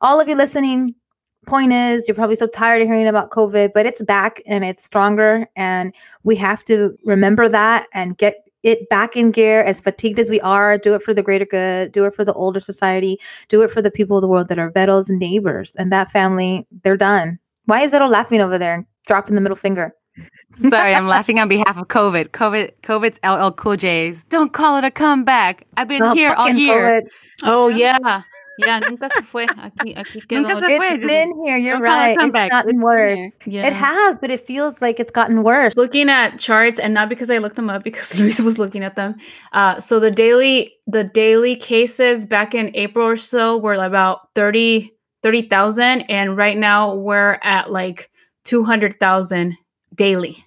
all 0.00 0.20
of 0.20 0.28
you 0.28 0.34
listening, 0.34 0.96
point 1.46 1.72
is 1.72 2.06
you're 2.06 2.14
probably 2.14 2.36
so 2.36 2.46
tired 2.46 2.82
of 2.82 2.88
hearing 2.88 3.06
about 3.06 3.30
COVID, 3.30 3.72
but 3.74 3.86
it's 3.86 4.02
back 4.02 4.42
and 4.46 4.64
it's 4.64 4.84
stronger. 4.84 5.46
And 5.56 5.92
we 6.22 6.36
have 6.36 6.64
to 6.64 6.96
remember 7.04 7.48
that 7.48 7.86
and 7.92 8.16
get 8.16 8.44
it 8.62 8.88
back 8.88 9.16
in 9.16 9.32
gear 9.32 9.62
as 9.62 9.80
fatigued 9.80 10.18
as 10.20 10.30
we 10.30 10.40
are. 10.40 10.78
Do 10.78 10.94
it 10.94 11.02
for 11.02 11.12
the 11.12 11.22
greater 11.22 11.44
good, 11.44 11.90
do 11.92 12.04
it 12.04 12.14
for 12.14 12.24
the 12.24 12.32
older 12.34 12.60
society, 12.60 13.18
do 13.48 13.62
it 13.62 13.70
for 13.72 13.82
the 13.82 13.90
people 13.90 14.16
of 14.16 14.20
the 14.22 14.28
world 14.28 14.48
that 14.48 14.58
are 14.58 14.70
Vero's 14.70 15.10
neighbors. 15.10 15.72
And 15.76 15.90
that 15.92 16.12
family, 16.12 16.66
they're 16.82 16.96
done. 16.96 17.38
Why 17.64 17.82
is 17.82 17.90
Vero 17.90 18.06
laughing 18.06 18.40
over 18.40 18.58
there 18.58 18.74
and 18.74 18.86
dropping 19.06 19.34
the 19.34 19.40
middle 19.40 19.56
finger? 19.56 19.94
Sorry, 20.56 20.94
I'm 20.94 21.08
laughing 21.08 21.38
on 21.38 21.48
behalf 21.48 21.78
of 21.78 21.88
COVID. 21.88 22.28
COVID, 22.28 22.72
COVID's 22.82 23.18
LL 23.24 23.50
Cool 23.52 23.76
J's. 23.76 24.24
Don't 24.24 24.52
call 24.52 24.76
it 24.76 24.84
a 24.84 24.90
comeback. 24.90 25.66
I've 25.76 25.88
been 25.88 26.02
Oh, 26.02 26.14
here 26.14 26.34
all 26.34 26.50
year. 26.50 27.00
COVID. 27.02 27.08
Oh 27.44 27.68
yeah. 27.68 28.22
Yeah, 28.58 28.80
nunca 28.80 29.08
se 29.08 29.22
fue. 29.22 29.46
Aquí, 29.46 29.94
aquí 29.96 30.20
quedó. 30.26 30.42
Nunca 30.42 30.60
se 30.60 30.76
fue. 30.76 30.86
It's 30.88 30.96
just 30.96 31.06
been 31.08 31.32
here. 31.44 31.56
You're 31.56 31.78
don't 31.78 31.86
call 31.86 31.94
it 31.94 31.96
a 31.96 32.00
right. 32.00 32.10
It's 32.10 32.20
comeback. 32.20 32.50
gotten 32.50 32.74
It's 32.76 32.84
worse. 32.84 33.32
Yeah. 33.46 33.66
It 33.66 33.72
has, 33.72 34.18
but 34.18 34.30
it 34.30 34.46
feels 34.46 34.80
like 34.80 35.00
it's 35.00 35.10
gotten 35.10 35.42
worse. 35.42 35.76
looking 35.76 36.08
at 36.08 36.38
charts 36.38 36.78
and 36.78 36.94
not 36.94 37.08
because 37.08 37.30
I 37.30 37.38
looked 37.38 37.56
them 37.56 37.70
up 37.70 37.84
because 37.84 38.18
Luis 38.18 38.40
was 38.40 38.58
looking 38.58 38.84
at 38.84 38.96
them. 38.96 39.16
Uh, 39.52 39.78
so 39.80 39.98
the 40.00 40.10
daily 40.10 40.74
the 40.86 41.04
daily 41.04 41.56
cases 41.56 42.26
back 42.26 42.54
in 42.54 42.70
April 42.74 43.06
or 43.06 43.16
so 43.16 43.58
were 43.58 43.74
about 43.74 44.28
30 44.34 44.92
30,000 45.22 46.00
and 46.02 46.36
right 46.36 46.58
now 46.58 46.94
we're 46.94 47.38
at 47.44 47.70
like 47.70 48.10
200,000 48.44 49.56
daily. 49.94 50.44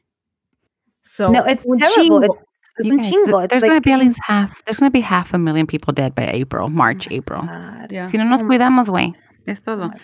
So 1.03 1.31
no, 1.31 1.43
it's 1.45 1.65
un 1.65 1.79
terrible. 1.79 2.23
It's, 2.23 2.41
it's 2.77 2.85
You 2.87 2.97
guys, 2.97 3.11
chingo. 3.11 3.49
there's 3.49 3.61
like 3.61 3.69
going 3.69 3.81
to 3.81 3.85
be 3.85 3.91
at 3.91 3.99
least 3.99 4.19
half. 4.23 4.63
There's 4.65 4.79
going 4.79 4.89
to 4.91 4.93
be 4.93 5.01
half 5.01 5.33
a 5.33 5.37
million 5.37 5.65
people 5.67 5.93
dead 5.93 6.13
by 6.15 6.27
April, 6.27 6.67
oh 6.67 6.69
March, 6.69 7.07
April. 7.11 7.41
God. 7.43 7.91
yeah. 7.91 8.07
Si 8.07 8.17
no 8.17 8.23
nos 8.25 8.41
Oh 8.43 8.45
cuidamos, 8.47 8.87
güey. 8.87 9.13
Es 9.47 9.61
Oh 9.67 9.75
todo. 9.75 9.89
God, 9.89 9.99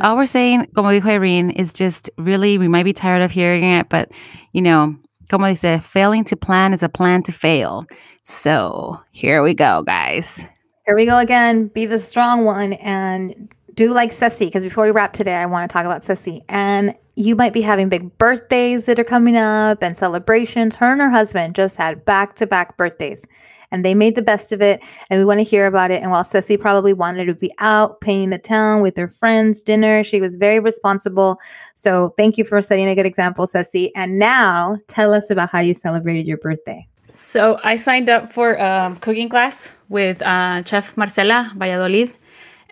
All 0.00 0.16
we're 0.16 0.26
saying, 0.26 0.66
como 0.74 0.90
dijo 0.90 1.06
Irene, 1.10 1.50
is 1.50 1.72
just 1.72 2.10
really, 2.18 2.58
we 2.58 2.68
might 2.68 2.84
be 2.84 2.92
tired 2.92 3.22
of 3.22 3.30
hearing 3.32 3.64
it, 3.64 3.88
but, 3.88 4.10
you 4.52 4.62
know, 4.62 4.94
como 5.30 5.46
dice, 5.46 5.82
failing 5.82 6.24
to 6.24 6.36
plan 6.36 6.72
is 6.74 6.82
a 6.82 6.88
plan 6.88 7.22
to 7.24 7.32
fail. 7.32 7.84
So 8.24 9.00
here 9.12 9.42
we 9.42 9.54
go, 9.54 9.82
guys. 9.82 10.44
Here 10.86 10.94
we 10.94 11.06
go 11.06 11.18
again. 11.18 11.68
Be 11.68 11.86
the 11.86 11.98
strong 11.98 12.44
one 12.44 12.74
and 12.74 13.48
do 13.74 13.92
like 13.92 14.12
Ceci. 14.12 14.46
Because 14.46 14.64
before 14.64 14.84
we 14.84 14.90
wrap 14.90 15.12
today, 15.12 15.34
I 15.34 15.46
want 15.46 15.68
to 15.68 15.72
talk 15.72 15.84
about 15.84 16.04
Ceci. 16.04 16.44
And 16.48 16.94
you 17.14 17.36
might 17.36 17.52
be 17.52 17.60
having 17.60 17.88
big 17.88 18.16
birthdays 18.18 18.86
that 18.86 18.98
are 18.98 19.04
coming 19.04 19.36
up 19.36 19.82
and 19.82 19.96
celebrations. 19.96 20.76
Her 20.76 20.92
and 20.92 21.00
her 21.00 21.10
husband 21.10 21.54
just 21.54 21.76
had 21.76 22.04
back 22.04 22.36
to 22.36 22.46
back 22.46 22.76
birthdays. 22.76 23.24
And 23.70 23.84
they 23.86 23.94
made 23.94 24.16
the 24.16 24.22
best 24.22 24.52
of 24.52 24.60
it. 24.60 24.82
And 25.08 25.18
we 25.18 25.24
want 25.24 25.40
to 25.40 25.44
hear 25.44 25.66
about 25.66 25.90
it. 25.90 26.02
And 26.02 26.10
while 26.10 26.24
Ceci 26.24 26.58
probably 26.58 26.92
wanted 26.92 27.26
to 27.26 27.34
be 27.34 27.52
out 27.58 28.00
painting 28.02 28.30
the 28.30 28.38
town 28.38 28.82
with 28.82 28.96
her 28.98 29.08
friends, 29.08 29.62
dinner, 29.62 30.04
she 30.04 30.20
was 30.20 30.36
very 30.36 30.60
responsible. 30.60 31.38
So 31.74 32.12
thank 32.18 32.36
you 32.36 32.44
for 32.44 32.60
setting 32.60 32.88
a 32.88 32.94
good 32.94 33.06
example, 33.06 33.46
Ceci. 33.46 33.94
And 33.94 34.18
now 34.18 34.76
tell 34.88 35.14
us 35.14 35.30
about 35.30 35.50
how 35.50 35.60
you 35.60 35.72
celebrated 35.72 36.26
your 36.26 36.36
birthday. 36.36 36.86
So 37.14 37.60
I 37.62 37.76
signed 37.76 38.08
up 38.08 38.32
for 38.32 38.60
um, 38.60 38.96
cooking 38.96 39.28
class 39.28 39.72
with 39.88 40.20
uh, 40.22 40.64
Chef 40.64 40.96
Marcela 40.96 41.52
Valladolid, 41.56 42.12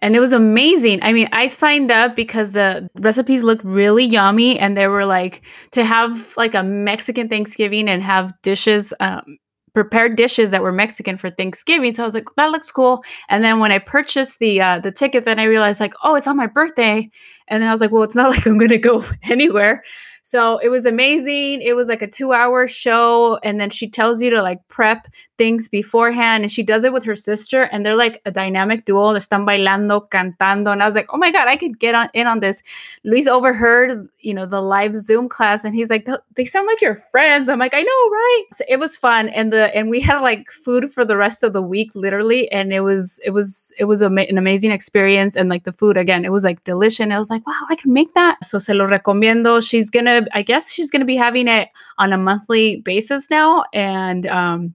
and 0.02 0.16
it 0.16 0.20
was 0.20 0.32
amazing. 0.32 1.00
I 1.02 1.12
mean, 1.12 1.28
I 1.32 1.46
signed 1.46 1.90
up 1.90 2.16
because 2.16 2.52
the 2.52 2.88
recipes 2.96 3.42
looked 3.42 3.64
really 3.64 4.04
yummy, 4.04 4.58
and 4.58 4.76
they 4.76 4.86
were 4.86 5.04
like 5.04 5.42
to 5.72 5.84
have 5.84 6.34
like 6.36 6.54
a 6.54 6.62
Mexican 6.62 7.28
Thanksgiving 7.28 7.88
and 7.88 8.02
have 8.02 8.32
dishes. 8.42 8.94
Um, 9.00 9.38
prepared 9.72 10.16
dishes 10.16 10.50
that 10.50 10.62
were 10.62 10.72
Mexican 10.72 11.16
for 11.16 11.30
Thanksgiving. 11.30 11.92
So 11.92 12.02
I 12.02 12.06
was 12.06 12.14
like, 12.14 12.26
that 12.36 12.50
looks 12.50 12.72
cool. 12.72 13.04
And 13.28 13.44
then 13.44 13.60
when 13.60 13.70
I 13.70 13.78
purchased 13.78 14.40
the 14.40 14.60
uh, 14.60 14.80
the 14.80 14.90
ticket, 14.90 15.24
then 15.24 15.38
I 15.38 15.44
realized 15.44 15.80
like, 15.80 15.94
oh, 16.02 16.16
it's 16.16 16.26
on 16.26 16.36
my 16.36 16.48
birthday. 16.48 17.08
And 17.48 17.62
then 17.62 17.68
I 17.68 17.72
was 17.72 17.80
like, 17.80 17.92
well, 17.92 18.02
it's 18.02 18.16
not 18.16 18.30
like 18.34 18.46
I'm 18.46 18.58
gonna 18.58 18.78
go 18.78 19.04
anywhere. 19.22 19.82
So 20.22 20.58
it 20.58 20.68
was 20.68 20.86
amazing. 20.86 21.62
It 21.62 21.74
was 21.74 21.88
like 21.88 22.02
a 22.02 22.06
two 22.06 22.32
hour 22.32 22.68
show. 22.68 23.38
And 23.42 23.60
then 23.60 23.70
she 23.70 23.88
tells 23.88 24.22
you 24.22 24.30
to 24.30 24.42
like 24.42 24.66
prep 24.68 25.08
things 25.38 25.68
beforehand. 25.68 26.44
And 26.44 26.52
she 26.52 26.62
does 26.62 26.84
it 26.84 26.92
with 26.92 27.02
her 27.04 27.16
sister. 27.16 27.62
And 27.62 27.84
they're 27.84 27.96
like 27.96 28.20
a 28.26 28.30
dynamic 28.30 28.84
duo. 28.84 29.12
They're 29.12 29.20
están 29.20 29.46
bailando, 29.46 30.08
cantando. 30.10 30.72
And 30.72 30.82
I 30.82 30.86
was 30.86 30.94
like, 30.94 31.08
oh 31.10 31.16
my 31.16 31.30
God, 31.30 31.48
I 31.48 31.56
could 31.56 31.78
get 31.78 31.94
on 31.94 32.10
in 32.12 32.26
on 32.26 32.40
this. 32.40 32.62
Luis 33.04 33.26
overheard, 33.26 34.08
you 34.20 34.34
know, 34.34 34.46
the 34.46 34.60
live 34.60 34.94
Zoom 34.94 35.28
class. 35.28 35.64
And 35.64 35.74
he's 35.74 35.90
like, 35.90 36.06
they 36.36 36.44
sound 36.44 36.66
like 36.66 36.80
your 36.80 36.94
friends. 36.94 37.48
I'm 37.48 37.58
like, 37.58 37.74
I 37.74 37.80
know, 37.80 38.10
right? 38.10 38.44
So 38.52 38.64
it 38.68 38.78
was 38.78 38.96
fun. 38.96 39.30
And 39.30 39.52
the, 39.52 39.74
and 39.74 39.88
we 39.88 40.00
had 40.00 40.20
like 40.20 40.50
food 40.50 40.92
for 40.92 41.04
the 41.04 41.16
rest 41.16 41.42
of 41.42 41.54
the 41.54 41.62
week, 41.62 41.94
literally. 41.94 42.50
And 42.52 42.72
it 42.72 42.80
was, 42.80 43.18
it 43.24 43.30
was, 43.30 43.72
it 43.78 43.84
was 43.84 44.02
an 44.02 44.38
amazing 44.38 44.70
experience. 44.70 45.34
And 45.36 45.48
like 45.48 45.64
the 45.64 45.72
food, 45.72 45.96
again, 45.96 46.24
it 46.24 46.32
was 46.32 46.44
like 46.44 46.62
delicious. 46.64 47.00
And 47.00 47.14
I 47.14 47.18
was 47.18 47.30
like, 47.30 47.46
wow, 47.46 47.66
I 47.68 47.76
can 47.76 47.92
make 47.92 48.12
that. 48.14 48.44
So 48.44 48.58
se 48.58 48.74
lo 48.74 48.86
recomiendo. 48.86 49.66
She's 49.66 49.88
going 49.88 50.04
to, 50.04 50.09
I 50.32 50.42
guess 50.42 50.72
she's 50.72 50.90
to 51.00 51.06
be 51.06 51.16
having 51.16 51.48
it 51.48 51.68
on 51.98 52.12
a 52.12 52.18
monthly 52.18 52.76
basis 52.76 53.30
now. 53.30 53.64
And, 53.72 54.26
um, 54.26 54.74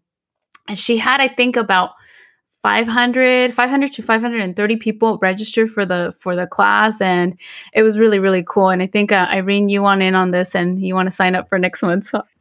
and 0.68 0.78
she 0.78 0.98
had, 0.98 1.22
I 1.22 1.28
think 1.28 1.56
about 1.56 1.92
500, 2.62 3.54
500 3.54 3.94
to 3.94 4.02
530 4.02 4.78
people 4.78 5.20
registered 5.22 5.70
for 5.70 5.86
the, 5.86 6.14
for 6.20 6.36
the 6.36 6.48
class. 6.48 7.00
And 7.00 7.40
it 7.74 7.84
was 7.84 8.00
really, 8.00 8.18
really 8.18 8.44
cool. 8.48 8.70
And 8.70 8.82
I 8.82 8.88
think, 8.88 9.12
uh, 9.12 9.28
Irene, 9.30 9.70
you 9.70 9.82
want 9.82 10.02
in 10.02 10.16
on 10.16 10.32
this 10.32 10.56
and 10.56 10.84
you 10.84 10.96
want 10.96 11.08
to 11.08 11.12
sign 11.12 11.36
up 11.36 11.48
for 11.48 11.60
next 11.60 11.82
one. 11.82 12.02
So 12.02 12.24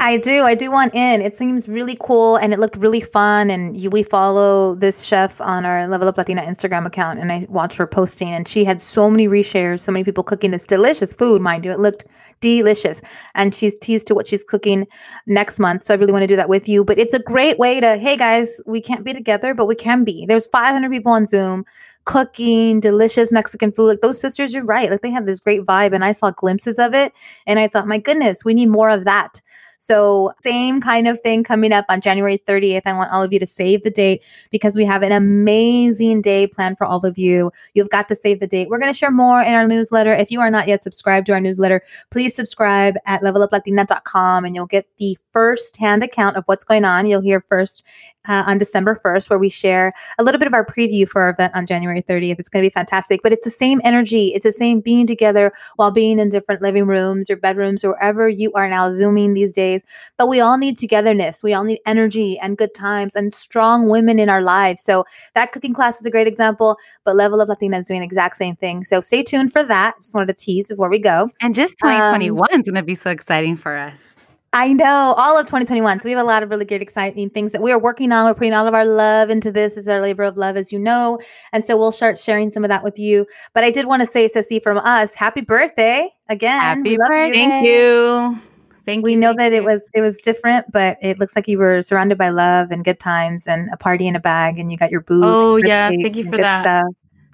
I 0.00 0.16
do. 0.16 0.44
I 0.44 0.54
do 0.54 0.70
want 0.70 0.94
in. 0.94 1.20
It 1.20 1.36
seems 1.36 1.68
really 1.68 1.96
cool 2.00 2.36
and 2.36 2.52
it 2.52 2.60
looked 2.60 2.76
really 2.76 3.00
fun. 3.00 3.50
And 3.50 3.76
you, 3.76 3.90
we 3.90 4.04
follow 4.04 4.76
this 4.76 5.02
chef 5.02 5.40
on 5.40 5.64
our 5.64 5.88
Level 5.88 6.06
Up 6.06 6.16
Latina 6.16 6.42
Instagram 6.42 6.86
account. 6.86 7.18
And 7.18 7.32
I 7.32 7.46
watched 7.48 7.76
her 7.78 7.86
posting, 7.86 8.28
and 8.28 8.46
she 8.46 8.62
had 8.62 8.80
so 8.80 9.10
many 9.10 9.26
reshares, 9.26 9.80
so 9.80 9.90
many 9.90 10.04
people 10.04 10.22
cooking 10.22 10.52
this 10.52 10.66
delicious 10.66 11.12
food, 11.12 11.42
mind 11.42 11.64
you. 11.64 11.72
It 11.72 11.80
looked 11.80 12.04
delicious. 12.40 13.00
And 13.34 13.52
she's 13.52 13.74
teased 13.80 14.06
to 14.06 14.14
what 14.14 14.28
she's 14.28 14.44
cooking 14.44 14.86
next 15.26 15.58
month. 15.58 15.82
So 15.84 15.94
I 15.94 15.96
really 15.96 16.12
want 16.12 16.22
to 16.22 16.28
do 16.28 16.36
that 16.36 16.48
with 16.48 16.68
you. 16.68 16.84
But 16.84 16.98
it's 16.98 17.14
a 17.14 17.18
great 17.18 17.58
way 17.58 17.80
to, 17.80 17.96
hey 17.96 18.16
guys, 18.16 18.60
we 18.66 18.80
can't 18.80 19.04
be 19.04 19.12
together, 19.12 19.52
but 19.52 19.66
we 19.66 19.74
can 19.74 20.04
be. 20.04 20.26
There's 20.26 20.46
500 20.46 20.92
people 20.92 21.10
on 21.10 21.26
Zoom 21.26 21.64
cooking 22.04 22.80
delicious 22.80 23.32
Mexican 23.32 23.72
food. 23.72 23.88
Like 23.88 24.00
those 24.00 24.18
sisters, 24.20 24.54
you're 24.54 24.64
right. 24.64 24.90
Like 24.90 25.02
they 25.02 25.10
had 25.10 25.26
this 25.26 25.40
great 25.40 25.66
vibe, 25.66 25.92
and 25.92 26.04
I 26.04 26.12
saw 26.12 26.30
glimpses 26.30 26.78
of 26.78 26.94
it. 26.94 27.12
And 27.48 27.58
I 27.58 27.66
thought, 27.66 27.88
my 27.88 27.98
goodness, 27.98 28.44
we 28.44 28.54
need 28.54 28.70
more 28.70 28.88
of 28.90 29.04
that. 29.04 29.42
So, 29.78 30.32
same 30.42 30.80
kind 30.80 31.06
of 31.06 31.20
thing 31.20 31.44
coming 31.44 31.72
up 31.72 31.84
on 31.88 32.00
January 32.00 32.38
30th. 32.46 32.82
I 32.84 32.92
want 32.92 33.12
all 33.12 33.22
of 33.22 33.32
you 33.32 33.38
to 33.38 33.46
save 33.46 33.84
the 33.84 33.90
date 33.90 34.22
because 34.50 34.74
we 34.74 34.84
have 34.84 35.02
an 35.02 35.12
amazing 35.12 36.20
day 36.20 36.46
planned 36.46 36.78
for 36.78 36.84
all 36.84 37.06
of 37.06 37.16
you. 37.16 37.52
You've 37.74 37.90
got 37.90 38.08
to 38.08 38.14
save 38.14 38.40
the 38.40 38.46
date. 38.46 38.68
We're 38.68 38.78
going 38.78 38.92
to 38.92 38.98
share 38.98 39.10
more 39.10 39.40
in 39.40 39.54
our 39.54 39.66
newsletter. 39.66 40.12
If 40.12 40.30
you 40.30 40.40
are 40.40 40.50
not 40.50 40.68
yet 40.68 40.82
subscribed 40.82 41.26
to 41.26 41.32
our 41.32 41.40
newsletter, 41.40 41.82
please 42.10 42.34
subscribe 42.34 42.96
at 43.06 43.22
leveluplatina.com 43.22 44.44
and 44.44 44.54
you'll 44.54 44.66
get 44.66 44.86
the 44.98 45.16
first 45.32 45.76
hand 45.76 46.02
account 46.02 46.36
of 46.36 46.44
what's 46.46 46.64
going 46.64 46.84
on. 46.84 47.06
You'll 47.06 47.20
hear 47.20 47.44
first 47.48 47.84
uh, 48.28 48.44
on 48.46 48.58
December 48.58 49.00
1st, 49.04 49.30
where 49.30 49.38
we 49.38 49.48
share 49.48 49.92
a 50.18 50.24
little 50.24 50.38
bit 50.38 50.46
of 50.46 50.54
our 50.54 50.64
preview 50.64 51.08
for 51.08 51.22
our 51.22 51.30
event 51.30 51.54
on 51.54 51.66
January 51.66 52.02
30th. 52.02 52.38
It's 52.38 52.48
going 52.48 52.62
to 52.62 52.68
be 52.68 52.72
fantastic, 52.72 53.22
but 53.22 53.32
it's 53.32 53.44
the 53.44 53.50
same 53.50 53.80
energy. 53.84 54.28
It's 54.34 54.44
the 54.44 54.52
same 54.52 54.80
being 54.80 55.06
together 55.06 55.52
while 55.76 55.90
being 55.90 56.18
in 56.18 56.28
different 56.28 56.62
living 56.62 56.86
rooms 56.86 57.30
or 57.30 57.36
bedrooms 57.36 57.84
or 57.84 57.90
wherever 57.90 58.28
you 58.28 58.52
are 58.52 58.68
now 58.68 58.90
Zooming 58.92 59.34
these 59.34 59.52
days. 59.52 59.82
But 60.16 60.28
we 60.28 60.40
all 60.40 60.58
need 60.58 60.78
togetherness. 60.78 61.42
We 61.42 61.54
all 61.54 61.64
need 61.64 61.80
energy 61.86 62.38
and 62.38 62.56
good 62.56 62.74
times 62.74 63.16
and 63.16 63.34
strong 63.34 63.88
women 63.88 64.18
in 64.18 64.28
our 64.28 64.42
lives. 64.42 64.82
So 64.82 65.04
that 65.34 65.52
cooking 65.52 65.74
class 65.74 66.00
is 66.00 66.06
a 66.06 66.10
great 66.10 66.26
example, 66.26 66.76
but 67.04 67.16
Level 67.16 67.40
Up 67.40 67.48
Latina 67.48 67.78
is 67.78 67.86
doing 67.86 68.00
the 68.00 68.06
exact 68.06 68.36
same 68.36 68.56
thing. 68.56 68.84
So 68.84 69.00
stay 69.00 69.22
tuned 69.22 69.52
for 69.52 69.62
that. 69.64 69.96
Just 69.98 70.14
wanted 70.14 70.26
to 70.26 70.44
tease 70.44 70.68
before 70.68 70.88
we 70.88 70.98
go. 70.98 71.30
And 71.40 71.54
just 71.54 71.78
2021 71.78 72.48
um, 72.52 72.60
is 72.60 72.64
going 72.64 72.74
to 72.74 72.82
be 72.82 72.94
so 72.94 73.10
exciting 73.10 73.56
for 73.56 73.76
us. 73.76 74.17
I 74.52 74.72
know 74.72 75.14
all 75.18 75.38
of 75.38 75.46
2021. 75.46 76.00
So 76.00 76.06
we 76.06 76.12
have 76.12 76.20
a 76.20 76.26
lot 76.26 76.42
of 76.42 76.48
really 76.48 76.64
good, 76.64 76.80
exciting 76.80 77.28
things 77.30 77.52
that 77.52 77.60
we 77.60 77.70
are 77.70 77.78
working 77.78 78.12
on. 78.12 78.24
We're 78.24 78.34
putting 78.34 78.54
all 78.54 78.66
of 78.66 78.72
our 78.72 78.84
love 78.84 79.28
into 79.28 79.52
this. 79.52 79.76
Is 79.76 79.88
our 79.88 80.00
labor 80.00 80.22
of 80.22 80.38
love, 80.38 80.56
as 80.56 80.72
you 80.72 80.78
know. 80.78 81.18
And 81.52 81.64
so 81.64 81.76
we'll 81.76 81.92
start 81.92 82.18
sharing 82.18 82.48
some 82.48 82.64
of 82.64 82.68
that 82.68 82.82
with 82.82 82.98
you. 82.98 83.26
But 83.52 83.64
I 83.64 83.70
did 83.70 83.86
want 83.86 84.00
to 84.00 84.06
say, 84.06 84.26
Ceci, 84.26 84.60
from 84.60 84.78
us, 84.78 85.14
happy 85.14 85.42
birthday 85.42 86.08
again. 86.28 86.60
Happy 86.60 86.96
birthday. 86.96 87.30
Thank 87.32 87.66
you. 87.66 88.38
Thank 88.86 89.04
we 89.04 89.12
you, 89.12 89.18
know 89.18 89.34
that 89.36 89.52
you. 89.52 89.58
it 89.58 89.64
was 89.64 89.86
it 89.92 90.00
was 90.00 90.16
different, 90.16 90.72
but 90.72 90.96
it 91.02 91.18
looks 91.18 91.36
like 91.36 91.46
you 91.46 91.58
were 91.58 91.82
surrounded 91.82 92.16
by 92.16 92.30
love 92.30 92.70
and 92.70 92.82
good 92.82 92.98
times 92.98 93.46
and 93.46 93.68
a 93.70 93.76
party 93.76 94.06
in 94.06 94.16
a 94.16 94.20
bag, 94.20 94.58
and 94.58 94.72
you 94.72 94.78
got 94.78 94.90
your 94.90 95.02
booze. 95.02 95.24
Oh 95.24 95.56
yeah, 95.56 95.90
thank 95.90 96.16
you 96.16 96.24
for 96.24 96.38
that. 96.38 96.62
Stuff. 96.62 96.86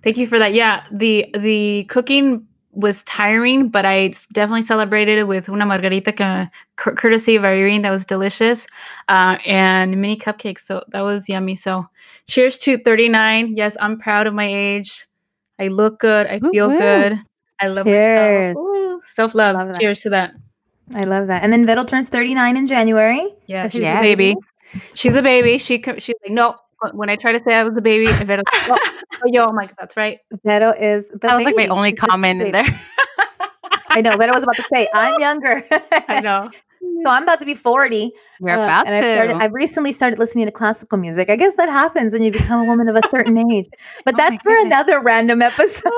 Thank 0.03 0.19
you 0.19 0.27
for 0.27 0.41
that. 0.41 0.53
Yeah, 0.53 0.83
the 0.91 1.33
the 1.39 1.85
cooking 1.85 2.49
was 2.75 3.03
tiring, 3.05 3.69
but 3.69 3.87
I 3.87 4.13
definitely 4.33 4.63
celebrated 4.63 5.19
it 5.19 5.29
with 5.29 5.49
una 5.49 5.65
margarita 5.67 6.51
courtesy 6.77 7.37
of 7.37 7.45
Irene 7.45 7.83
that 7.83 7.91
was 7.91 8.05
delicious, 8.05 8.67
uh, 9.09 9.39
and 9.47 10.01
mini 10.01 10.17
cupcakes. 10.17 10.61
So 10.61 10.85
that 10.89 11.03
was 11.03 11.29
yummy. 11.29 11.57
So 11.57 11.87
cheers 12.29 12.59
to 12.61 12.79
39. 12.79 13.57
Yes, 13.57 13.77
I'm 13.81 13.99
proud 13.99 14.27
of 14.27 14.35
my 14.35 14.47
age. 14.47 15.07
I 15.59 15.69
look 15.69 16.01
good. 16.01 16.27
I 16.27 16.41
feel 16.41 16.71
Ooh, 16.71 16.79
good. 16.79 17.21
I 17.61 17.69
love 17.69 17.85
cheers. 17.85 18.55
myself. 18.55 19.03
Self 19.07 19.35
love. 19.35 19.79
Cheers 19.79 20.01
to 20.01 20.11
that. 20.11 20.33
I 20.95 21.05
love 21.05 21.29
that. 21.29 21.43
And 21.43 21.53
then 21.53 21.65
Vero 21.67 21.85
turns 21.85 22.09
39 22.09 22.57
in 22.57 22.67
January. 22.67 23.33
Yeah, 23.47 23.69
she's 23.69 23.83
a 23.83 24.01
baby. 24.01 24.37
She's 24.95 25.15
a 25.15 25.23
baby. 25.23 25.59
She 25.59 25.83
she's 25.99 26.17
like, 26.25 26.33
no, 26.33 26.57
when 26.93 27.11
I 27.11 27.17
try 27.17 27.33
to 27.33 27.39
say 27.39 27.55
I 27.55 27.63
was 27.65 27.77
a 27.77 27.83
baby, 27.83 28.07
Vero, 28.25 28.43
oh, 28.47 28.79
oh, 29.15 29.21
yo, 29.27 29.45
I'm 29.45 29.57
like, 29.57 29.77
that's 29.77 29.97
right. 29.97 30.19
Vero 30.45 30.71
is 30.71 31.09
the 31.09 31.19
That 31.19 31.37
was 31.37 31.45
like 31.45 31.57
my 31.57 31.69
only 31.69 31.91
She's 31.91 32.01
comment 32.01 32.43
in 32.43 32.53
there. 32.53 32.81
I 33.89 34.01
know. 34.01 34.17
Vero 34.17 34.33
was 34.35 34.43
about 34.43 34.57
to 34.57 34.67
say, 34.73 34.89
I'm 34.93 35.21
younger. 35.21 35.65
I 36.09 36.21
know. 36.21 36.51
So 37.03 37.11
I'm 37.11 37.23
about 37.23 37.41
to 37.41 37.47
be 37.47 37.55
40. 37.55 38.13
We're 38.41 38.51
uh, 38.53 38.65
about 38.65 38.87
and 38.87 39.03
to. 39.03 39.09
I've, 39.09 39.15
started, 39.15 39.43
I've 39.43 39.53
recently 39.53 39.93
started 39.93 40.19
listening 40.19 40.47
to 40.47 40.53
classical 40.53 40.99
music. 40.99 41.31
I 41.31 41.37
guess 41.37 41.55
that 41.57 41.69
happens 41.69 42.13
when 42.13 42.23
you 42.23 42.31
become 42.31 42.61
a 42.61 42.65
woman 42.65 42.89
of 42.89 42.97
a 42.97 43.01
certain 43.11 43.39
age. 43.51 43.67
But 44.05 44.15
oh 44.15 44.17
that's 44.19 44.37
for 44.43 44.51
goodness. 44.51 44.67
another 44.67 45.01
random 45.01 45.43
episode. 45.43 45.91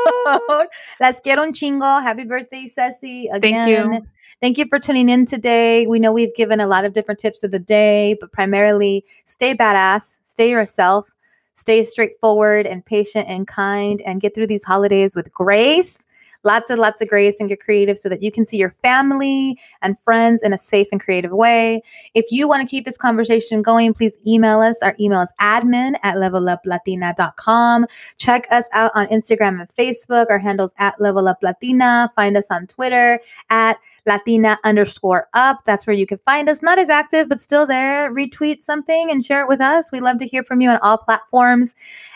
Let's 1.01 1.21
get 1.21 1.39
on 1.39 1.53
chingo. 1.53 2.03
Happy 2.03 2.25
birthday, 2.25 2.67
Ceci. 2.67 3.29
Again. 3.29 3.41
Thank 3.41 3.69
you. 3.69 4.07
Thank 4.43 4.59
you 4.59 4.67
for 4.69 4.79
tuning 4.79 5.09
in 5.09 5.25
today. 5.25 5.87
We 5.87 5.99
know 5.99 6.13
we've 6.13 6.35
given 6.35 6.61
a 6.61 6.67
lot 6.67 6.85
of 6.85 6.93
different 6.93 7.21
tips 7.21 7.43
of 7.43 7.51
the 7.51 7.59
day, 7.59 8.17
but 8.21 8.33
primarily 8.33 9.05
stay 9.25 9.55
badass, 9.55 10.19
stay 10.25 10.51
yourself, 10.51 11.15
stay 11.55 11.83
straightforward 11.85 12.67
and 12.67 12.85
patient 12.85 13.29
and 13.29 13.47
kind, 13.47 14.03
and 14.03 14.21
get 14.21 14.35
through 14.35 14.49
these 14.49 14.65
holidays 14.65 15.17
with 15.17 15.33
grace 15.33 16.06
lots 16.47 16.71
and 16.71 16.81
lots 16.81 17.01
of 17.01 17.09
grace 17.09 17.37
and 17.41 17.49
get 17.49 17.61
creative 17.61 17.99
so 17.99 18.09
that 18.09 18.23
you 18.23 18.31
can 18.31 18.47
see 18.47 18.57
your 18.57 18.71
family 18.83 19.59
and 19.83 19.99
friends 19.99 20.43
in 20.43 20.53
a 20.53 20.59
safe 20.59 20.87
and 20.93 21.01
creative 21.01 21.33
way. 21.33 21.83
If 22.15 22.27
you 22.31 22.49
want 22.49 22.63
to 22.63 22.69
keep 22.69 22.85
this 22.85 22.97
conversation 22.97 23.61
going, 23.61 23.93
please 23.93 24.19
email 24.27 24.61
us. 24.61 24.81
Our 24.81 24.95
email 24.99 25.21
is 25.21 25.33
admin 25.41 25.97
at 26.05 26.15
leveluplatina.com. 26.15 27.87
Check 28.17 28.47
us 28.51 28.69
out 28.73 28.93
on 28.95 29.09
Instagram 29.09 29.61
and 29.61 29.69
Facebook. 29.69 30.27
Our 30.31 30.39
handles 30.39 30.73
at 30.79 30.97
leveluplatina. 30.99 32.15
Find 32.15 32.37
us 32.37 32.51
on 32.51 32.69
Twitter 32.69 33.21
at 33.51 33.79
Latina 34.07 34.57
underscore 34.63 35.29
up. 35.35 35.65
That's 35.65 35.85
where 35.85 35.97
you 35.97 36.07
can 36.07 36.19
find 36.25 36.49
us. 36.49 36.63
Not 36.63 36.79
as 36.79 36.89
active, 36.89 37.29
but 37.29 37.41
still 37.41 37.67
there. 37.67 38.15
Retweet 38.15 38.63
something 38.63 39.11
and 39.11 39.27
share 39.27 39.43
it 39.43 39.49
with 39.49 39.61
us. 39.61 39.91
We 39.91 40.01
love 40.01 40.19
to 40.19 40.27
hear 40.27 40.45
from 40.45 40.61
you 40.61 40.71
on 40.71 40.79
all 40.81 40.97
platforms. 40.97 41.75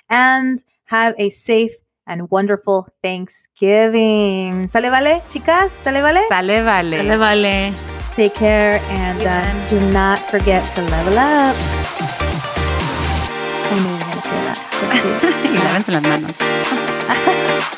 And 0.09 0.62
have 0.91 1.14
a 1.18 1.31
safe 1.31 1.72
and 2.11 2.28
wonderful 2.30 2.88
Thanksgiving. 3.02 4.68
¿Sale 4.68 4.90
vale, 4.90 5.22
chicas? 5.28 5.70
¿Sale 5.72 6.02
vale? 6.02 6.20
Sale 6.28 6.62
vale. 6.62 6.96
Sale 6.96 7.16
vale. 7.16 7.72
Take 8.14 8.34
care 8.34 8.80
and 8.90 9.22
uh, 9.22 9.68
do 9.70 9.80
not 9.92 10.18
forget 10.18 10.64
to 10.74 10.82
level 10.82 11.16
up. 11.18 11.54
I 13.70 13.74
knew 13.76 13.82
you 13.82 13.92
were 13.92 13.98
going 14.04 14.20
to 14.20 14.28
say 14.28 14.40
that. 14.44 14.58
y 15.54 15.58
lávense 15.58 15.92
las 15.92 16.02
manos. 16.02 17.70